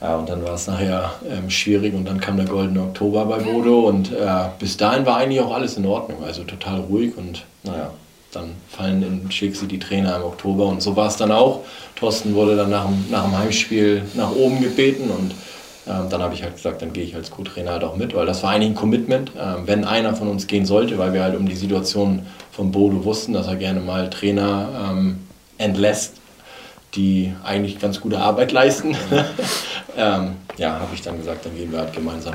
[0.00, 3.38] Ja, und dann war es nachher ähm, schwierig und dann kam der Goldene Oktober bei
[3.38, 4.26] Bodo und äh,
[4.58, 7.90] bis dahin war eigentlich auch alles in Ordnung, also total ruhig und naja,
[8.30, 11.60] dann fallen in Schixi die Trainer im Oktober und so war es dann auch.
[11.96, 15.34] Thorsten wurde dann nach dem, nach dem Heimspiel nach oben gebeten und
[15.86, 18.26] ähm, dann habe ich halt gesagt, dann gehe ich als Co-Trainer halt auch mit, weil
[18.26, 21.36] das war eigentlich ein Commitment, ähm, wenn einer von uns gehen sollte, weil wir halt
[21.36, 25.26] um die Situation von Bodo wussten, dass er gerne mal Trainer ähm,
[25.58, 26.14] entlässt,
[26.94, 28.96] die eigentlich ganz gute Arbeit leisten.
[29.96, 32.34] ähm, ja, habe ich dann gesagt, dann gehen wir halt gemeinsam.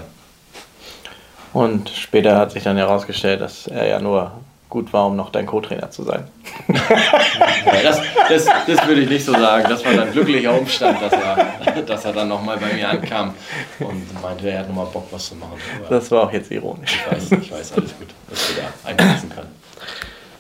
[1.53, 4.31] Und später hat sich dann herausgestellt, dass er ja nur
[4.69, 6.25] gut war, um noch dein Co-Trainer zu sein.
[6.67, 9.65] ja, das, das, das würde ich nicht so sagen.
[9.67, 13.33] Das war dann glücklicher Umstand, dass er, dass er dann nochmal bei mir ankam
[13.79, 15.53] und meinte, er hat nochmal Bock, was zu machen.
[15.79, 16.95] Aber das war auch jetzt ironisch.
[16.95, 19.49] Ich weiß, ich weiß, alles gut, dass wir da einschätzen können.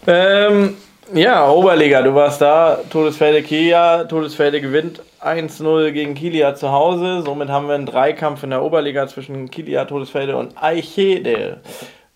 [0.07, 0.77] Ähm,
[1.13, 7.23] ja, Oberliga, du warst da, Todesfelde Kilia, Todesfelde gewinnt 1-0 gegen Kilia zu Hause.
[7.23, 11.61] Somit haben wir einen Dreikampf in der Oberliga zwischen Kilia, Todesfelde und Eichede.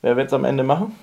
[0.04, 0.96] Wer wird es am Ende machen?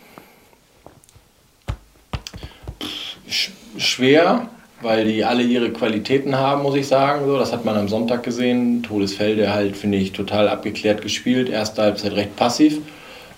[3.31, 4.49] Schwer,
[4.83, 7.27] weil die alle ihre Qualitäten haben, muss ich sagen.
[7.27, 8.83] So, das hat man am Sonntag gesehen.
[8.83, 11.49] Todesfelde halt, finde ich, total abgeklärt gespielt.
[11.49, 12.81] Erste Halbzeit recht passiv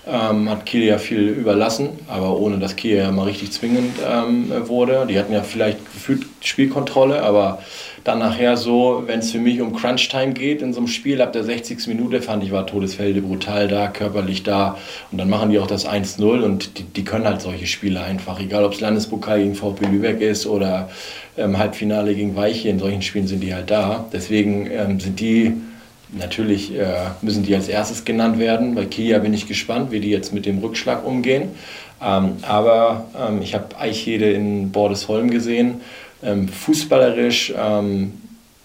[0.07, 4.51] ähm, hat Kiel ja viel überlassen, aber ohne dass Kiel ja mal richtig zwingend ähm,
[4.67, 5.05] wurde.
[5.07, 7.59] Die hatten ja vielleicht gefühlt Spielkontrolle, aber
[8.03, 11.33] dann nachher so, wenn es für mich um Crunch-Time geht in so einem Spiel, ab
[11.33, 11.87] der 60.
[11.87, 14.77] Minute fand ich, war Todesfelde brutal da, körperlich da
[15.11, 18.39] und dann machen die auch das 1-0 und die, die, können halt solche Spiele einfach,
[18.39, 20.89] egal ob es Landespokal gegen VP Lübeck ist oder
[21.37, 24.05] ähm, Halbfinale gegen Weiche, in solchen Spielen sind die halt da.
[24.11, 25.53] Deswegen ähm, sind die
[26.15, 28.75] Natürlich äh, müssen die als erstes genannt werden.
[28.75, 31.49] Bei Kia bin ich gespannt, wie die jetzt mit dem Rückschlag umgehen.
[32.03, 35.81] Ähm, aber ähm, ich habe Eichhede in Bordesholm gesehen.
[36.23, 38.13] Ähm, fußballerisch ähm,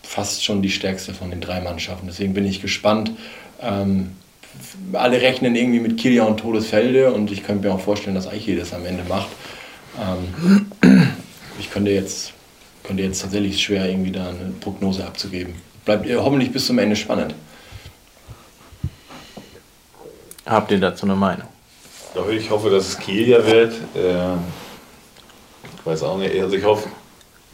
[0.02, 2.06] fast schon die stärkste von den drei Mannschaften.
[2.06, 3.12] Deswegen bin ich gespannt.
[3.60, 4.12] Ähm,
[4.92, 8.60] alle rechnen irgendwie mit Kilia und Todesfelde und ich könnte mir auch vorstellen, dass Eichhede
[8.60, 9.28] das am Ende macht.
[10.00, 10.66] Ähm,
[11.60, 12.32] ich könnte jetzt,
[12.82, 15.54] könnte jetzt tatsächlich schwer irgendwie da eine Prognose abzugeben
[15.88, 17.34] bleibt hoffentlich bis zum Ende spannend.
[20.44, 21.48] Habt ihr dazu eine Meinung?
[22.30, 23.72] Ich hoffe, dass es Kiel ja wird.
[23.96, 24.38] Ähm,
[25.78, 26.38] ich weiß auch nicht.
[26.38, 26.90] Also ich hoffe,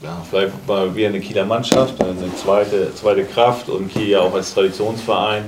[0.02, 4.34] ja, vielleicht mal wieder eine Kieler Mannschaft, eine zweite, zweite Kraft und Kiel ja auch
[4.34, 5.44] als Traditionsverein.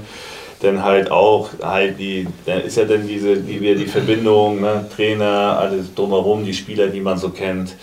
[0.62, 5.58] Dann halt auch, halt die, dann ist ja dann diese, die, die Verbindung, ne, Trainer,
[5.58, 7.74] alles drumherum, die Spieler, die man so kennt.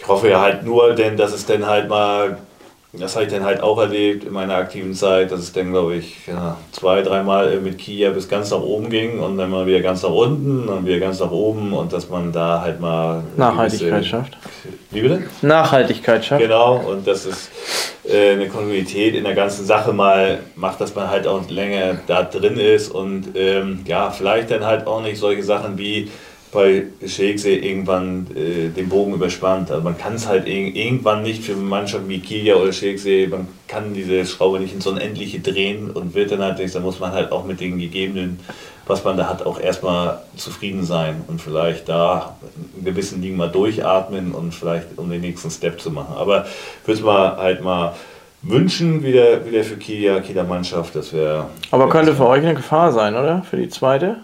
[0.00, 2.38] Ich hoffe ja halt nur, denn dass es dann halt mal
[2.98, 5.96] das habe ich dann halt auch erlebt in meiner aktiven Zeit, dass es dann, glaube
[5.96, 9.80] ich, ja, zwei, dreimal mit Kia bis ganz nach oben ging und dann mal wieder
[9.80, 13.22] ganz nach unten und wieder ganz nach oben und dass man da halt mal.
[13.36, 14.36] Nachhaltigkeit schafft.
[14.90, 15.24] Wie bitte?
[15.42, 16.42] Nachhaltigkeit schafft.
[16.42, 17.50] Genau, und das ist
[18.08, 22.22] äh, eine Kontinuität in der ganzen Sache mal macht, dass man halt auch länger da
[22.22, 26.10] drin ist und ähm, ja, vielleicht dann halt auch nicht solche Sachen wie
[26.54, 29.70] bei Shakespeare irgendwann äh, den Bogen überspannt.
[29.70, 33.92] Also man kann es halt irgendwann nicht für Mannschaften wie Kia oder Shakespeare, man kann
[33.92, 37.32] diese Schraube nicht ins Unendliche drehen und wird dann halt nicht, da muss man halt
[37.32, 38.38] auch mit den gegebenen,
[38.86, 42.36] was man da hat, auch erstmal zufrieden sein und vielleicht da
[42.78, 46.14] in gewissen Dingen mal durchatmen und vielleicht um den nächsten Step zu machen.
[46.16, 46.46] Aber
[46.84, 47.94] würde es mal halt mal
[48.42, 51.46] wünschen, wieder, wieder für Kia, Kia Mannschaft, das wäre.
[51.72, 53.42] Aber könnte für euch eine Gefahr sein, oder?
[53.42, 54.18] Für die zweite?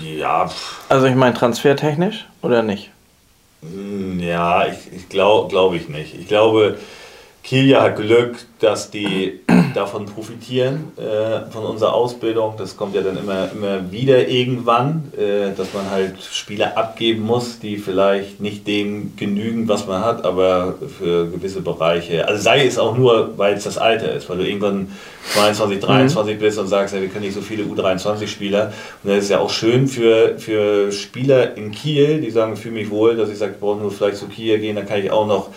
[0.00, 0.50] Ja.
[0.88, 2.90] Also ich meine transfertechnisch oder nicht?
[3.62, 6.14] Hm, ja, ich, ich glaube glaub ich nicht.
[6.14, 6.78] Ich glaube,
[7.48, 9.40] Kilia hat Glück, dass die
[9.74, 12.52] davon profitieren, äh, von unserer Ausbildung.
[12.58, 17.58] Das kommt ja dann immer, immer wieder irgendwann, äh, dass man halt Spieler abgeben muss,
[17.58, 22.28] die vielleicht nicht dem genügen, was man hat, aber für gewisse Bereiche.
[22.28, 24.92] Also sei es auch nur, weil es das Alter ist, weil du irgendwann
[25.32, 26.38] 22, 23 mhm.
[26.38, 28.74] bist und sagst, ja, wir können nicht so viele U23-Spieler.
[29.02, 32.74] Und das ist ja auch schön für, für Spieler in Kiel, die sagen, ich fühle
[32.74, 35.10] mich wohl, dass ich sage, ich brauche nur vielleicht zu Kiel gehen, dann kann ich
[35.10, 35.48] auch noch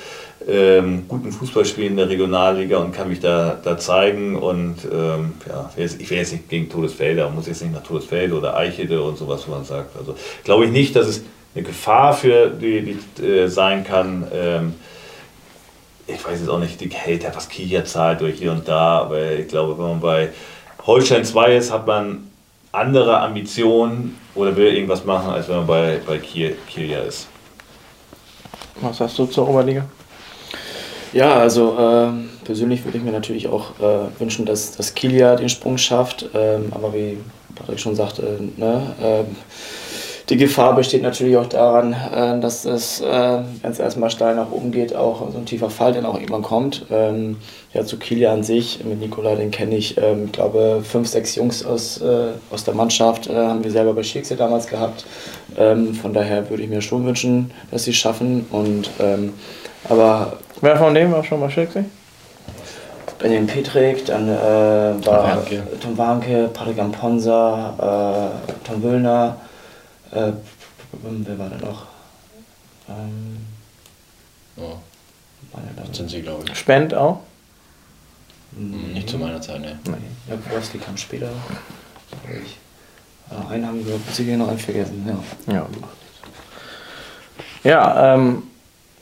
[0.47, 4.35] ähm, guten Fußball spielen in der Regionalliga und kann mich da, da zeigen.
[4.35, 8.55] Und ähm, ja, ich wäre jetzt nicht gegen Todesfelder, muss jetzt nicht nach Todesfelde oder
[8.55, 9.95] Eichede und sowas, wo man sagt.
[9.97, 11.23] Also glaube ich nicht, dass es
[11.53, 14.27] eine Gefahr für die, die äh, sein kann.
[14.33, 14.73] Ähm,
[16.07, 19.31] ich weiß jetzt auch nicht, die Gehälter, was Kia zahlt durch hier und da, aber
[19.33, 20.29] ich glaube, wenn man bei
[20.85, 22.29] Holstein 2 ist, hat man
[22.71, 27.27] andere Ambitionen oder will irgendwas machen, als wenn man bei, bei Kiel, Kiel ist.
[28.81, 29.85] Was hast du zur Oberliga?
[31.13, 35.49] Ja, also äh, persönlich würde ich mir natürlich auch äh, wünschen, dass, dass Kilia den
[35.49, 36.29] Sprung schafft.
[36.33, 37.17] Ähm, aber wie
[37.55, 39.23] Patrick schon sagte, ne, äh,
[40.29, 44.49] die Gefahr besteht natürlich auch daran, äh, dass es, äh, wenn es erstmal steil nach
[44.51, 46.85] oben geht, auch so ein tiefer Fall dann auch irgendwann kommt.
[46.89, 47.35] Ähm,
[47.73, 51.35] ja, zu Kilia an sich, mit Nikola, den kenne ich, ähm, ich glaube, fünf, sechs
[51.35, 55.05] Jungs aus, äh, aus der Mannschaft haben wir selber bei Schirksee damals gehabt.
[55.57, 58.45] Ähm, von daher würde ich mir schon wünschen, dass sie es schaffen.
[58.51, 58.89] Und,
[59.89, 61.85] aber Wer von denen war schon bei Schirksee?
[63.17, 65.43] Benjamin Petrik, dann äh, war
[65.79, 69.37] Tom Warnke, Patrick Amponsa, äh, Tom Wöllner,
[70.11, 70.31] äh,
[70.91, 71.85] wer war da noch?
[72.89, 73.45] Ähm,
[74.57, 74.77] oh.
[75.75, 76.57] Das sind sie, glaube ich.
[76.57, 77.19] Spend auch?
[78.51, 78.93] Mhm.
[78.93, 79.79] Nicht zu meiner Zeit, ne.
[79.85, 80.03] Nein.
[80.27, 81.29] Ja, Borski kam später.
[82.27, 82.57] Ich.
[83.29, 85.23] Äh, einen haben wir sicher noch einen vergessen.
[85.47, 85.53] Ja.
[85.53, 85.67] Ja,
[87.63, 88.43] ja ähm,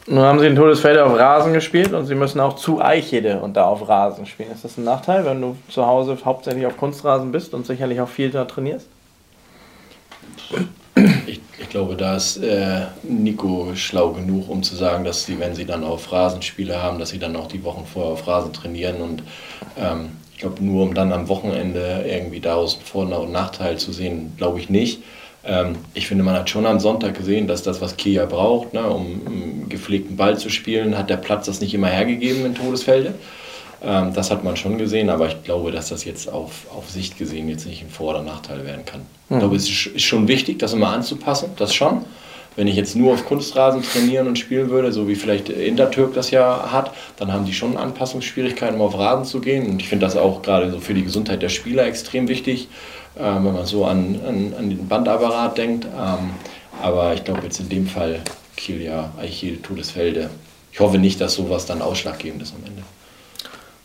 [0.09, 3.55] nun haben sie in Todesfelde auf Rasen gespielt und sie müssen auch zu Eichede und
[3.55, 4.51] da auf Rasen spielen.
[4.51, 8.09] Ist das ein Nachteil, wenn du zu Hause hauptsächlich auf Kunstrasen bist und sicherlich auch
[8.09, 8.87] viel da trainierst?
[11.27, 15.53] Ich, ich glaube, da ist äh, Nico schlau genug, um zu sagen, dass sie, wenn
[15.53, 19.01] sie dann auf Rasenspiele haben, dass sie dann auch die Wochen vorher auf Rasen trainieren
[19.01, 19.23] und
[19.77, 23.91] ähm, ich glaube, nur um dann am Wochenende irgendwie daraus einen Vor- und Nachteil zu
[23.91, 25.03] sehen, glaube ich nicht.
[25.43, 28.89] Ähm, ich finde, man hat schon am Sonntag gesehen, dass das, was Kia braucht, ne,
[28.89, 33.13] um einen gepflegten Ball zu spielen, hat der Platz das nicht immer hergegeben in Todesfelde.
[33.81, 37.17] Ähm, das hat man schon gesehen, aber ich glaube, dass das jetzt auf, auf Sicht
[37.17, 39.01] gesehen jetzt nicht ein Vor- oder Nachteil werden kann.
[39.29, 39.35] Mhm.
[39.35, 42.03] Ich glaube, es ist schon wichtig, das immer anzupassen, das schon.
[42.55, 46.29] Wenn ich jetzt nur auf Kunstrasen trainieren und spielen würde, so wie vielleicht Intertürk das
[46.31, 49.69] ja hat, dann haben die schon Anpassungsschwierigkeiten, um auf Rasen zu gehen.
[49.69, 52.67] Und ich finde das auch gerade so für die Gesundheit der Spieler extrem wichtig,
[53.19, 55.85] äh, wenn man so an, an, an den Bandapparat denkt.
[55.85, 56.31] Ähm,
[56.81, 58.21] aber ich glaube jetzt in dem Fall
[58.55, 60.29] Kiel ja Eichel, Todesfelde.
[60.71, 62.83] Ich hoffe nicht, dass sowas dann ausschlaggebend ist am Ende.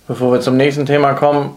[0.07, 1.57] Bevor wir zum nächsten Thema kommen,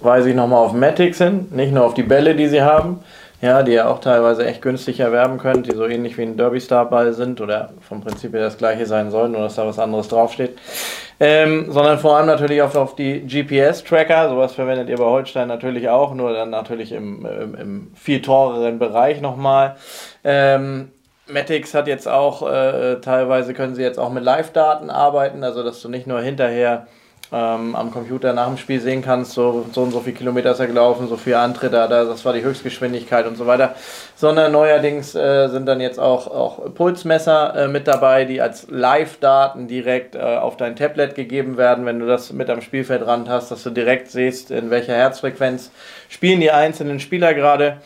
[0.00, 3.00] weise ich nochmal auf Matics hin, nicht nur auf die Bälle, die sie haben,
[3.40, 6.60] ja, die ihr auch teilweise echt günstig erwerben könnt, die so ähnlich wie ein Derby
[6.60, 9.78] Star Ball sind oder vom Prinzip her das gleiche sein sollen, nur dass da was
[9.78, 10.58] anderes draufsteht.
[11.18, 15.88] Ähm, sondern vor allem natürlich auch auf die GPS-Tracker, sowas verwendet ihr bei Holstein natürlich
[15.88, 19.76] auch, nur dann natürlich im, im, im viel teureren Bereich nochmal.
[20.24, 20.90] Ähm,
[21.26, 25.80] Matix hat jetzt auch, äh, teilweise können sie jetzt auch mit Live-Daten arbeiten, also dass
[25.80, 26.86] du nicht nur hinterher
[27.32, 30.60] ähm, am Computer nach dem Spiel sehen kannst, so, so und so viele Kilometer ist
[30.60, 33.74] er gelaufen, so viele Antritte, da, das war die Höchstgeschwindigkeit und so weiter.
[34.14, 39.68] Sondern neuerdings äh, sind dann jetzt auch, auch Pulsmesser äh, mit dabei, die als Live-Daten
[39.68, 43.62] direkt äh, auf dein Tablet gegeben werden, wenn du das mit am Spielfeldrand hast, dass
[43.62, 45.70] du direkt siehst, in welcher Herzfrequenz
[46.08, 47.78] spielen die einzelnen Spieler gerade.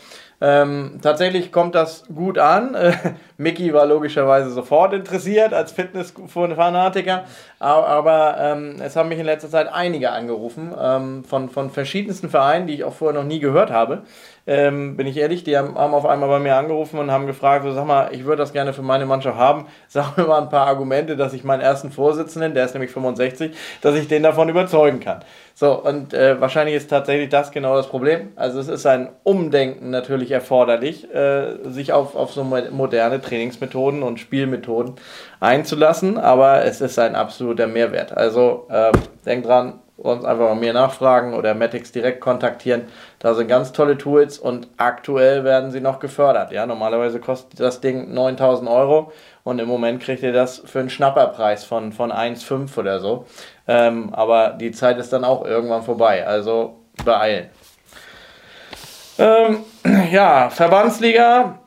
[0.43, 2.75] Ähm, tatsächlich kommt das gut an.
[2.75, 2.93] Äh,
[3.37, 7.25] Mickey war logischerweise sofort interessiert als Fitness-Fanatiker,
[7.59, 12.67] aber, ähm, es haben mich in letzter Zeit einige angerufen ähm, von, von verschiedensten Vereinen,
[12.67, 14.03] die ich auch vorher noch nie gehört habe.
[14.51, 17.65] Ähm, bin ich ehrlich, die haben, haben, auf einmal bei mir angerufen und haben gefragt,
[17.65, 19.67] so, sag mal, ich würde das gerne für meine Mannschaft haben.
[19.89, 23.57] Sag mir mal ein paar Argumente, dass ich meinen ersten Vorsitzenden, der ist nämlich 65,
[23.81, 25.21] dass ich den davon überzeugen kann.
[25.55, 28.33] So, und äh, wahrscheinlich ist tatsächlich das genau das Problem.
[28.35, 34.19] Also es ist ein Umdenken natürlich erforderlich, äh, sich auf, auf so moderne Trainingsmethoden und
[34.19, 34.95] Spielmethoden
[35.39, 38.17] einzulassen, aber es ist ein absoluter Mehrwert.
[38.17, 38.91] Also äh,
[39.25, 42.85] denkt dran, uns einfach bei mir nachfragen oder Matix direkt kontaktieren.
[43.19, 46.53] Da sind ganz tolle Tools und aktuell werden sie noch gefördert.
[46.53, 49.13] Ja, normalerweise kostet das Ding 9000 Euro
[49.45, 53.27] und im Moment kriegt ihr das für einen Schnapperpreis von, von 1,5 oder so.
[53.69, 57.51] Ähm, aber die Zeit ist dann auch irgendwann vorbei, also beeilen.
[59.19, 59.65] Ähm,
[60.11, 61.59] ja, Verbandsliga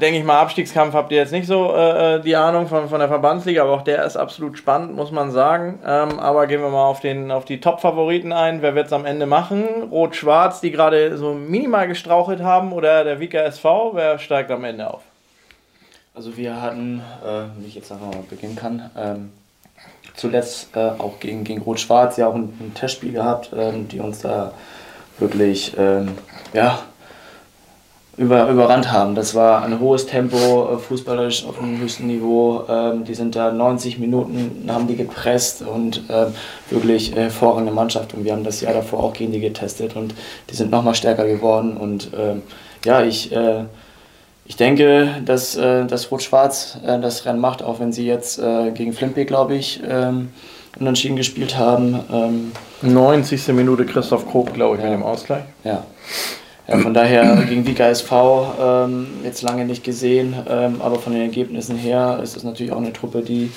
[0.00, 2.98] denke ich mal, Abstiegskampf habt ihr jetzt nicht so äh, äh, die Ahnung von, von
[2.98, 5.78] der Verbandsliga, aber auch der ist absolut spannend, muss man sagen.
[5.84, 8.62] Ähm, aber gehen wir mal auf, den, auf die Top-Favoriten ein.
[8.62, 9.64] Wer wird es am Ende machen?
[9.90, 13.92] Rot-Schwarz, die gerade so minimal gestrauchelt haben, oder der Wieker SV?
[13.94, 15.02] Wer steigt am Ende auf?
[16.14, 19.32] Also wir hatten, äh, wenn ich jetzt einfach mal beginnen kann, ähm,
[20.14, 24.20] zuletzt äh, auch gegen, gegen Rot-Schwarz ja auch ein, ein Testspiel gehabt, ähm, die uns
[24.20, 24.52] da
[25.18, 26.18] wirklich, ähm,
[26.52, 26.80] ja,
[28.16, 29.14] über, überrannt haben.
[29.14, 32.64] Das war ein hohes Tempo, äh, fußballerisch auf einem höchsten Niveau.
[32.68, 36.34] Ähm, die sind da 90 Minuten, haben die gepresst und ähm,
[36.68, 38.12] wirklich hervorragende Mannschaft.
[38.12, 40.14] Und wir haben das Jahr davor auch gegen die getestet und
[40.50, 41.76] die sind nochmal stärker geworden.
[41.76, 42.42] Und ähm,
[42.84, 43.64] ja, ich, äh,
[44.44, 48.72] ich denke, dass, äh, dass Rot-Schwarz äh, das Rennen macht, auch wenn sie jetzt äh,
[48.72, 50.32] gegen Flimpe, glaube ich, ähm,
[50.78, 52.52] unentschieden gespielt haben.
[52.82, 53.48] 90.
[53.48, 53.56] Ähm.
[53.56, 54.90] Minute Christoph Koch, glaube ich, ja.
[54.90, 55.44] mit dem Ausgleich.
[55.64, 55.84] Ja.
[56.68, 61.22] Ja, von daher gegen Vika SV ähm, jetzt lange nicht gesehen, ähm, aber von den
[61.22, 63.50] Ergebnissen her ist es natürlich auch eine Truppe, die,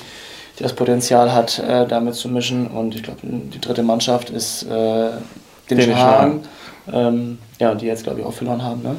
[0.58, 2.66] die das Potenzial hat, äh, damit zu mischen.
[2.66, 5.10] Und ich glaube, die dritte Mannschaft ist äh,
[5.70, 6.42] den Hagen,
[6.92, 8.82] ähm, ja, die jetzt glaube ich auch verloren haben.
[8.82, 8.96] Ne?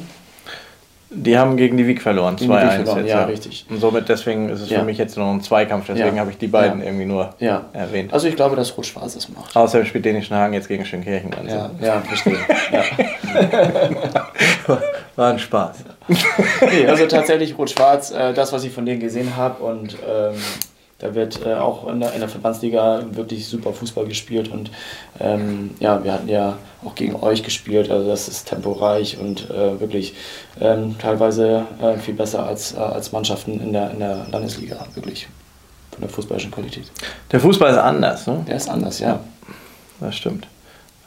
[1.09, 2.97] Die haben gegen die Wieg verloren, 2-1 jetzt.
[3.07, 3.65] Ja, richtig.
[3.69, 4.79] Und somit deswegen ist es ja.
[4.79, 6.21] für mich jetzt nur ein Zweikampf, deswegen ja.
[6.21, 8.11] habe ich die beiden irgendwie nur erwähnt.
[8.13, 9.55] Also ich glaube, dass Rot-Schwarz es macht.
[9.55, 11.33] Außerdem spielt Dänischen Hagen jetzt gegen Schönkirchen.
[11.33, 11.55] Also.
[11.55, 12.37] Ja, ja, verstehe.
[15.15, 15.77] War ein Spaß.
[16.07, 20.35] nee, also tatsächlich Rot-Schwarz, äh, das, was ich von denen gesehen habe und ähm,
[20.99, 24.71] da wird äh, auch in der, in der Verbandsliga wirklich super Fußball gespielt und
[25.19, 29.79] ähm, ja, wir hatten ja auch gegen euch gespielt, also das ist temporeich und äh,
[29.79, 30.15] wirklich
[30.59, 35.27] ähm, teilweise äh, viel besser als, äh, als Mannschaften in der, in der Landesliga, wirklich
[35.91, 36.91] von der fußballischen Qualität.
[37.31, 38.43] Der Fußball ist anders, ne?
[38.47, 39.19] Der ist anders, ja.
[39.99, 40.47] Das stimmt.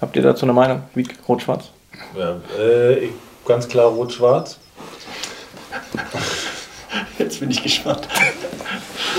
[0.00, 0.82] Habt ihr dazu eine Meinung?
[0.94, 1.66] Wie rot-schwarz?
[2.16, 3.08] Ja, äh,
[3.46, 4.58] ganz klar rot-schwarz.
[7.18, 8.08] Jetzt bin ich gespannt.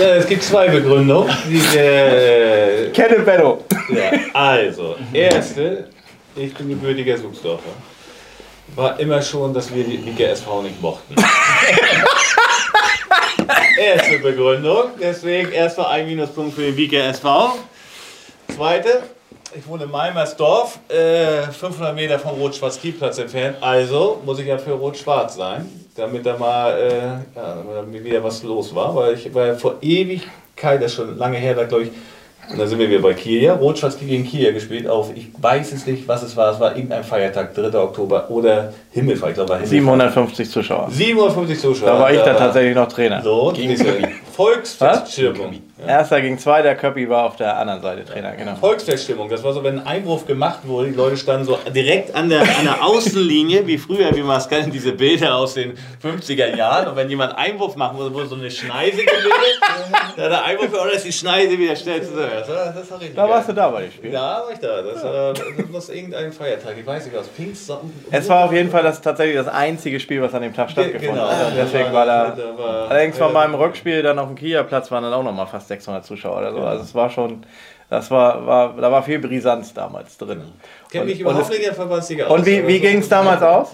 [0.01, 1.31] Ja, es gibt zwei Begründungen.
[1.47, 3.63] Die, äh, Kenne Benno.
[3.89, 5.89] Ja, also, erste,
[6.35, 7.69] ich bin gebürtiger Suchsdorfer.
[8.75, 11.13] War immer schon, dass wir die Wieger SV nicht mochten.
[13.77, 17.59] erste Begründung, deswegen erstmal ein Minuspunkt für den Wieger SV.
[18.55, 19.03] Zweite,
[19.55, 23.57] ich wohne in Meimersdorf, äh, 500 Meter vom Rot-Schwarz-Kielplatz entfernt.
[23.61, 28.43] Also muss ich ja für Rot-Schwarz sein, damit da mal äh, ja, damit wieder was
[28.43, 28.95] los war.
[28.95, 31.91] Weil ich war ja vor Ewigkeit, das ist schon lange her, da glaube ich,
[32.49, 33.49] und dann sind wir wieder bei Kiel.
[33.49, 36.53] Rot-Schwarz gegen Kiel gespielt auf, ich weiß es nicht, was es war.
[36.53, 37.77] Es war irgendein Feiertag, 3.
[37.77, 39.31] Oktober oder Himmelfahrt.
[39.31, 39.69] Ich glaube, Himmelfahrt.
[39.69, 40.89] 750 Zuschauer.
[40.91, 41.87] 750 Zuschauer.
[41.87, 43.21] Da war ich dann tatsächlich noch Trainer.
[43.21, 43.77] So, gegen
[44.35, 45.61] Volksfeststimmung.
[45.81, 45.87] Ja.
[45.87, 48.55] Erster gegen zwei, der Köppi war auf der anderen Seite Trainer, genau.
[48.55, 52.29] Volksfeststimmung, das war so, wenn ein Einwurf gemacht wurde, die Leute standen so direkt an
[52.29, 56.55] der, an der Außenlinie, wie früher, wie man es kennt, diese Bilder aus den 50er
[56.55, 56.87] Jahren.
[56.87, 59.59] Und wenn jemand Einwurf machen wurde, wurde so eine Schneise gebildet.
[60.17, 63.15] da der Einwurf, oder ist die Schneise wieder schnell zu das war, das war richtig
[63.15, 64.11] Da warst du da bei dem Spiel.
[64.11, 64.81] Da war ich da.
[64.81, 65.33] Das, war,
[65.71, 67.27] muss irgendein Feiertag, ich weiß nicht was.
[67.27, 67.91] Pfingstsonnen.
[68.11, 71.15] Es war auf jeden Fall das, tatsächlich das einzige Spiel, was an dem Tag stattgefunden
[71.15, 71.53] genau, hat.
[71.57, 72.37] Deswegen war da.
[72.89, 76.37] Allerdings von meinem Rückspiel dann auf dem Kieler-Platz waren dann auch nochmal fast 600 Zuschauer
[76.37, 76.59] oder so.
[76.59, 76.65] Ja.
[76.65, 77.45] Also es war schon,
[77.89, 80.41] das war, war, da war viel Brisanz damals drin.
[80.85, 82.39] Ich kenne mich überhaupt nicht der Verbandsliga aus.
[82.39, 83.69] Und wie, wie ging es damals aus?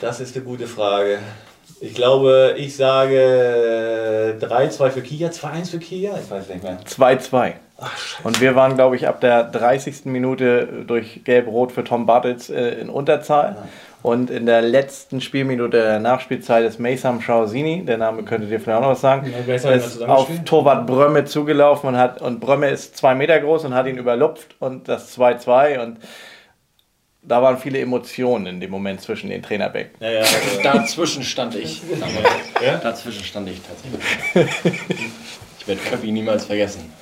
[0.00, 1.18] Das ist eine gute Frage.
[1.80, 6.78] Ich glaube, ich sage 3-2 für Kia, 2-1 für Kia, ich weiß nicht mehr.
[6.86, 7.54] 2-2.
[8.22, 10.04] Und wir waren, glaube ich, ab der 30.
[10.04, 13.56] Minute durch Gelb-Rot für Tom Bartels äh, in Unterzahl.
[13.56, 13.68] Ja.
[14.04, 18.76] Und in der letzten Spielminute der Nachspielzeit ist Maysam Schausini, der Name könntet ihr vielleicht
[18.76, 22.98] auch noch was sagen, ja, ist auf Torwart Brömme zugelaufen und hat und Brömme ist
[22.98, 26.00] zwei Meter groß und hat ihn überlupft und das 2-2 und
[27.22, 29.96] da waren viele Emotionen in dem Moment zwischen den Trainerbänken.
[30.00, 31.80] Ja, ja, also Dazwischen stand ich.
[32.62, 32.76] Ja?
[32.76, 35.08] Dazwischen stand ich tatsächlich.
[35.60, 36.92] Ich werde Köppi niemals vergessen.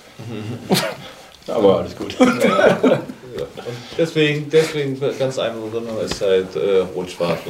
[1.48, 2.16] Aber alles gut.
[3.40, 3.66] Und
[3.98, 7.40] deswegen, deswegen ganz einfach, sondern ist halt äh, rot-schwarz.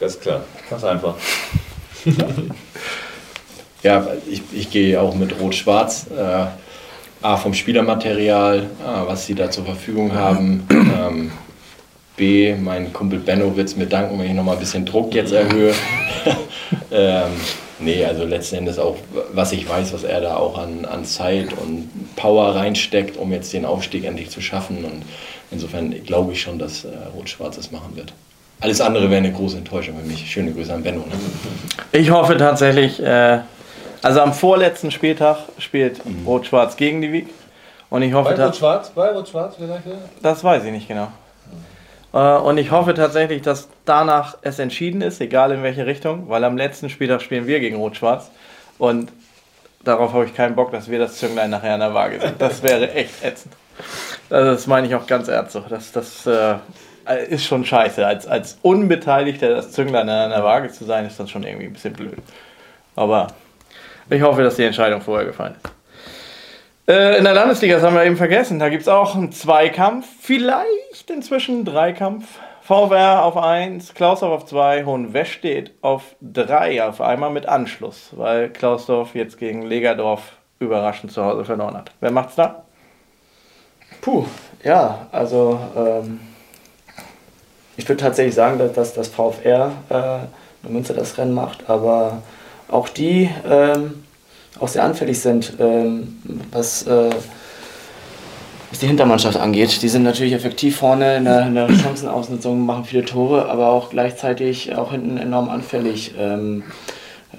[0.00, 0.44] Ganz klar.
[0.68, 1.14] Ganz einfach.
[3.82, 6.06] ja, ich, ich gehe auch mit rot-schwarz.
[6.16, 6.46] Äh,
[7.24, 10.66] A, vom Spielermaterial, A, was sie da zur Verfügung haben.
[10.70, 11.32] Ähm,
[12.16, 15.32] B, mein Kumpel Benno wird es mir danken, wenn ich nochmal ein bisschen Druck jetzt
[15.32, 15.72] erhöhe.
[16.90, 17.30] ähm,
[17.84, 18.96] Nee, also letzten Endes auch,
[19.32, 23.52] was ich weiß, was er da auch an, an Zeit und Power reinsteckt, um jetzt
[23.52, 24.84] den Aufstieg endlich zu schaffen.
[24.84, 25.02] Und
[25.50, 28.12] insofern glaube ich schon, dass äh, Rot-Schwarz das machen wird.
[28.60, 30.30] Alles andere wäre eine große Enttäuschung für mich.
[30.30, 31.00] Schöne Grüße an Benno.
[31.00, 31.12] Ne?
[31.90, 33.40] Ich hoffe tatsächlich, äh,
[34.02, 36.26] also am vorletzten Spieltag spielt mhm.
[36.26, 37.28] Rot-Schwarz gegen die Wieg.
[37.90, 38.90] Und ich hoffe, bei Rot-Schwarz?
[38.94, 39.56] Bei Rot-Schwarz?
[40.22, 41.08] Das weiß ich nicht genau.
[42.12, 46.44] Äh, und ich hoffe tatsächlich, dass danach es entschieden ist, egal in welche Richtung, weil
[46.44, 48.30] am letzten Spieltag spielen wir gegen Rot-Schwarz.
[48.78, 49.12] Und
[49.84, 52.40] darauf habe ich keinen Bock, dass wir das Zünglein nachher in der Waage sind.
[52.40, 53.54] Das wäre echt ätzend.
[54.28, 55.60] Das meine ich auch ganz ernst so.
[55.68, 56.56] Das, das äh,
[57.28, 58.06] ist schon scheiße.
[58.06, 61.72] Als, als Unbeteiligter das Zünglein in der Waage zu sein, ist das schon irgendwie ein
[61.72, 62.18] bisschen blöd.
[62.96, 63.28] Aber
[64.10, 65.81] ich hoffe, dass die Entscheidung vorher gefallen ist.
[66.88, 70.06] Äh, in der Landesliga, das haben wir eben vergessen, da gibt es auch einen Zweikampf,
[70.20, 72.24] vielleicht inzwischen einen Dreikampf.
[72.62, 79.16] VWR auf 1, Klausdorf auf 2, Hohenwestedt auf 3 auf einmal mit Anschluss, weil Klausdorf
[79.16, 80.22] jetzt gegen Legerdorf
[80.60, 81.90] überraschend zu Hause verloren hat.
[82.00, 82.62] Wer macht's da?
[84.00, 84.26] Puh,
[84.62, 86.20] ja, also ähm,
[87.76, 92.22] ich würde tatsächlich sagen, dass, das VfR äh, Münze das Rennen macht, aber
[92.68, 94.04] auch die ähm,
[94.60, 96.18] auch sehr anfällig sind, ähm,
[96.50, 97.10] was, äh,
[98.70, 99.82] was die Hintermannschaft angeht.
[99.82, 103.90] Die sind natürlich effektiv vorne in der, in der Chancenausnutzung, machen viele Tore, aber auch
[103.90, 106.14] gleichzeitig auch hinten enorm anfällig.
[106.18, 106.64] Ähm,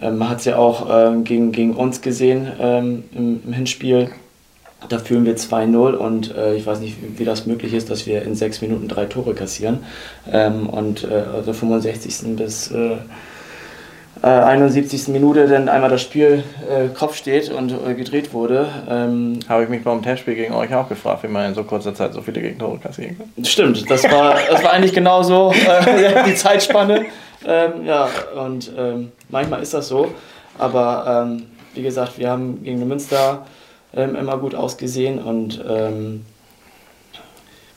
[0.02, 4.10] äh, man hat es ja auch ähm, gegen, gegen uns gesehen ähm, im, im, Hinspiel.
[4.90, 8.06] Da führen wir 2-0 und äh, ich weiß nicht, wie, wie, das möglich ist, dass
[8.06, 9.80] wir in sechs Minuten drei Tore kassieren.
[10.30, 12.36] Ähm, und äh, also 65.
[12.36, 12.98] bis äh,
[14.30, 15.10] 71.
[15.10, 18.70] Minute dann einmal das Spiel äh, Kopf steht und äh, gedreht wurde.
[18.90, 21.94] Ähm, Habe ich mich beim Testspiel gegen euch auch gefragt, wie man in so kurzer
[21.94, 23.46] Zeit so viele Gegentore kassieren kann.
[23.46, 27.06] Stimmt, das war, das war eigentlich genauso äh, die Zeitspanne.
[27.46, 28.08] Ähm, ja,
[28.42, 30.08] und ähm, manchmal ist das so.
[30.58, 33.46] Aber ähm, wie gesagt, wir haben gegen Münster
[33.94, 36.26] ähm, immer gut ausgesehen und ähm,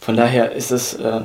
[0.00, 1.22] von daher ist es, äh,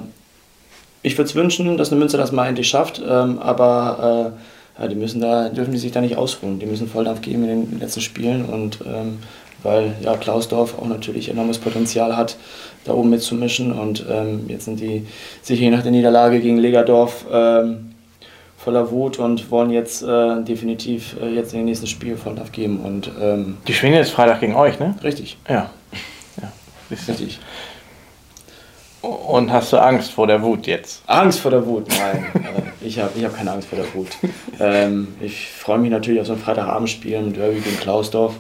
[1.03, 4.39] ich würde es wünschen, dass eine Münster das mal endlich schafft, aber äh,
[4.82, 6.58] ja, die müssen da, dürfen die sich da nicht ausruhen.
[6.60, 9.20] Die müssen Volldampf geben in den letzten Spielen und ähm,
[9.64, 12.36] weil ja Klausdorf auch natürlich enormes Potenzial hat,
[12.84, 15.06] da oben mitzumischen und ähm, jetzt sind die
[15.44, 17.91] sicher nach der Niederlage gegen Legerdorf ähm,
[18.58, 22.80] voller Wut und wollen jetzt äh, definitiv äh, jetzt in den nächsten Spiel Volldampf geben
[22.80, 24.95] und ähm, die spielen jetzt Freitag gegen euch, ne?
[25.03, 25.38] Richtig.
[25.48, 25.70] Ja.
[26.41, 26.52] ja.
[26.90, 27.40] Richtig.
[29.02, 31.02] Und hast du Angst vor der Wut jetzt?
[31.07, 31.88] Angst vor der Wut?
[31.90, 32.26] Nein,
[32.82, 34.10] ich habe ich hab keine Angst vor der Wut.
[34.60, 38.36] Ähm, ich freue mich natürlich auf so ein Freitagabendspiel im Derby gegen Klausdorf.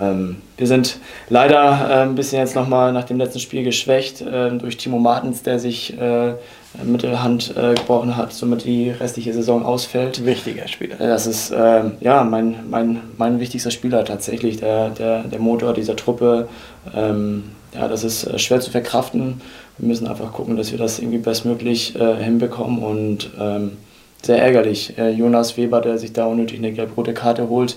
[0.00, 0.98] Ähm, wir sind
[1.28, 5.44] leider äh, ein bisschen jetzt nochmal nach dem letzten Spiel geschwächt äh, durch Timo Martens,
[5.44, 6.34] der sich äh,
[6.82, 10.24] Mittelhand äh, gebrochen hat, somit die restliche Saison ausfällt.
[10.24, 10.96] Wichtiger Spieler.
[10.96, 15.94] Das ist ähm, ja mein, mein, mein wichtigster Spieler tatsächlich, der, der, der Motor dieser
[15.94, 16.48] Truppe.
[16.94, 19.40] Ähm, ja, das ist äh, schwer zu verkraften
[19.78, 23.78] wir müssen einfach gucken, dass wir das irgendwie bestmöglich äh, hinbekommen und ähm,
[24.22, 24.96] sehr ärgerlich.
[24.98, 27.76] Äh, Jonas Weber, der sich da unnötig eine gelb-rote Karte holt,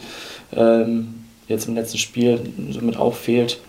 [0.56, 2.40] ähm, jetzt im letzten Spiel
[2.72, 3.60] somit auch fehlt.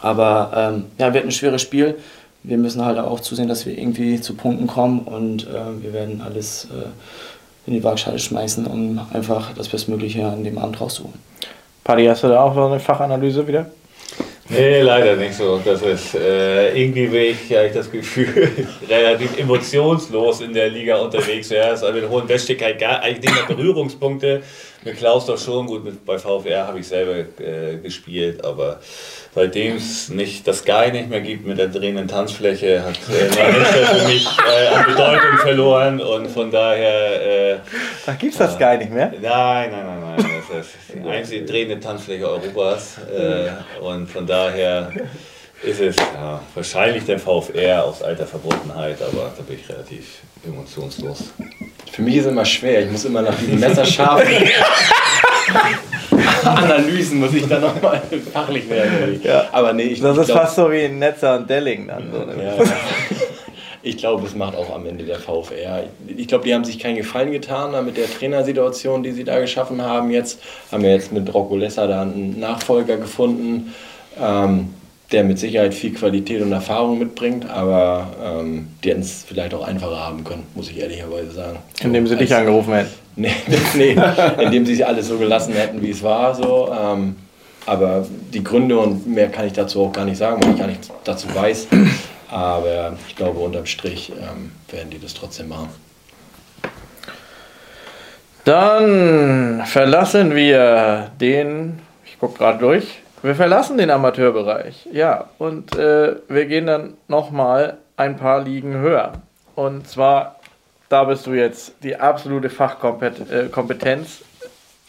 [0.00, 1.96] Aber ähm, ja, wird ein schweres Spiel.
[2.42, 6.20] Wir müssen halt auch zusehen, dass wir irgendwie zu Punkten kommen und äh, wir werden
[6.20, 11.18] alles äh, in die Waagschale schmeißen, um einfach das Bestmögliche an dem Abend rauszuholen.
[11.84, 13.66] Paddy, hast du da auch so eine Fachanalyse wieder?
[14.52, 15.60] Nee, leider nicht so.
[15.64, 18.50] Das ist äh, irgendwie bin ich, ja, ich das Gefühl,
[18.88, 21.48] relativ emotionslos in der Liga unterwegs.
[21.48, 24.42] Ja, also mit Hohen Weststick halt gar eigentlich nicht mehr Berührungspunkte.
[24.84, 25.84] Mit Klaus doch schon gut.
[25.84, 28.80] Mit, bei VfR habe ich selber äh, gespielt, aber
[29.34, 34.08] seitdem es nicht das Sky nicht mehr gibt mit der drehenden Tanzfläche, hat äh, für
[34.08, 37.54] mich äh, an Bedeutung verloren und von daher.
[37.54, 37.58] Äh,
[38.04, 39.12] da gibt es das Sky nicht mehr?
[39.20, 40.41] Nein, nein, nein, nein.
[40.54, 43.50] Das ist die einzige drehende Tanzfläche Europas äh,
[43.82, 44.90] und von daher
[45.62, 51.32] ist es ja, wahrscheinlich der VfR aus alter Verbundenheit, aber da bin ich relativ emotionslos.
[51.90, 52.84] Für mich ist es immer schwer.
[52.84, 54.28] Ich muss immer nach diesen messerscharfen
[56.44, 58.02] Analysen muss ich dann nochmal
[58.32, 59.20] fachlich werden.
[59.22, 59.48] Ja.
[59.52, 62.10] Aber nee, ich, das ist glaub, fast so wie ein Netzer und Delling dann.
[62.10, 62.54] So ja.
[63.84, 65.84] Ich glaube, das macht auch am Ende der VfR.
[66.06, 69.82] Ich glaube, die haben sich keinen Gefallen getan mit der Trainersituation, die sie da geschaffen
[69.82, 70.40] haben jetzt.
[70.70, 73.74] Haben wir jetzt mit Rocco Lesser da einen Nachfolger gefunden.
[74.20, 74.70] Ähm,
[75.12, 79.66] der mit Sicherheit viel Qualität und Erfahrung mitbringt, aber ähm, die hätten es vielleicht auch
[79.66, 81.58] einfacher haben können, muss ich ehrlicherweise sagen.
[81.78, 82.90] So, indem sie dich angerufen hätten.
[83.14, 83.30] Nee,
[83.74, 83.94] nee
[84.42, 86.34] indem sie alles so gelassen hätten, wie es war.
[86.34, 87.16] So, ähm,
[87.66, 90.66] aber die Gründe und mehr kann ich dazu auch gar nicht sagen, weil ich gar
[90.66, 91.66] nicht dazu weiß.
[92.32, 95.68] Aber ich glaube, unterm Strich ähm, werden die das trotzdem machen.
[98.44, 106.16] Dann verlassen wir den, ich gucke gerade durch, wir verlassen den Amateurbereich, ja, und äh,
[106.26, 109.12] wir gehen dann nochmal ein paar Ligen höher.
[109.54, 110.40] Und zwar,
[110.88, 113.30] da bist du jetzt die absolute Fachkompetenz.
[113.30, 114.24] Äh,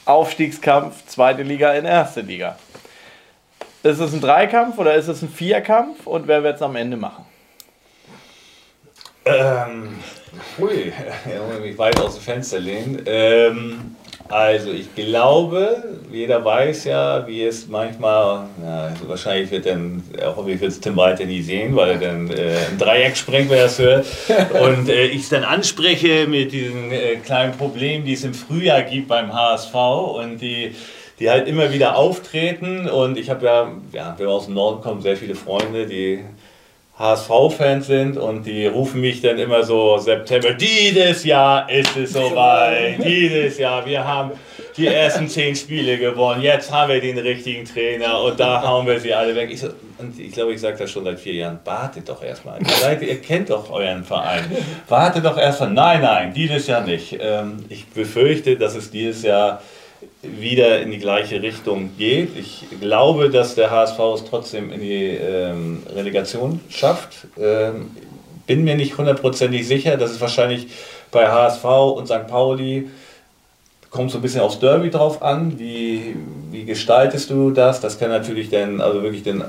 [0.06, 2.58] Aufstiegskampf, zweite Liga in erste Liga.
[3.84, 6.98] Ist es ein Dreikampf oder ist es ein Vierkampf und wer wird es am Ende
[6.98, 7.26] machen?
[9.26, 9.90] Ähm,
[10.58, 10.92] hui,
[11.26, 13.02] ja, muss mich weit aus dem Fenster lehnen.
[13.06, 13.96] Ähm,
[14.30, 20.46] also ich glaube, jeder weiß ja, wie es manchmal, na, also wahrscheinlich wird dann, auch
[20.48, 23.60] ich wird es Tim Walter nie sehen, weil er dann äh, ein Dreieck springt, wenn
[23.60, 24.06] er es hört.
[24.62, 28.82] Und äh, ich es dann anspreche mit diesen äh, kleinen Problemen, die es im Frühjahr
[28.84, 30.76] gibt beim HSV und die
[31.20, 34.82] die halt immer wieder auftreten und ich habe ja, ja, wenn wir aus dem Norden
[34.82, 36.24] kommen, sehr viele Freunde, die
[36.98, 43.04] HSV-Fans sind und die rufen mich dann immer so September, dieses Jahr ist es soweit,
[43.04, 44.32] dieses Jahr, wir haben
[44.78, 49.00] die ersten zehn Spiele gewonnen, jetzt haben wir den richtigen Trainer und da hauen wir
[49.00, 49.50] sie alle weg.
[49.52, 52.60] Ich, so, und ich glaube, ich sage das schon seit vier Jahren, wartet doch erstmal.
[52.62, 54.44] Ihr, ihr kennt doch euren Verein.
[54.88, 55.72] Wartet doch erstmal.
[55.72, 57.18] Nein, nein, dieses Jahr nicht.
[57.20, 59.62] Ähm, ich befürchte, dass es dieses Jahr
[60.24, 62.38] wieder in die gleiche Richtung geht.
[62.38, 67.28] Ich glaube, dass der HSV es trotzdem in die ähm, Relegation schafft.
[67.38, 67.92] Ähm,
[68.48, 69.98] bin mir nicht hundertprozentig sicher.
[69.98, 70.68] Das ist wahrscheinlich
[71.12, 72.28] bei HSV und St.
[72.28, 72.90] Pauli
[73.90, 75.60] kommt so ein bisschen aufs Derby drauf an.
[75.60, 76.16] Wie,
[76.52, 77.80] wie gestaltest du das?
[77.80, 79.44] Das kann natürlich dann, also wirklich dann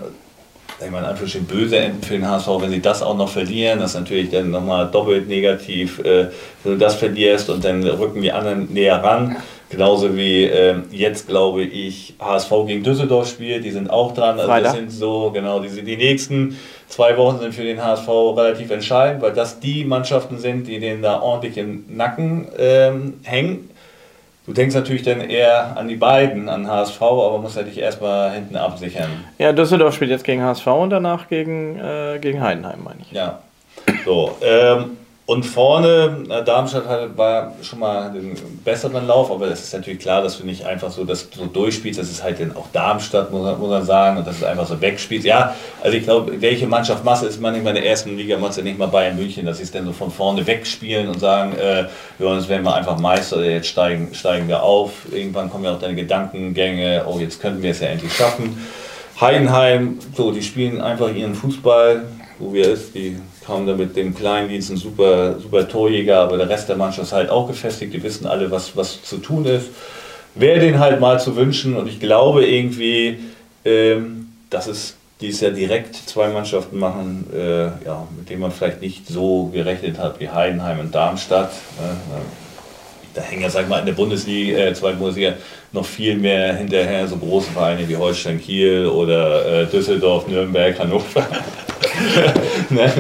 [0.85, 3.95] ich meine, einfach böse enden für den HSV, wenn sie das auch noch verlieren, das
[3.95, 6.27] ist natürlich dann nochmal doppelt negativ, äh,
[6.63, 9.37] wenn du das verlierst und dann rücken die anderen näher ran.
[9.75, 14.39] Genauso wie äh, jetzt, glaube ich, HSV gegen Düsseldorf spielt, die sind auch dran.
[14.39, 16.57] Also das sind so, genau, die, die nächsten
[16.87, 21.03] zwei Wochen sind für den HSV relativ entscheidend, weil das die Mannschaften sind, die denen
[21.03, 23.71] da ordentlich im Nacken ähm, hängen.
[24.47, 28.31] Du denkst natürlich dann eher an die beiden, an HSV, aber musst halt dich erstmal
[28.33, 29.11] hinten absichern.
[29.39, 33.11] Ja, Düsseldorf spielt jetzt gegen HSV und danach gegen, äh, gegen Heidenheim, meine ich.
[33.11, 33.41] Ja.
[34.05, 40.01] So, ähm, und vorne, Darmstadt war schon mal einen besseren Lauf, aber es ist natürlich
[40.01, 41.99] klar, dass du nicht einfach so das so durchspielst.
[41.99, 44.67] Das ist halt dann auch Darmstadt, muss man, muss man sagen, und dass du einfach
[44.67, 45.27] so wegspielst.
[45.27, 48.63] Ja, also ich glaube, welche Mannschaft machst ist man in der ersten Liga, machst du
[48.63, 51.87] nicht mal Bayern München, dass sie es dann so von vorne wegspielen und sagen, äh,
[52.19, 54.93] ja, jetzt werden wir einfach Meister, jetzt steigen, steigen wir auf.
[55.11, 58.59] Irgendwann kommen ja auch deine Gedankengänge, oh, jetzt könnten wir es ja endlich schaffen.
[59.19, 62.03] Heidenheim, so, die spielen einfach ihren Fußball,
[62.39, 63.17] wo wir es, die
[63.49, 67.13] haben da mit dem Kleindienst einen super, super Torjäger, aber der Rest der Mannschaft ist
[67.13, 69.69] halt auch gefestigt, die wissen alle, was, was zu tun ist.
[70.35, 73.19] Wäre den halt mal zu wünschen und ich glaube irgendwie,
[73.65, 78.81] ähm, dass es dies ja direkt zwei Mannschaften machen, äh, ja, mit denen man vielleicht
[78.81, 81.53] nicht so gerechnet hat wie Heidenheim und Darmstadt.
[81.79, 82.21] Äh,
[83.15, 85.35] da hängen ja, sag mal, in der Bundesliga, äh, zweiten Bundesliga
[85.73, 91.27] noch viel mehr hinterher, so große Vereine wie Holstein Kiel oder äh, Düsseldorf, Nürnberg, Hannover.
[92.71, 92.93] ne?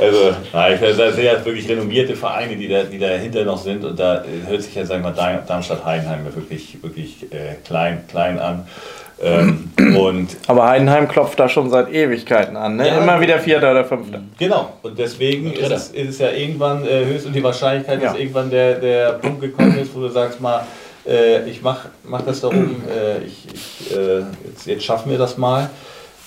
[0.00, 3.98] Also, nein, das sind ja wirklich renommierte Vereine, die, da, die dahinter noch sind und
[3.98, 8.66] da hört sich ja, sagen wir mal, Darmstadt-Heidenheim wirklich, wirklich äh, klein, klein an.
[9.22, 12.88] Ähm, und Aber Heidenheim klopft da schon seit Ewigkeiten an, ne?
[12.88, 14.20] Ja, immer wieder Vierter oder Fünfter.
[14.38, 18.08] Genau, und deswegen ist es, ist es, ja irgendwann äh, höchst und die Wahrscheinlichkeit, ja.
[18.08, 20.66] dass irgendwann der, der Punkt gekommen ist, wo du sagst mal,
[21.06, 25.18] äh, ich mach, mach das da oben, äh, ich, ich, äh, jetzt, jetzt schaffen wir
[25.18, 25.70] das mal.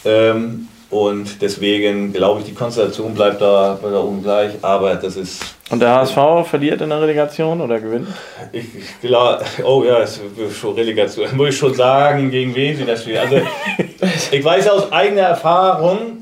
[0.06, 5.42] Ähm, und deswegen glaube ich, die Konstellation bleibt da, da oben gleich, aber das ist.
[5.72, 8.08] Und der HSV verliert in der Relegation oder gewinnt?
[8.52, 11.36] Ich, ich glaube, oh ja, es ist schon Relegation.
[11.36, 13.18] Muss ich schon sagen, gegen wen sie das spielen.
[13.18, 13.42] Also,
[14.32, 16.22] ich weiß aus eigener Erfahrung,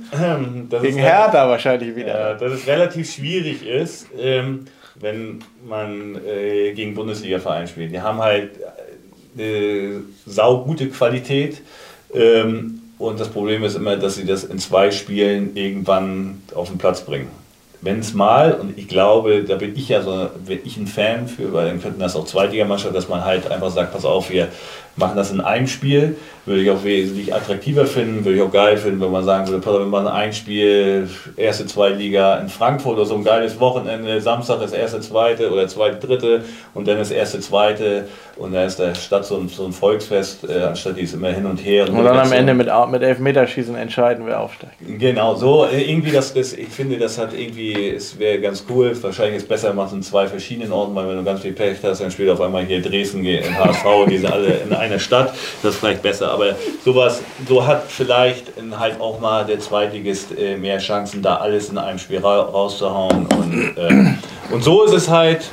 [0.70, 2.20] dass gegen es Hertha wahrscheinlich wieder.
[2.20, 4.66] Ja, dass es relativ schwierig ist, ähm,
[4.96, 7.92] wenn man äh, gegen Bundesliga-Vereine spielt.
[7.92, 8.52] Die haben halt
[9.36, 11.62] eine äh, saugute Qualität.
[12.14, 16.78] Ähm, und das Problem ist immer, dass sie das in zwei Spielen irgendwann auf den
[16.78, 17.28] Platz bringen.
[17.82, 21.28] Wenn es mal, und ich glaube, da bin ich ja so, bin ich ein Fan
[21.28, 24.48] für, weil dann könnten das auch Zweitligamannschaften, dass man halt einfach sagt, pass auf, wir
[24.96, 26.16] machen das in einem Spiel,
[26.46, 29.66] würde ich auch wesentlich attraktiver finden, würde ich auch geil finden, wenn man sagen würde,
[29.66, 34.62] wir machen ein Spiel, erste, zweite Liga in Frankfurt oder so ein geiles Wochenende, Samstag
[34.62, 36.44] ist erste, zweite oder zweite, dritte
[36.74, 38.06] und dann ist erste, zweite
[38.36, 41.30] und dann ist der Stadt so ein, so ein Volksfest, äh, anstatt die ist immer
[41.30, 41.88] hin und her.
[41.88, 44.74] Und, und dann am Ende mit, mit Elfmeterschießen entscheiden, wer aufsteigt.
[45.00, 48.92] Genau, so äh, irgendwie das, das, ich finde, das hat irgendwie, es wäre ganz cool,
[49.02, 51.54] wahrscheinlich ist es besser, man es in zwei verschiedenen Orten, weil wenn du ganz viel
[51.54, 55.34] Pech hast, dann spielt auf einmal hier Dresden, HSV, die sind alle in einer Stadt,
[55.62, 56.32] das ist vielleicht besser.
[56.32, 61.70] Aber sowas, so hat vielleicht halt auch mal der Zweitligist äh, mehr Chancen, da alles
[61.70, 63.28] in einem Spiel rauszuhauen.
[63.28, 65.50] Und, äh, und so ist es halt,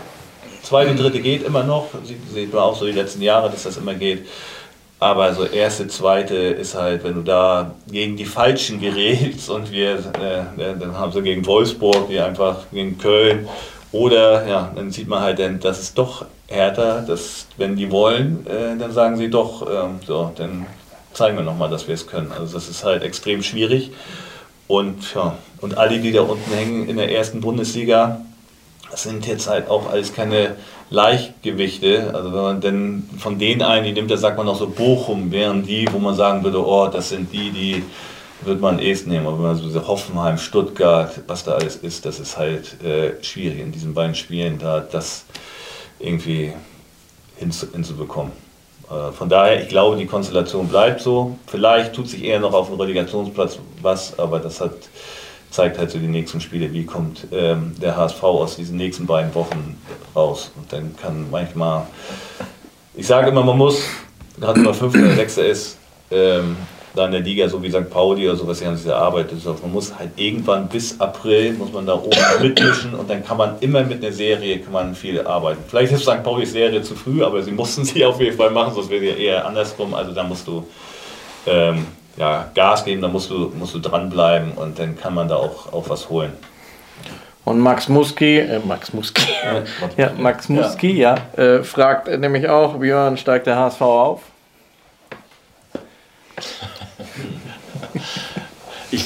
[0.62, 3.94] zweite, dritte geht immer noch, sieht man auch so die letzten Jahre, dass das immer
[3.94, 4.27] geht.
[4.98, 9.94] Aber so erste, zweite ist halt, wenn du da gegen die Falschen gerätst und wir,
[9.94, 13.48] äh, dann haben sie gegen Wolfsburg, die einfach gegen Köln
[13.93, 18.47] oder ja, dann sieht man halt, denn das ist doch härter, dass wenn die wollen,
[18.47, 20.67] äh, dann sagen sie doch, äh, so, dann
[21.12, 22.33] zeigen wir nochmal, dass wir es können.
[22.33, 23.91] Also das ist halt extrem schwierig.
[24.69, 28.21] Und ja, und alle, die da unten hängen in der ersten Bundesliga,
[28.91, 30.57] das sind jetzt halt auch alles keine
[30.91, 32.12] Leichtgewichte.
[32.15, 35.33] Also wenn man denn von denen einen, die nimmt, da sagt man noch so Bochum,
[35.33, 37.85] wären die, wo man sagen würde, oh, das sind die, die
[38.43, 39.27] wird man eh nehmen.
[39.27, 43.61] Aber wenn man so Hoffenheim, Stuttgart, was da alles ist, das ist halt äh, schwierig
[43.61, 45.25] in diesen beiden Spielen da das
[45.99, 46.53] irgendwie
[47.37, 48.33] hinzu, hinzubekommen.
[48.91, 51.39] Äh, von daher, ich glaube, die Konstellation bleibt so.
[51.47, 54.73] Vielleicht tut sich eher noch auf dem Relegationsplatz was, aber das hat,
[55.51, 59.35] zeigt halt so die nächsten Spiele, wie kommt ähm, der HSV aus diesen nächsten beiden
[59.35, 59.81] Wochen
[60.15, 60.51] raus.
[60.57, 61.87] Und dann kann manchmal,
[62.95, 63.83] ich sage immer, man muss,
[64.39, 65.79] gerade wenn man Fünfter oder Sechster ist,
[66.11, 66.57] ähm,
[66.95, 67.89] da in der Liga, so wie St.
[67.89, 69.45] Pauli oder sowas, die haben sich erarbeitet.
[69.45, 72.11] Man muss halt irgendwann bis April, muss man da oben
[72.43, 75.62] mitmischen und dann kann man immer mit einer Serie kann man viel arbeiten.
[75.69, 76.23] Vielleicht ist St.
[76.23, 79.23] Paulis Serie zu früh, aber sie mussten sie auf jeden Fall machen, sonst wäre sie
[79.23, 79.95] eher andersrum.
[79.95, 80.67] Also da musst du
[81.47, 81.87] ähm,
[82.17, 85.73] ja, Gas geben, da musst du, musst du dranbleiben und dann kann man da auch,
[85.73, 86.33] auch was holen.
[87.45, 89.23] Und Max Muski, äh, Max Muski,
[89.97, 94.23] ja, Max Muski, ja, ja äh, fragt nämlich auch, Björn, steigt der HSV auf?
[98.90, 99.05] ich,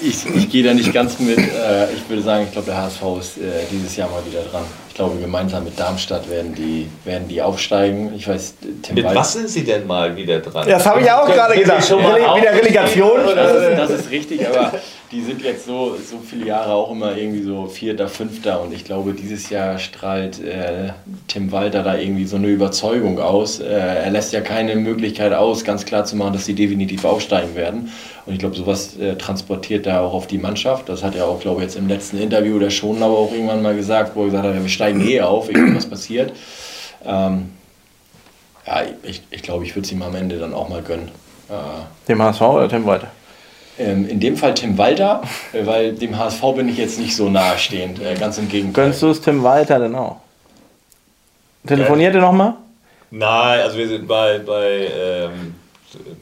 [0.00, 1.38] ich gehe da nicht ganz mit.
[1.38, 4.64] Äh, ich würde sagen, ich glaube, der HSV ist äh, dieses Jahr mal wieder dran.
[4.96, 8.14] Ich glaube, gemeinsam mit Darmstadt werden die, werden die aufsteigen.
[8.16, 10.66] Ich weiß, Tim Mit Wald was sind sie denn mal wieder dran?
[10.66, 11.90] Ja, das habe ich auch gerade gesagt.
[11.90, 13.20] Wieder Relegation.
[13.34, 14.72] Das ist, das ist richtig, aber
[15.12, 18.84] die sind jetzt so, so viele Jahre auch immer irgendwie so Vierter, Fünfter und ich
[18.84, 20.92] glaube, dieses Jahr strahlt äh,
[21.28, 23.60] Tim Walter da irgendwie so eine Überzeugung aus.
[23.60, 27.54] Äh, er lässt ja keine Möglichkeit aus, ganz klar zu machen, dass sie definitiv aufsteigen
[27.54, 27.92] werden.
[28.26, 30.88] Und ich glaube, sowas äh, transportiert er auch auf die Mannschaft.
[30.88, 33.76] Das hat er auch, glaube ich, jetzt im letzten Interview der Schonlauer auch irgendwann mal
[33.76, 36.32] gesagt, wo er gesagt hat, wir steigen eh auf, irgendwas passiert.
[37.04, 37.50] Ähm,
[38.66, 41.10] ja, ich, ich glaube, ich würde es ihm am Ende dann auch mal gönnen.
[41.48, 41.52] Äh,
[42.08, 43.10] Dem HSV oder Tim Walter?
[43.78, 45.22] Ähm, in dem Fall Tim Walter,
[45.52, 48.84] äh, weil dem HSV bin ich jetzt nicht so nahestehend, äh, ganz im Gegenteil.
[48.84, 50.16] Gönnst du es Tim Walter denn auch?
[51.66, 52.54] Telefoniert äh, ihr nochmal?
[53.10, 55.54] Nein, also wir sind bei, bei ähm,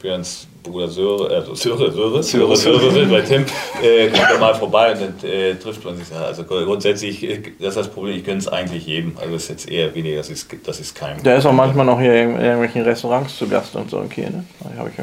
[0.01, 3.45] Björns Bruder Söre, also Söre, Söre, Söre, Söre bei Tim,
[3.81, 6.07] äh, kommt er mal vorbei und dann äh, trifft man sich.
[6.15, 9.17] Also grundsätzlich, äh, das ist das Problem, ich gönne es eigentlich jedem.
[9.19, 11.21] Also es ist jetzt eher weniger, das ist, das ist kein.
[11.23, 14.29] Der ist auch manchmal noch hier in irgendwelchen Restaurants zu Gast und so in Kiel,
[14.29, 14.45] ne?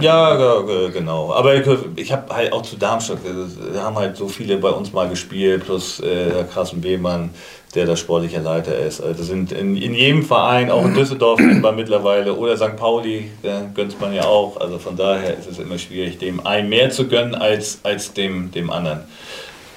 [0.00, 1.32] Ja, ja, genau.
[1.32, 1.66] Aber ich,
[1.96, 5.64] ich habe halt auch zu Darmstadt, wir haben halt so viele bei uns mal gespielt,
[5.64, 7.30] plus äh, Herr Krassen Behmann,
[7.74, 9.00] der der sportliche Leiter ist.
[9.00, 12.76] Also sind in, in jedem Verein, auch in Düsseldorf kennt man mittlerweile, oder St.
[12.76, 14.60] Pauli, der gönnt man ja auch.
[14.60, 18.50] Also von daher ist es immer schwierig, dem einen mehr zu gönnen als, als dem,
[18.50, 19.00] dem anderen.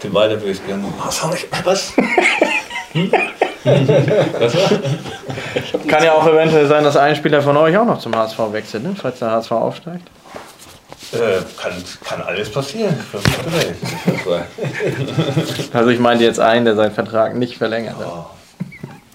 [0.04, 0.86] Dem weiter würde ich gönnen.
[1.04, 1.48] Was habe ich?
[1.64, 1.94] Was?
[2.96, 3.12] Hm?
[4.40, 4.54] was?
[5.86, 8.84] Kann ja auch eventuell sein, dass ein Spieler von euch auch noch zum HSV wechselt,
[8.84, 8.96] ne?
[8.96, 10.10] falls der HSV aufsteigt.
[11.14, 12.96] Äh, kann, kann alles passieren.
[15.74, 18.08] also ich meinte jetzt einen, der seinen Vertrag nicht verlängert hat.
[18.08, 18.26] Oh.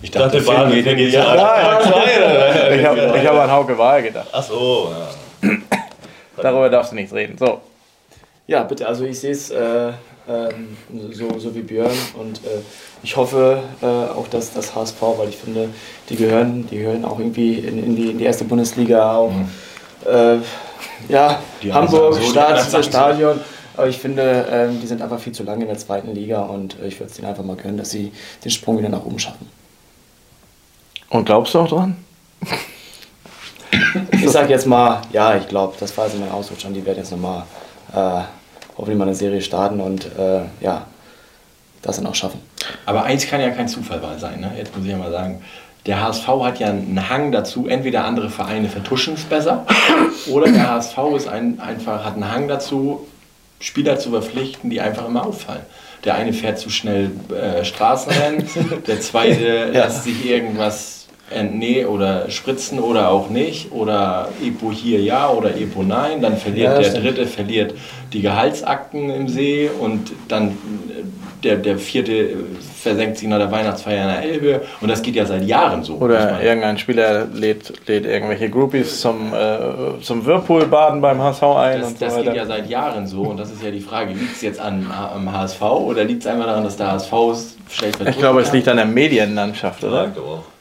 [0.03, 1.35] Ich dachte, Bahn geht ja.
[1.35, 2.75] ja, ja.
[2.75, 4.29] Ich habe hab an Hauke Wahl gedacht.
[4.33, 4.93] Ach so,
[5.43, 5.49] ja.
[6.37, 7.37] Darüber darfst du nichts reden.
[7.39, 7.61] So.
[8.47, 9.93] Ja, bitte, also ich sehe es äh, äh,
[11.13, 12.63] so, so wie Björn und äh,
[13.03, 15.69] ich hoffe äh, auch, dass das HSV, weil ich finde,
[16.09, 19.33] die gehören, die gehören auch irgendwie in, in, die, in die erste Bundesliga auch.
[19.33, 19.49] Mhm.
[21.09, 23.41] Ja, die Hamburg, so, Stadt, Stadion.
[23.77, 26.79] Aber ich finde, ähm, die sind einfach viel zu lange in der zweiten Liga und
[26.81, 28.13] äh, ich würde es denen einfach mal gönnen, dass sie
[28.45, 29.49] den Sprung wieder nach oben schaffen.
[31.09, 31.97] Und glaubst du auch dran?
[34.13, 36.99] ich sag jetzt mal, ja, ich glaube, das war also mein Ausrutsch und die werden
[36.99, 37.45] jetzt nochmal
[37.93, 38.23] äh,
[38.77, 40.87] hoffentlich mal eine Serie starten und äh, ja,
[41.83, 42.41] das dann auch schaffen.
[42.87, 44.53] Aber eins kann ja kein Zufall sein, ne?
[44.57, 45.43] Jetzt muss ich ja mal sagen,
[45.87, 49.67] der HSV hat ja einen Hang dazu, entweder andere Vereine vertuschen es besser
[50.31, 53.07] oder der HSV ist ein, einfach, hat einen Hang dazu,
[53.61, 55.63] Spieler zu verpflichten, die einfach immer auffallen.
[56.05, 58.47] Der eine fährt zu schnell äh, Straßenrennen,
[58.87, 59.85] der zweite ja.
[59.85, 61.01] lässt sich irgendwas
[61.31, 66.73] entnehmen oder spritzen oder auch nicht oder Epo hier ja oder Epo nein, dann verliert
[66.73, 67.05] ja, der stimmt.
[67.05, 67.75] dritte verliert
[68.13, 70.59] die Gehaltsakten im See und dann
[71.45, 72.37] der, der vierte
[72.81, 75.97] versenkt sich nach der Weihnachtsfeier in der Elbe und das geht ja seit Jahren so.
[75.97, 81.81] Oder irgendein Spieler lädt, lädt irgendwelche Groupies zum, äh, zum Whirlpool-Baden beim HSV ein.
[81.81, 84.37] Das, das so geht ja seit Jahren so und das ist ja die Frage, liegt
[84.37, 87.13] es jetzt an, am HSV oder liegt es einfach daran, dass der HSV
[87.71, 90.05] schlecht Ich glaube, es liegt an der Medienlandschaft, oder?
[90.05, 90.13] Ja,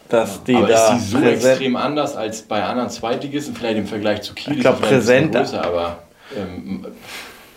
[0.09, 3.85] dass die aber da ist die so extrem anders als bei anderen Zweitligisten, vielleicht im
[3.85, 4.55] Vergleich zu Kiel?
[4.55, 5.41] Ich glaube, präsenter.
[5.41, 5.99] Größer, aber
[6.35, 6.85] ähm,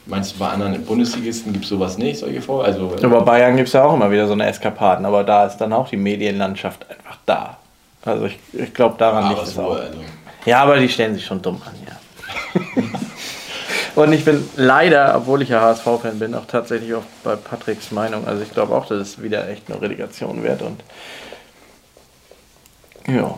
[0.07, 2.65] Meinst du, bei anderen Bundesligisten gibt es sowas nicht, solche vor?
[2.65, 5.59] Also, aber Bayern gibt es ja auch immer wieder so eine Eskapaden, aber da ist
[5.59, 7.57] dann auch die Medienlandschaft einfach da.
[8.05, 9.77] Also ich, ich glaube, daran liegt es so, auch.
[9.77, 9.99] Also.
[10.45, 11.97] Ja, aber die stellen sich schon dumm an, ja.
[13.95, 18.27] Und ich bin leider, obwohl ich ja HSV-Fan bin, auch tatsächlich auch bei Patricks Meinung.
[18.27, 20.83] Also ich glaube auch, dass es wieder echt eine Relegation wird und
[23.07, 23.35] ja.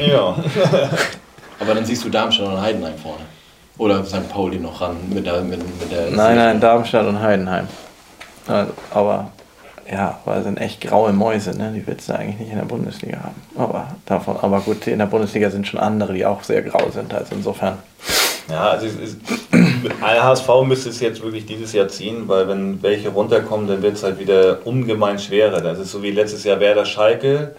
[0.00, 0.36] ja.
[1.60, 3.24] aber dann siehst du Darmstadt und Heidenheim vorne.
[3.78, 4.28] Oder St.
[4.28, 7.68] Pauli noch ran mit der, mit, mit der Nein, nein, Darmstadt und Heidenheim.
[8.46, 9.30] Also, aber
[9.90, 11.72] ja, weil sind echt graue Mäuse, ne?
[11.74, 13.42] Die willst du eigentlich nicht in der Bundesliga haben.
[13.56, 17.14] Aber davon, aber gut, in der Bundesliga sind schon andere, die auch sehr grau sind,
[17.14, 17.78] also insofern.
[18.50, 19.20] Ja, also es ist,
[19.52, 23.94] mit HSV müsste es jetzt wirklich dieses Jahr ziehen, weil wenn welche runterkommen, dann wird
[23.94, 25.60] es halt wieder ungemein schwerer.
[25.60, 27.54] Das ist so wie letztes Jahr Werder Schalke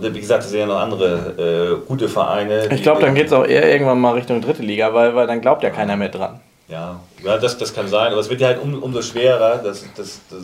[0.00, 2.68] wie gesagt, es sind ja noch andere äh, gute Vereine.
[2.72, 5.40] Ich glaube, dann geht es auch eher irgendwann mal Richtung dritte Liga, weil, weil dann
[5.40, 6.40] glaubt ja keiner mehr dran.
[6.68, 9.84] Ja, ja das, das kann sein, aber es wird ja halt um, umso schwerer, das,
[9.96, 10.38] das, das,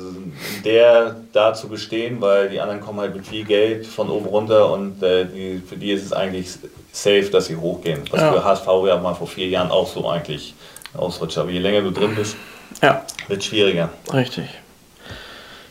[0.64, 4.70] der da zu bestehen, weil die anderen kommen halt mit viel Geld von oben runter
[4.70, 6.48] und äh, die, für die ist es eigentlich
[6.92, 8.02] safe, dass sie hochgehen.
[8.10, 8.32] Was ja.
[8.32, 10.54] für HSV ja mal vor vier Jahren auch so eigentlich
[10.94, 11.38] ausrutscht.
[11.38, 12.36] Aber je länger du drin bist,
[12.80, 13.02] ja.
[13.26, 13.88] wird es schwieriger.
[14.12, 14.46] Richtig.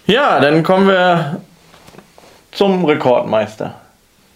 [0.07, 1.41] Ja, dann kommen wir
[2.51, 3.75] zum Rekordmeister.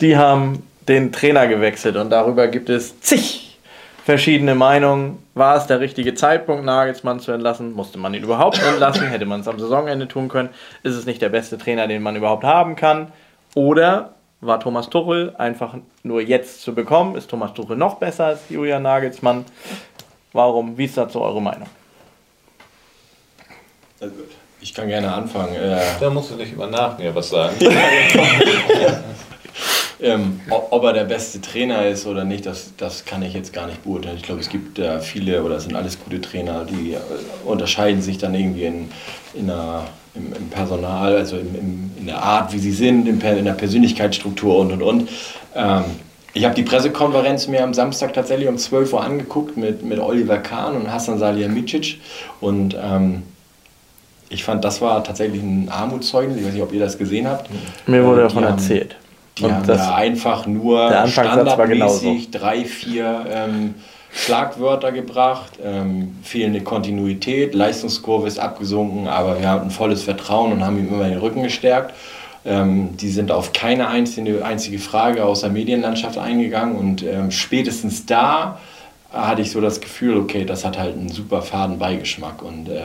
[0.02, 3.58] Die haben den Trainer gewechselt und darüber gibt es zig
[4.04, 5.18] verschiedene Meinungen.
[5.34, 7.74] War es der richtige Zeitpunkt, Nagelsmann zu entlassen?
[7.74, 9.08] Musste man ihn überhaupt entlassen?
[9.08, 10.50] Hätte man es am Saisonende tun können?
[10.84, 13.12] Ist es nicht der beste Trainer, den man überhaupt haben kann?
[13.56, 17.16] Oder war Thomas Tuchel einfach nur jetzt zu bekommen?
[17.16, 19.46] Ist Thomas Tuchel noch besser als Julian Nagelsmann?
[20.34, 20.78] Warum?
[20.78, 21.68] Wie ist dazu eure Meinung?
[24.66, 25.54] Ich kann gerne anfangen.
[25.54, 27.56] Äh, da musst du nicht über nachdenken, was sagen.
[30.02, 33.68] ähm, ob er der beste Trainer ist oder nicht, das, das kann ich jetzt gar
[33.68, 34.18] nicht beurteilen.
[34.18, 36.98] Ich glaube, es gibt äh, viele oder es sind alles gute Trainer, die äh,
[37.46, 38.90] unterscheiden sich dann irgendwie in,
[39.36, 39.84] in einer,
[40.16, 43.54] im, im, Personal, also im, im, in der Art, wie sie sind, in, in der
[43.54, 45.10] Persönlichkeitsstruktur und und und.
[45.54, 45.84] Ähm,
[46.34, 50.40] ich habe die Pressekonferenz mir am Samstag tatsächlich um 12 Uhr angeguckt mit, mit Oliver
[50.40, 52.00] Kahn und Hassan Salihamidzic
[52.42, 53.22] und ähm,
[54.30, 56.38] ich fand, das war tatsächlich ein Armutszeugnis.
[56.38, 57.49] Ich weiß nicht, ob ihr das gesehen habt.
[57.88, 58.95] Mir wurde davon erzählt.
[59.38, 63.76] Die und haben da einfach nur standardmäßig drei, vier ähm,
[64.14, 70.64] Schlagwörter gebracht, ähm, fehlende Kontinuität, Leistungskurve ist abgesunken, aber wir haben ein volles Vertrauen und
[70.64, 71.93] haben ihm immer den Rücken gestärkt.
[72.45, 78.06] Ähm, die sind auf keine einzige, einzige Frage aus der Medienlandschaft eingegangen und ähm, spätestens
[78.06, 78.60] da
[79.16, 82.82] hatte ich so das Gefühl, okay, das hat halt einen super faden Beigeschmack und äh,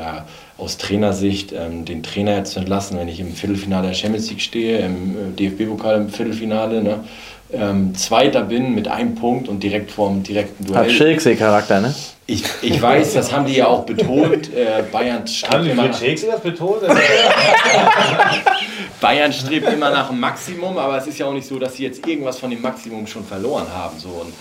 [0.56, 4.40] aus Trainersicht ähm, den Trainer jetzt zu entlassen, wenn ich im Viertelfinale der Champions League
[4.40, 7.04] stehe, im äh, DFB-Pokal im Viertelfinale, ne,
[7.52, 10.84] ähm, Zweiter bin mit einem Punkt und direkt vorm direkten Duell.
[10.84, 11.94] Hat Schilksee-Charakter, ne?
[12.26, 14.54] Ich, ich weiß, das haben die ja auch betont.
[14.54, 16.00] Äh, Bayern strebt immer nach...
[16.00, 16.82] das betont?
[19.00, 21.82] Bayern strebt immer nach dem Maximum, aber es ist ja auch nicht so, dass sie
[21.82, 23.98] jetzt irgendwas von dem Maximum schon verloren haben.
[23.98, 24.10] So.
[24.10, 24.32] Und,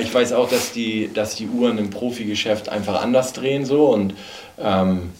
[0.00, 4.14] ich weiß auch, dass die, dass die Uhren im Profigeschäft einfach anders drehen so und
[4.58, 5.10] ähm,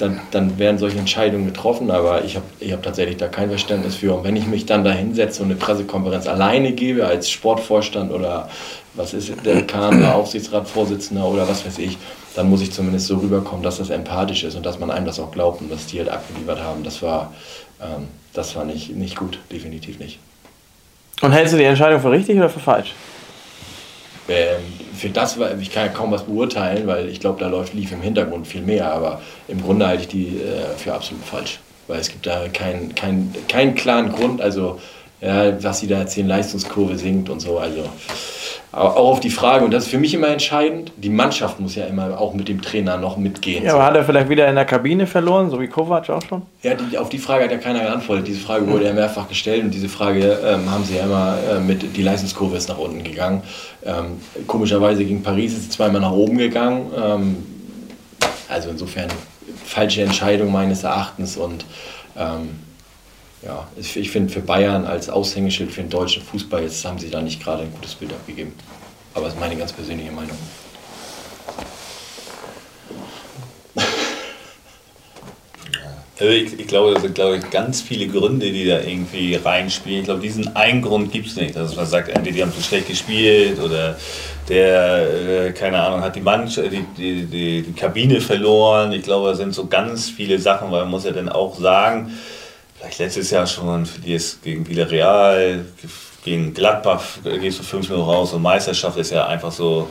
[0.00, 3.96] dann, dann werden solche Entscheidungen getroffen, aber ich habe ich hab tatsächlich da kein Verständnis
[3.96, 4.14] für.
[4.14, 8.48] Und wenn ich mich dann da hinsetze und eine Pressekonferenz alleine gebe als Sportvorstand oder
[8.94, 11.98] was ist der Kahn, der Aufsichtsratsvorsitzender oder was weiß ich,
[12.34, 15.20] dann muss ich zumindest so rüberkommen, dass das empathisch ist und dass man einem das
[15.20, 16.82] auch glaubt und dass die halt abgeliefert haben.
[16.82, 17.34] Das war,
[17.80, 20.18] ähm, das war nicht, nicht gut, definitiv nicht.
[21.20, 22.94] Und hältst du die Entscheidung für richtig oder für falsch?
[24.30, 24.62] Ähm,
[24.94, 28.00] für das, ich kann ja kaum was beurteilen, weil ich glaube, da läuft, lief im
[28.00, 31.58] Hintergrund viel mehr, aber im Grunde halte ich die äh, für absolut falsch.
[31.88, 34.78] Weil es gibt da keinen kein, kein klaren Grund, also
[35.20, 37.58] ja, was sie da erzählen, Leistungskurve sinkt und so.
[37.58, 37.84] Also
[38.72, 41.86] auch auf die Frage, und das ist für mich immer entscheidend, die Mannschaft muss ja
[41.86, 43.64] immer auch mit dem Trainer noch mitgehen.
[43.64, 46.42] Ja, aber hat er vielleicht wieder in der Kabine verloren, so wie Kovac auch schon?
[46.62, 48.28] Ja, die, auf die Frage hat ja keiner geantwortet.
[48.28, 51.58] Diese Frage wurde ja mehrfach gestellt und diese Frage ähm, haben sie ja immer äh,
[51.58, 53.42] mit, die Leistungskurve ist nach unten gegangen.
[53.84, 56.92] Ähm, komischerweise gegen Paris ist sie zweimal nach oben gegangen.
[56.96, 57.36] Ähm,
[58.48, 59.08] also insofern
[59.64, 61.64] falsche Entscheidung meines Erachtens und
[62.16, 62.50] ähm,
[63.42, 67.10] ja, ich, ich finde für Bayern als Aushängeschild für den deutschen Fußball, jetzt haben sie
[67.10, 68.52] da nicht gerade ein gutes Bild abgegeben.
[69.14, 70.36] Aber das ist meine ganz persönliche Meinung.
[76.20, 80.00] Also ich, ich, glaube, das sind glaube ich, ganz viele Gründe, die da irgendwie reinspielen.
[80.00, 81.56] Ich glaube, diesen einen Grund gibt es nicht.
[81.56, 83.96] Also man sagt, entweder die haben zu schlecht gespielt oder
[84.46, 88.92] der, äh, keine Ahnung, hat die, Mannschaft, die, die, die, die Kabine verloren.
[88.92, 92.12] Ich glaube, da sind so ganz viele Sachen, weil man muss ja dann auch sagen,
[92.80, 95.64] vielleicht letztes Jahr schon, verlierst gegen Villarreal,
[96.24, 99.90] gegen Gladbach gehst du 5 Minuten raus und Meisterschaft ist ja einfach so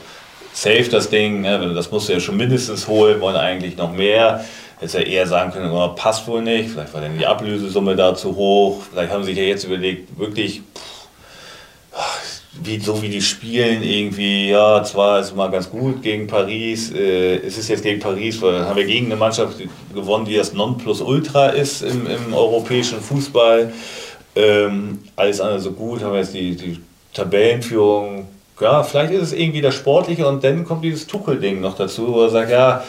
[0.54, 1.74] safe das Ding, ne?
[1.74, 4.44] das musst du ja schon mindestens holen, wollen eigentlich noch mehr.
[4.80, 8.16] Hätte ja eher sagen können, oh, passt wohl nicht, vielleicht war dann die Ablösesumme da
[8.16, 10.99] zu hoch, vielleicht haben sie sich ja jetzt überlegt, wirklich, pff,
[12.64, 16.92] wie, so wie die spielen, irgendwie, ja, zwar ist es mal ganz gut gegen Paris,
[16.94, 19.58] äh, es ist jetzt gegen Paris, weil haben wir gegen eine Mannschaft
[19.94, 23.72] gewonnen, die das Nonplusultra ist im, im europäischen Fußball.
[24.36, 26.80] Ähm, alles andere so gut, haben wir jetzt die, die
[27.14, 28.28] Tabellenführung.
[28.60, 32.24] Ja, vielleicht ist es irgendwie das Sportliche und dann kommt dieses Tuchel-Ding noch dazu, wo
[32.24, 32.84] er sagt, ja,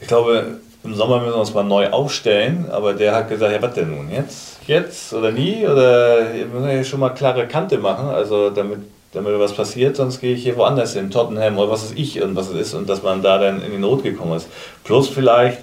[0.00, 3.62] ich glaube, im Sommer müssen wir uns mal neu aufstellen, aber der hat gesagt, ja,
[3.62, 4.58] was denn nun, jetzt?
[4.66, 5.66] Jetzt oder nie?
[5.66, 8.80] Oder wir müssen ja schon mal klare Kante machen, also damit
[9.14, 12.36] damit was passiert, sonst gehe ich hier woanders hin, Tottenham oder was ist ich und
[12.36, 14.48] was es ist und dass man da dann in die Not gekommen ist.
[14.82, 15.58] Plus vielleicht,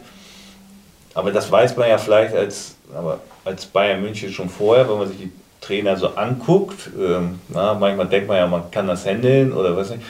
[1.13, 5.07] aber das weiß man ja vielleicht als, aber als Bayern München schon vorher, wenn man
[5.07, 9.53] sich die Trainer so anguckt, ähm, na, manchmal denkt man ja, man kann das handeln
[9.53, 10.01] oder was nicht,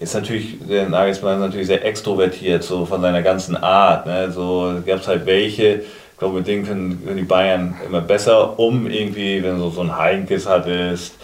[0.00, 4.06] ist natürlich, der Nagelsmann ist natürlich sehr extrovertiert, so von seiner ganzen Art.
[4.06, 4.32] Ne?
[4.32, 8.58] So gab es halt welche, ich glaube, mit denen können, können die Bayern immer besser
[8.58, 11.14] um, irgendwie, wenn du so ein Heinkes hattest,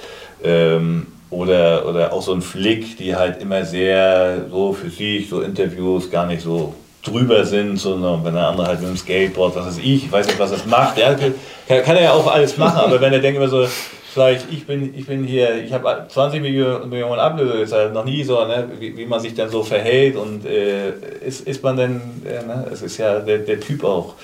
[0.45, 5.43] ähm, oder, oder auch so ein Flick, die halt immer sehr so für sich, so
[5.43, 9.67] Interviews gar nicht so drüber sind, sondern wenn der andere halt mit dem Skateboard, was
[9.67, 11.35] weiß ich, weiß nicht, was das macht, ja, kann,
[11.67, 13.67] kann er ja auch alles machen, aber wenn er denkt immer so,
[14.13, 18.25] vielleicht, ich bin, ich bin hier, ich habe 20 Millionen, Millionen Ablöse gezahlt, noch nie
[18.25, 20.91] so, ne, wie, wie man sich dann so verhält und äh,
[21.25, 24.15] ist, ist man denn, äh, ne, es ist ja der, der Typ auch.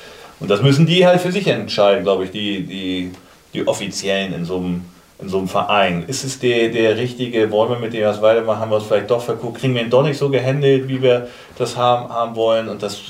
[0.40, 3.12] Und das müssen die halt für sich entscheiden, glaube ich, die, die,
[3.52, 4.84] die Offiziellen in so einem
[5.20, 6.04] in so einem Verein?
[6.06, 9.10] Ist es der, der richtige, wollen wir mit dem was weitermachen, haben wir es vielleicht
[9.10, 12.68] doch verguckt, kriegen wir ihn doch nicht so gehandelt, wie wir das haben, haben wollen
[12.68, 13.00] und das,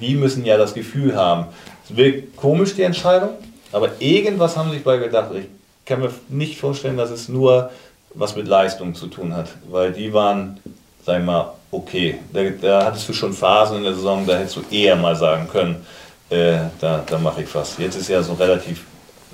[0.00, 1.46] die müssen ja das Gefühl haben.
[1.84, 3.30] Es wirkt komisch, die Entscheidung,
[3.72, 5.30] aber irgendwas haben sie sich bei gedacht.
[5.34, 5.46] Ich
[5.84, 7.70] kann mir nicht vorstellen, dass es nur
[8.14, 10.60] was mit Leistung zu tun hat, weil die waren,
[11.04, 12.18] sag ich mal, okay.
[12.32, 15.48] Da, da hattest du schon Phasen in der Saison, da hättest du eher mal sagen
[15.50, 15.84] können,
[16.30, 17.76] äh, da, da mache ich was.
[17.78, 18.84] Jetzt ist ja so relativ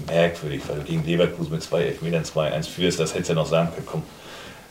[0.07, 3.47] merkwürdig, weil du gegen Leverkusen mit zwei Elfmetern 2-1 führst, das hättest du ja noch
[3.47, 4.03] sagen können, komm,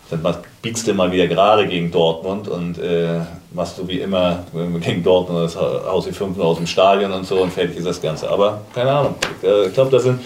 [0.10, 3.20] dann biegst du mal wieder gerade gegen Dortmund und äh,
[3.54, 4.44] machst du wie immer
[4.82, 8.02] gegen Dortmund, das haust die fünf aus dem Stadion und so und fertig ist das
[8.02, 8.30] Ganze.
[8.30, 10.20] Aber keine Ahnung, ich glaube, das sind,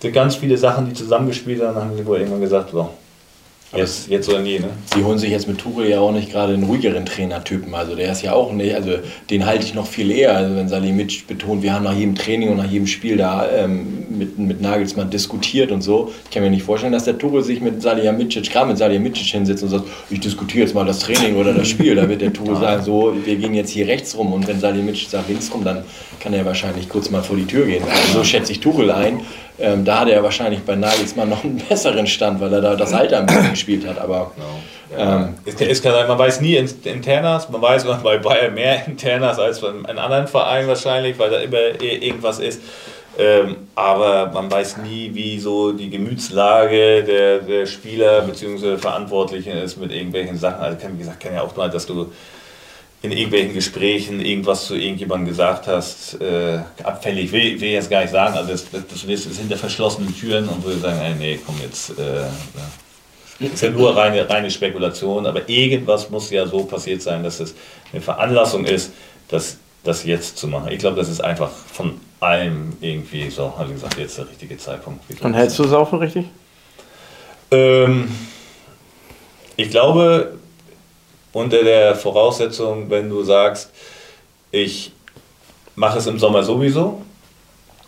[0.00, 2.90] sind ganz viele Sachen, die zusammengespielt haben, haben sie wohl irgendwann gesagt, so,
[3.76, 4.68] Jetzt, jetzt oder nie, ne?
[4.92, 7.72] Sie holen sich jetzt mit Tuchel ja auch nicht gerade einen ruhigeren Trainertypen.
[7.72, 8.94] Also der ist ja auch nicht, also
[9.30, 10.36] den halte ich noch viel eher.
[10.36, 14.06] Also wenn Salimic betont, wir haben nach jedem Training und nach jedem Spiel da ähm,
[14.10, 16.12] mit, mit Nagelsmann diskutiert und so.
[16.24, 19.62] Ich kann mir nicht vorstellen, dass der Tuchel sich mit Salihamidzic, gerade mit Salihamidzic hinsetzt
[19.62, 21.94] und sagt, ich diskutiere jetzt mal das Training oder das Spiel.
[21.94, 25.10] Da wird der Tuchel sagen, so, wir gehen jetzt hier rechts rum und wenn Salihamidzic
[25.10, 25.84] sagt links rum, dann
[26.18, 27.84] kann er wahrscheinlich kurz mal vor die Tür gehen.
[27.88, 29.20] Also so schätze ich Tuchel ein.
[29.60, 32.92] Ähm, da hat er wahrscheinlich bei Nagelsmann noch einen besseren Stand, weil er da das
[32.92, 33.98] Alter ein bisschen gespielt hat.
[33.98, 34.32] Aber
[34.90, 35.22] genau.
[35.22, 39.68] ähm, ist, ist, man weiß nie Internas, man weiß bei Bayern mehr Internas als bei
[39.68, 42.60] einem anderen Verein wahrscheinlich, weil da immer irgendwas ist.
[43.18, 48.78] Ähm, aber man weiß nie, wie so die Gemütslage der, der Spieler bzw.
[48.78, 50.60] Verantwortlichen ist mit irgendwelchen Sachen.
[50.60, 52.10] Also, wie gesagt, kann ja auch mal, dass du
[53.02, 58.02] in irgendwelchen Gesprächen irgendwas zu irgendjemandem gesagt hast, äh, abfällig, will, will ich jetzt gar
[58.02, 61.40] nicht sagen, also das, das, das ist hinter verschlossenen Türen und würde sagen, ey, nee,
[61.44, 62.24] komm jetzt, äh,
[63.38, 67.40] das ist ja nur reine, reine Spekulation, aber irgendwas muss ja so passiert sein, dass
[67.40, 67.54] es
[67.90, 68.92] eine Veranlassung ist,
[69.28, 70.70] das, das jetzt zu machen.
[70.70, 74.58] Ich glaube, das ist einfach von allem irgendwie so, habe ich gesagt, jetzt der richtige
[74.58, 75.02] Zeitpunkt.
[75.22, 76.26] Und hältst du es auch für richtig?
[77.50, 78.10] Ähm,
[79.56, 80.38] ich glaube,
[81.32, 83.70] unter der Voraussetzung, wenn du sagst,
[84.50, 84.92] ich
[85.74, 87.02] mache es im Sommer sowieso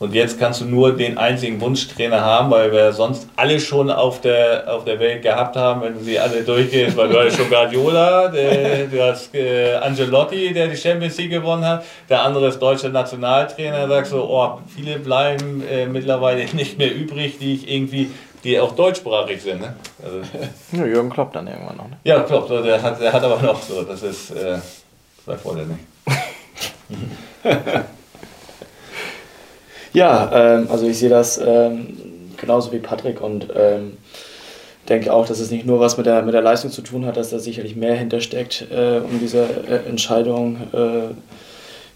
[0.03, 4.21] und jetzt kannst du nur den einzigen Wunschtrainer haben, weil wir sonst alle schon auf
[4.21, 7.49] der, auf der Welt gehabt haben, wenn du sie alle durchgehst, weil du hast schon
[7.49, 12.59] Guardiola, der, du hast äh, Angelotti, der die Champions League gewonnen hat, der andere ist
[12.59, 18.11] deutscher Nationaltrainer, sagst du, oh, viele bleiben äh, mittlerweile nicht mehr übrig, die ich irgendwie
[18.45, 19.61] die auch deutschsprachig sind.
[19.61, 19.75] Ne?
[20.03, 20.21] Also,
[20.73, 21.89] ja, Jürgen Klopp dann irgendwann noch.
[21.89, 21.97] Ne?
[22.05, 24.59] Ja, Klopp, der hat, der hat aber noch so, das ist, äh,
[25.27, 25.81] war vorher nicht.
[29.93, 31.97] ja, ähm, also ich sehe das ähm,
[32.37, 33.97] genauso wie Patrick und ähm,
[34.89, 37.17] denke auch, dass es nicht nur was mit der, mit der Leistung zu tun hat,
[37.17, 41.15] dass da sicherlich mehr hintersteckt, äh, um diese äh, Entscheidung äh,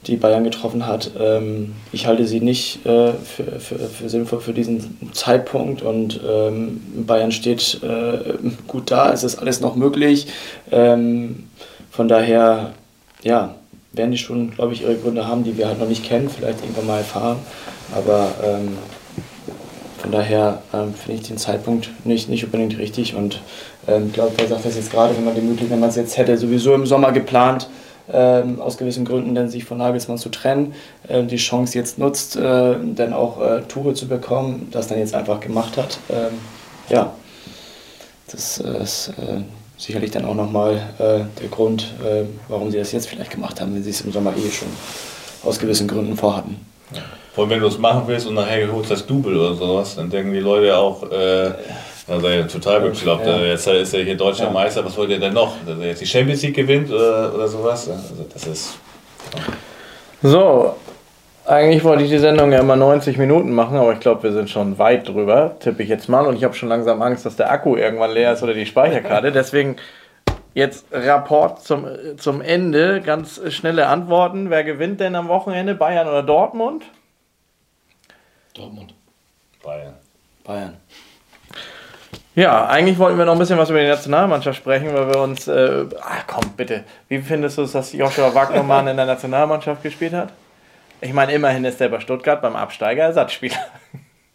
[0.06, 1.10] die Bayern getroffen hat.
[1.18, 6.80] Ähm, ich halte sie nicht äh, für, für, für, sinnvoll für diesen Zeitpunkt und ähm,
[7.06, 8.34] Bayern steht äh,
[8.66, 10.28] gut da, es ist alles noch möglich.
[10.70, 11.48] Ähm,
[11.90, 12.72] von daher,
[13.22, 13.54] ja,
[13.92, 16.60] werden die schon, glaube ich, ihre Gründe haben, die wir halt noch nicht kennen, vielleicht
[16.62, 17.38] irgendwann mal erfahren.
[17.94, 18.76] Aber ähm,
[19.98, 23.40] von daher ähm, finde ich den Zeitpunkt nicht, nicht unbedingt richtig und
[23.88, 26.16] ähm, ich glaube, wer sagt das jetzt gerade, wenn man Möglichkeit, wenn man es jetzt
[26.16, 27.68] hätte sowieso im Sommer geplant,
[28.12, 30.74] ähm, aus gewissen Gründen dann sich von Nagelsmann zu trennen,
[31.08, 35.14] äh, die Chance jetzt nutzt, äh, dann auch äh, Tore zu bekommen, das dann jetzt
[35.14, 35.98] einfach gemacht hat.
[36.10, 36.38] Ähm,
[36.88, 37.12] ja,
[38.30, 39.42] das ist äh,
[39.76, 43.74] sicherlich dann auch nochmal äh, der Grund, äh, warum sie das jetzt vielleicht gemacht haben,
[43.74, 44.68] wenn sie es im Sommer eh schon
[45.44, 46.56] aus gewissen Gründen vorhatten.
[47.34, 50.08] Vor allem, wenn du es machen willst und nachher holst das Double oder sowas, dann
[50.08, 51.02] denken die Leute auch,
[52.08, 53.26] äh, also ja total bekloppt.
[53.26, 53.38] Ja.
[53.38, 54.50] Jetzt ist er hier deutscher ja.
[54.50, 55.56] Meister, was wollt ihr denn noch?
[55.66, 57.88] Dass er jetzt die Champions League gewinnt oder, oder sowas?
[57.88, 58.78] Also das ist.
[60.22, 60.74] So,
[61.46, 64.50] eigentlich wollte ich die Sendung ja immer 90 Minuten machen, aber ich glaube, wir sind
[64.50, 66.26] schon weit drüber, tippe ich jetzt mal.
[66.26, 69.30] Und ich habe schon langsam Angst, dass der Akku irgendwann leer ist oder die Speicherkarte.
[69.30, 69.76] Deswegen
[70.54, 73.00] jetzt Rapport zum, zum Ende.
[73.00, 74.50] Ganz schnelle Antworten.
[74.50, 75.74] Wer gewinnt denn am Wochenende?
[75.74, 76.84] Bayern oder Dortmund?
[78.54, 78.94] Dortmund.
[79.62, 79.94] Bayern.
[80.42, 80.76] Bayern.
[82.36, 85.48] Ja, eigentlich wollten wir noch ein bisschen was über die Nationalmannschaft sprechen, weil wir uns.
[85.48, 86.84] Äh, ach komm, bitte.
[87.08, 90.34] Wie findest du es, dass Joshua Wagnermann in der Nationalmannschaft gespielt hat?
[91.00, 93.56] Ich meine, immerhin ist er bei Stuttgart beim Absteiger Ersatzspieler.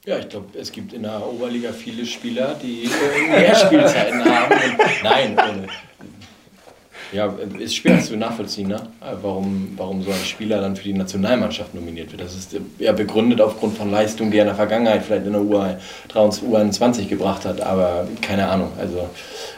[0.04, 4.52] Ja, ich glaube, es gibt in der Oberliga viele Spieler, die äh, mehr Spielzeiten haben.
[4.52, 5.68] Und, nein, äh,
[7.12, 8.82] Ja, ist schwer zu nachvollziehen, ne?
[9.22, 12.22] warum, warum so ein Spieler dann für die Nationalmannschaft nominiert wird.
[12.22, 15.42] Das ist ja begründet aufgrund von Leistungen, die er in der Vergangenheit vielleicht in der
[15.42, 18.72] U21 gebracht hat, aber keine Ahnung.
[18.80, 19.10] Also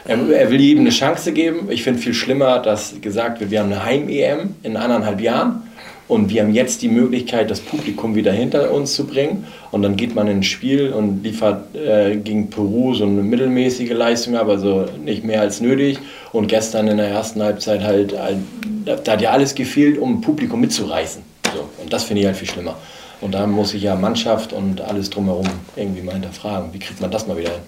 [0.04, 1.70] er, er will jedem eine Chance geben.
[1.70, 5.63] Ich finde viel schlimmer, dass gesagt wird, wir haben eine Heim-EM in anderthalb Jahren
[6.06, 9.46] und wir haben jetzt die Möglichkeit, das Publikum wieder hinter uns zu bringen.
[9.70, 14.36] Und dann geht man ins Spiel und liefert äh, gegen Peru so eine mittelmäßige Leistung,
[14.36, 15.98] aber so nicht mehr als nötig.
[16.32, 18.36] Und gestern in der ersten Halbzeit halt, halt
[18.84, 21.22] da hat ja alles gefehlt, um Publikum mitzureißen.
[21.54, 21.68] So.
[21.82, 22.76] Und das finde ich halt viel schlimmer.
[23.22, 26.74] Und da muss ich ja Mannschaft und alles drumherum irgendwie mal hinterfragen.
[26.74, 27.62] Wie kriegt man das mal wieder hin?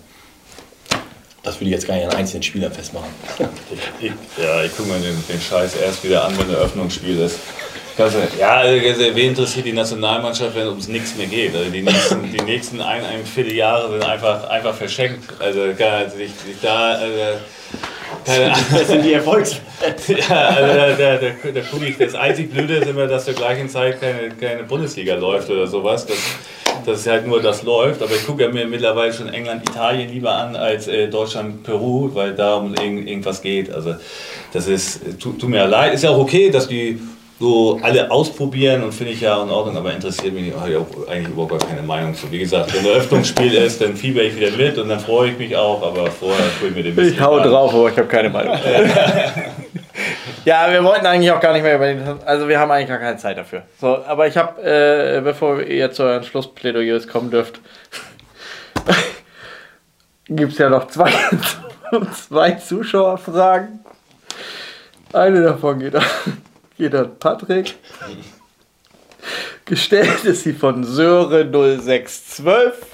[1.42, 3.08] Das würde ich jetzt gar nicht an einzelnen Spielern festmachen.
[4.36, 7.38] Ja, ich gucke mir den, den Scheiß erst wieder an, wenn der Öffnungsspiel ist.
[7.98, 11.54] Also, ja, also, wen interessiert die Nationalmannschaft, wenn es ums nichts mehr geht?
[11.54, 15.24] Also die nächsten, die nächsten ein, ein Vierteljahre sind einfach, einfach verschenkt.
[15.38, 15.72] Also,
[16.16, 16.92] sich, sich da.
[16.92, 17.38] Also,
[18.24, 19.60] keine Das sind die Erfolgs.
[20.08, 23.68] ja, also der, der, der, der Kulik, das einzig Blöde ist immer, dass zur gleichen
[23.68, 26.06] Zeit keine, keine Bundesliga läuft oder sowas.
[26.06, 26.16] Das,
[26.84, 28.02] dass halt nur das läuft.
[28.02, 32.10] Aber ich gucke ja mir mittlerweile schon England, Italien lieber an als äh, Deutschland, Peru,
[32.14, 33.72] weil da um irgend, irgendwas geht.
[33.72, 33.94] Also
[34.52, 35.94] das ist, tut, tut mir leid.
[35.94, 37.00] Ist ja auch okay, dass die
[37.38, 41.68] so alle ausprobieren und finde ich ja in Ordnung, aber interessiert mich eigentlich überhaupt gar
[41.68, 42.30] keine Meinung zu.
[42.30, 45.38] Wie gesagt, wenn ein Öffnungsspiel ist, dann fieber ich wieder mit und dann freue ich
[45.38, 47.14] mich auch, aber vorher tue ich mir den bisschen.
[47.14, 47.48] Ich hau an.
[47.48, 48.56] drauf, aber ich habe keine Meinung.
[50.46, 52.02] ja, wir wollten eigentlich auch gar nicht mehr über den.
[52.24, 53.62] Also, wir haben eigentlich gar keine Zeit dafür.
[53.78, 57.60] So, aber ich habe, äh, bevor ihr zu euren Schlussplädoyers kommen dürft,
[60.28, 61.12] gibt es ja noch zwei,
[62.28, 63.80] zwei Zuschauerfragen.
[65.12, 65.94] Eine davon geht
[66.76, 67.76] geht an Patrick.
[69.64, 72.86] Gestellt ist sie von Söre 0612.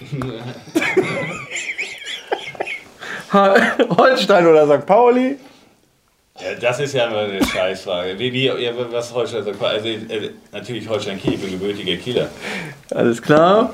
[3.96, 4.86] Holstein oder St.
[4.86, 5.38] Pauli?
[6.60, 8.18] Das ist ja immer eine Scheißfrage.
[8.18, 8.50] Wie, wie,
[8.90, 12.28] was Holstein sagt, also äh, natürlich Holstein Kiel, ich bin gebürtiger Kieler.
[12.94, 13.70] Alles klar.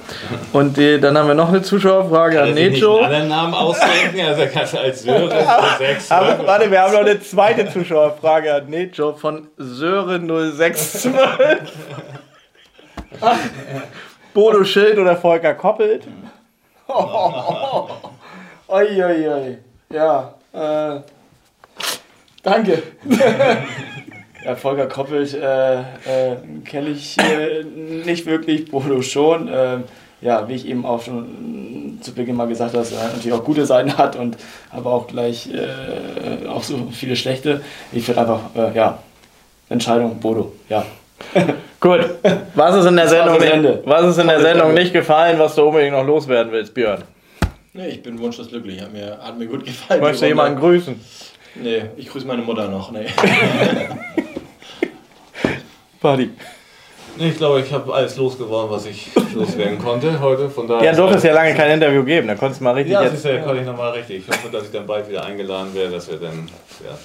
[0.52, 2.98] Und die, dann haben wir noch eine Zuschauerfrage Kann an Necho.
[2.98, 5.30] Nicht einen anderen ausdenken, also kannst du als Sören
[5.78, 6.10] sechs.
[6.10, 11.14] Aber warte, wir haben noch eine zweite Zuschauerfrage an Necho von Sören 0612.
[14.34, 16.06] Bodo Schild oder Volker Koppelt?
[16.86, 17.32] Oh, oh,
[17.72, 17.88] oh.
[18.68, 19.58] Oi, oi, oi.
[19.90, 21.00] Ja, äh.
[22.48, 22.82] Danke.
[24.44, 25.84] ja, Volker Koppelt äh, äh,
[26.64, 27.64] kenne ich äh,
[28.04, 29.50] nicht wirklich, Bodo schon.
[29.52, 29.84] Ähm,
[30.20, 33.44] ja, wie ich eben auch schon zu Beginn mal gesagt habe, dass er natürlich auch
[33.44, 34.36] gute Seiten hat und
[34.70, 37.60] aber auch gleich äh, auch so viele schlechte.
[37.92, 38.98] Ich finde einfach, äh, ja,
[39.68, 40.84] Entscheidung Bodo, ja.
[41.80, 42.00] Gut,
[42.54, 45.62] was ist in der Sendung, nicht, was ist in der Sendung nicht gefallen, was du
[45.62, 47.02] unbedingt noch loswerden willst, Björn?
[47.72, 50.00] Nee, ich bin wunschlos glücklich, hat mir, hat mir gut gefallen.
[50.00, 50.98] Möchtest du jemanden grüßen?
[51.54, 52.90] Nee, ich grüße meine Mutter noch.
[52.90, 53.06] Nee.
[56.00, 56.30] Party.
[57.20, 60.48] Ich glaube, ich habe alles losgeworden, was ich loswerden konnte heute.
[60.48, 62.28] Von daher ja, durfte es ja lange kein Interview geben.
[62.28, 62.92] Da konntest du mal richtig.
[62.92, 64.22] Ja, das ist ja, konnte ich nochmal richtig.
[64.28, 66.48] Ich hoffe, dass ich dann bald wieder eingeladen werde, dass wir dann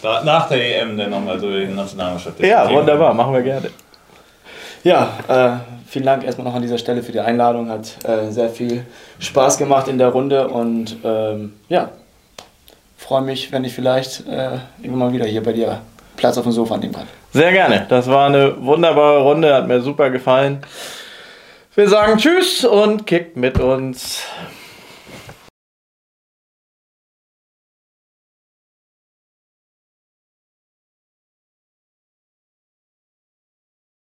[0.03, 2.39] ja, nach der EM dann nochmal so die Nationalmannschaft.
[2.41, 3.71] Ja, wunderbar, machen wir gerne.
[4.83, 7.69] Ja, äh, vielen Dank erstmal noch an dieser Stelle für die Einladung.
[7.69, 8.85] Hat äh, sehr viel
[9.17, 11.89] Spaß gemacht in der Runde und ähm, ja,
[13.03, 15.81] freue mich, wenn ich vielleicht äh, irgendwann mal wieder hier bei dir
[16.15, 17.07] Platz auf dem Sofa nehmen kann.
[17.33, 17.85] Sehr gerne.
[17.89, 20.59] Das war eine wunderbare Runde, hat mir super gefallen.
[21.75, 24.21] Wir sagen Tschüss und kickt mit uns.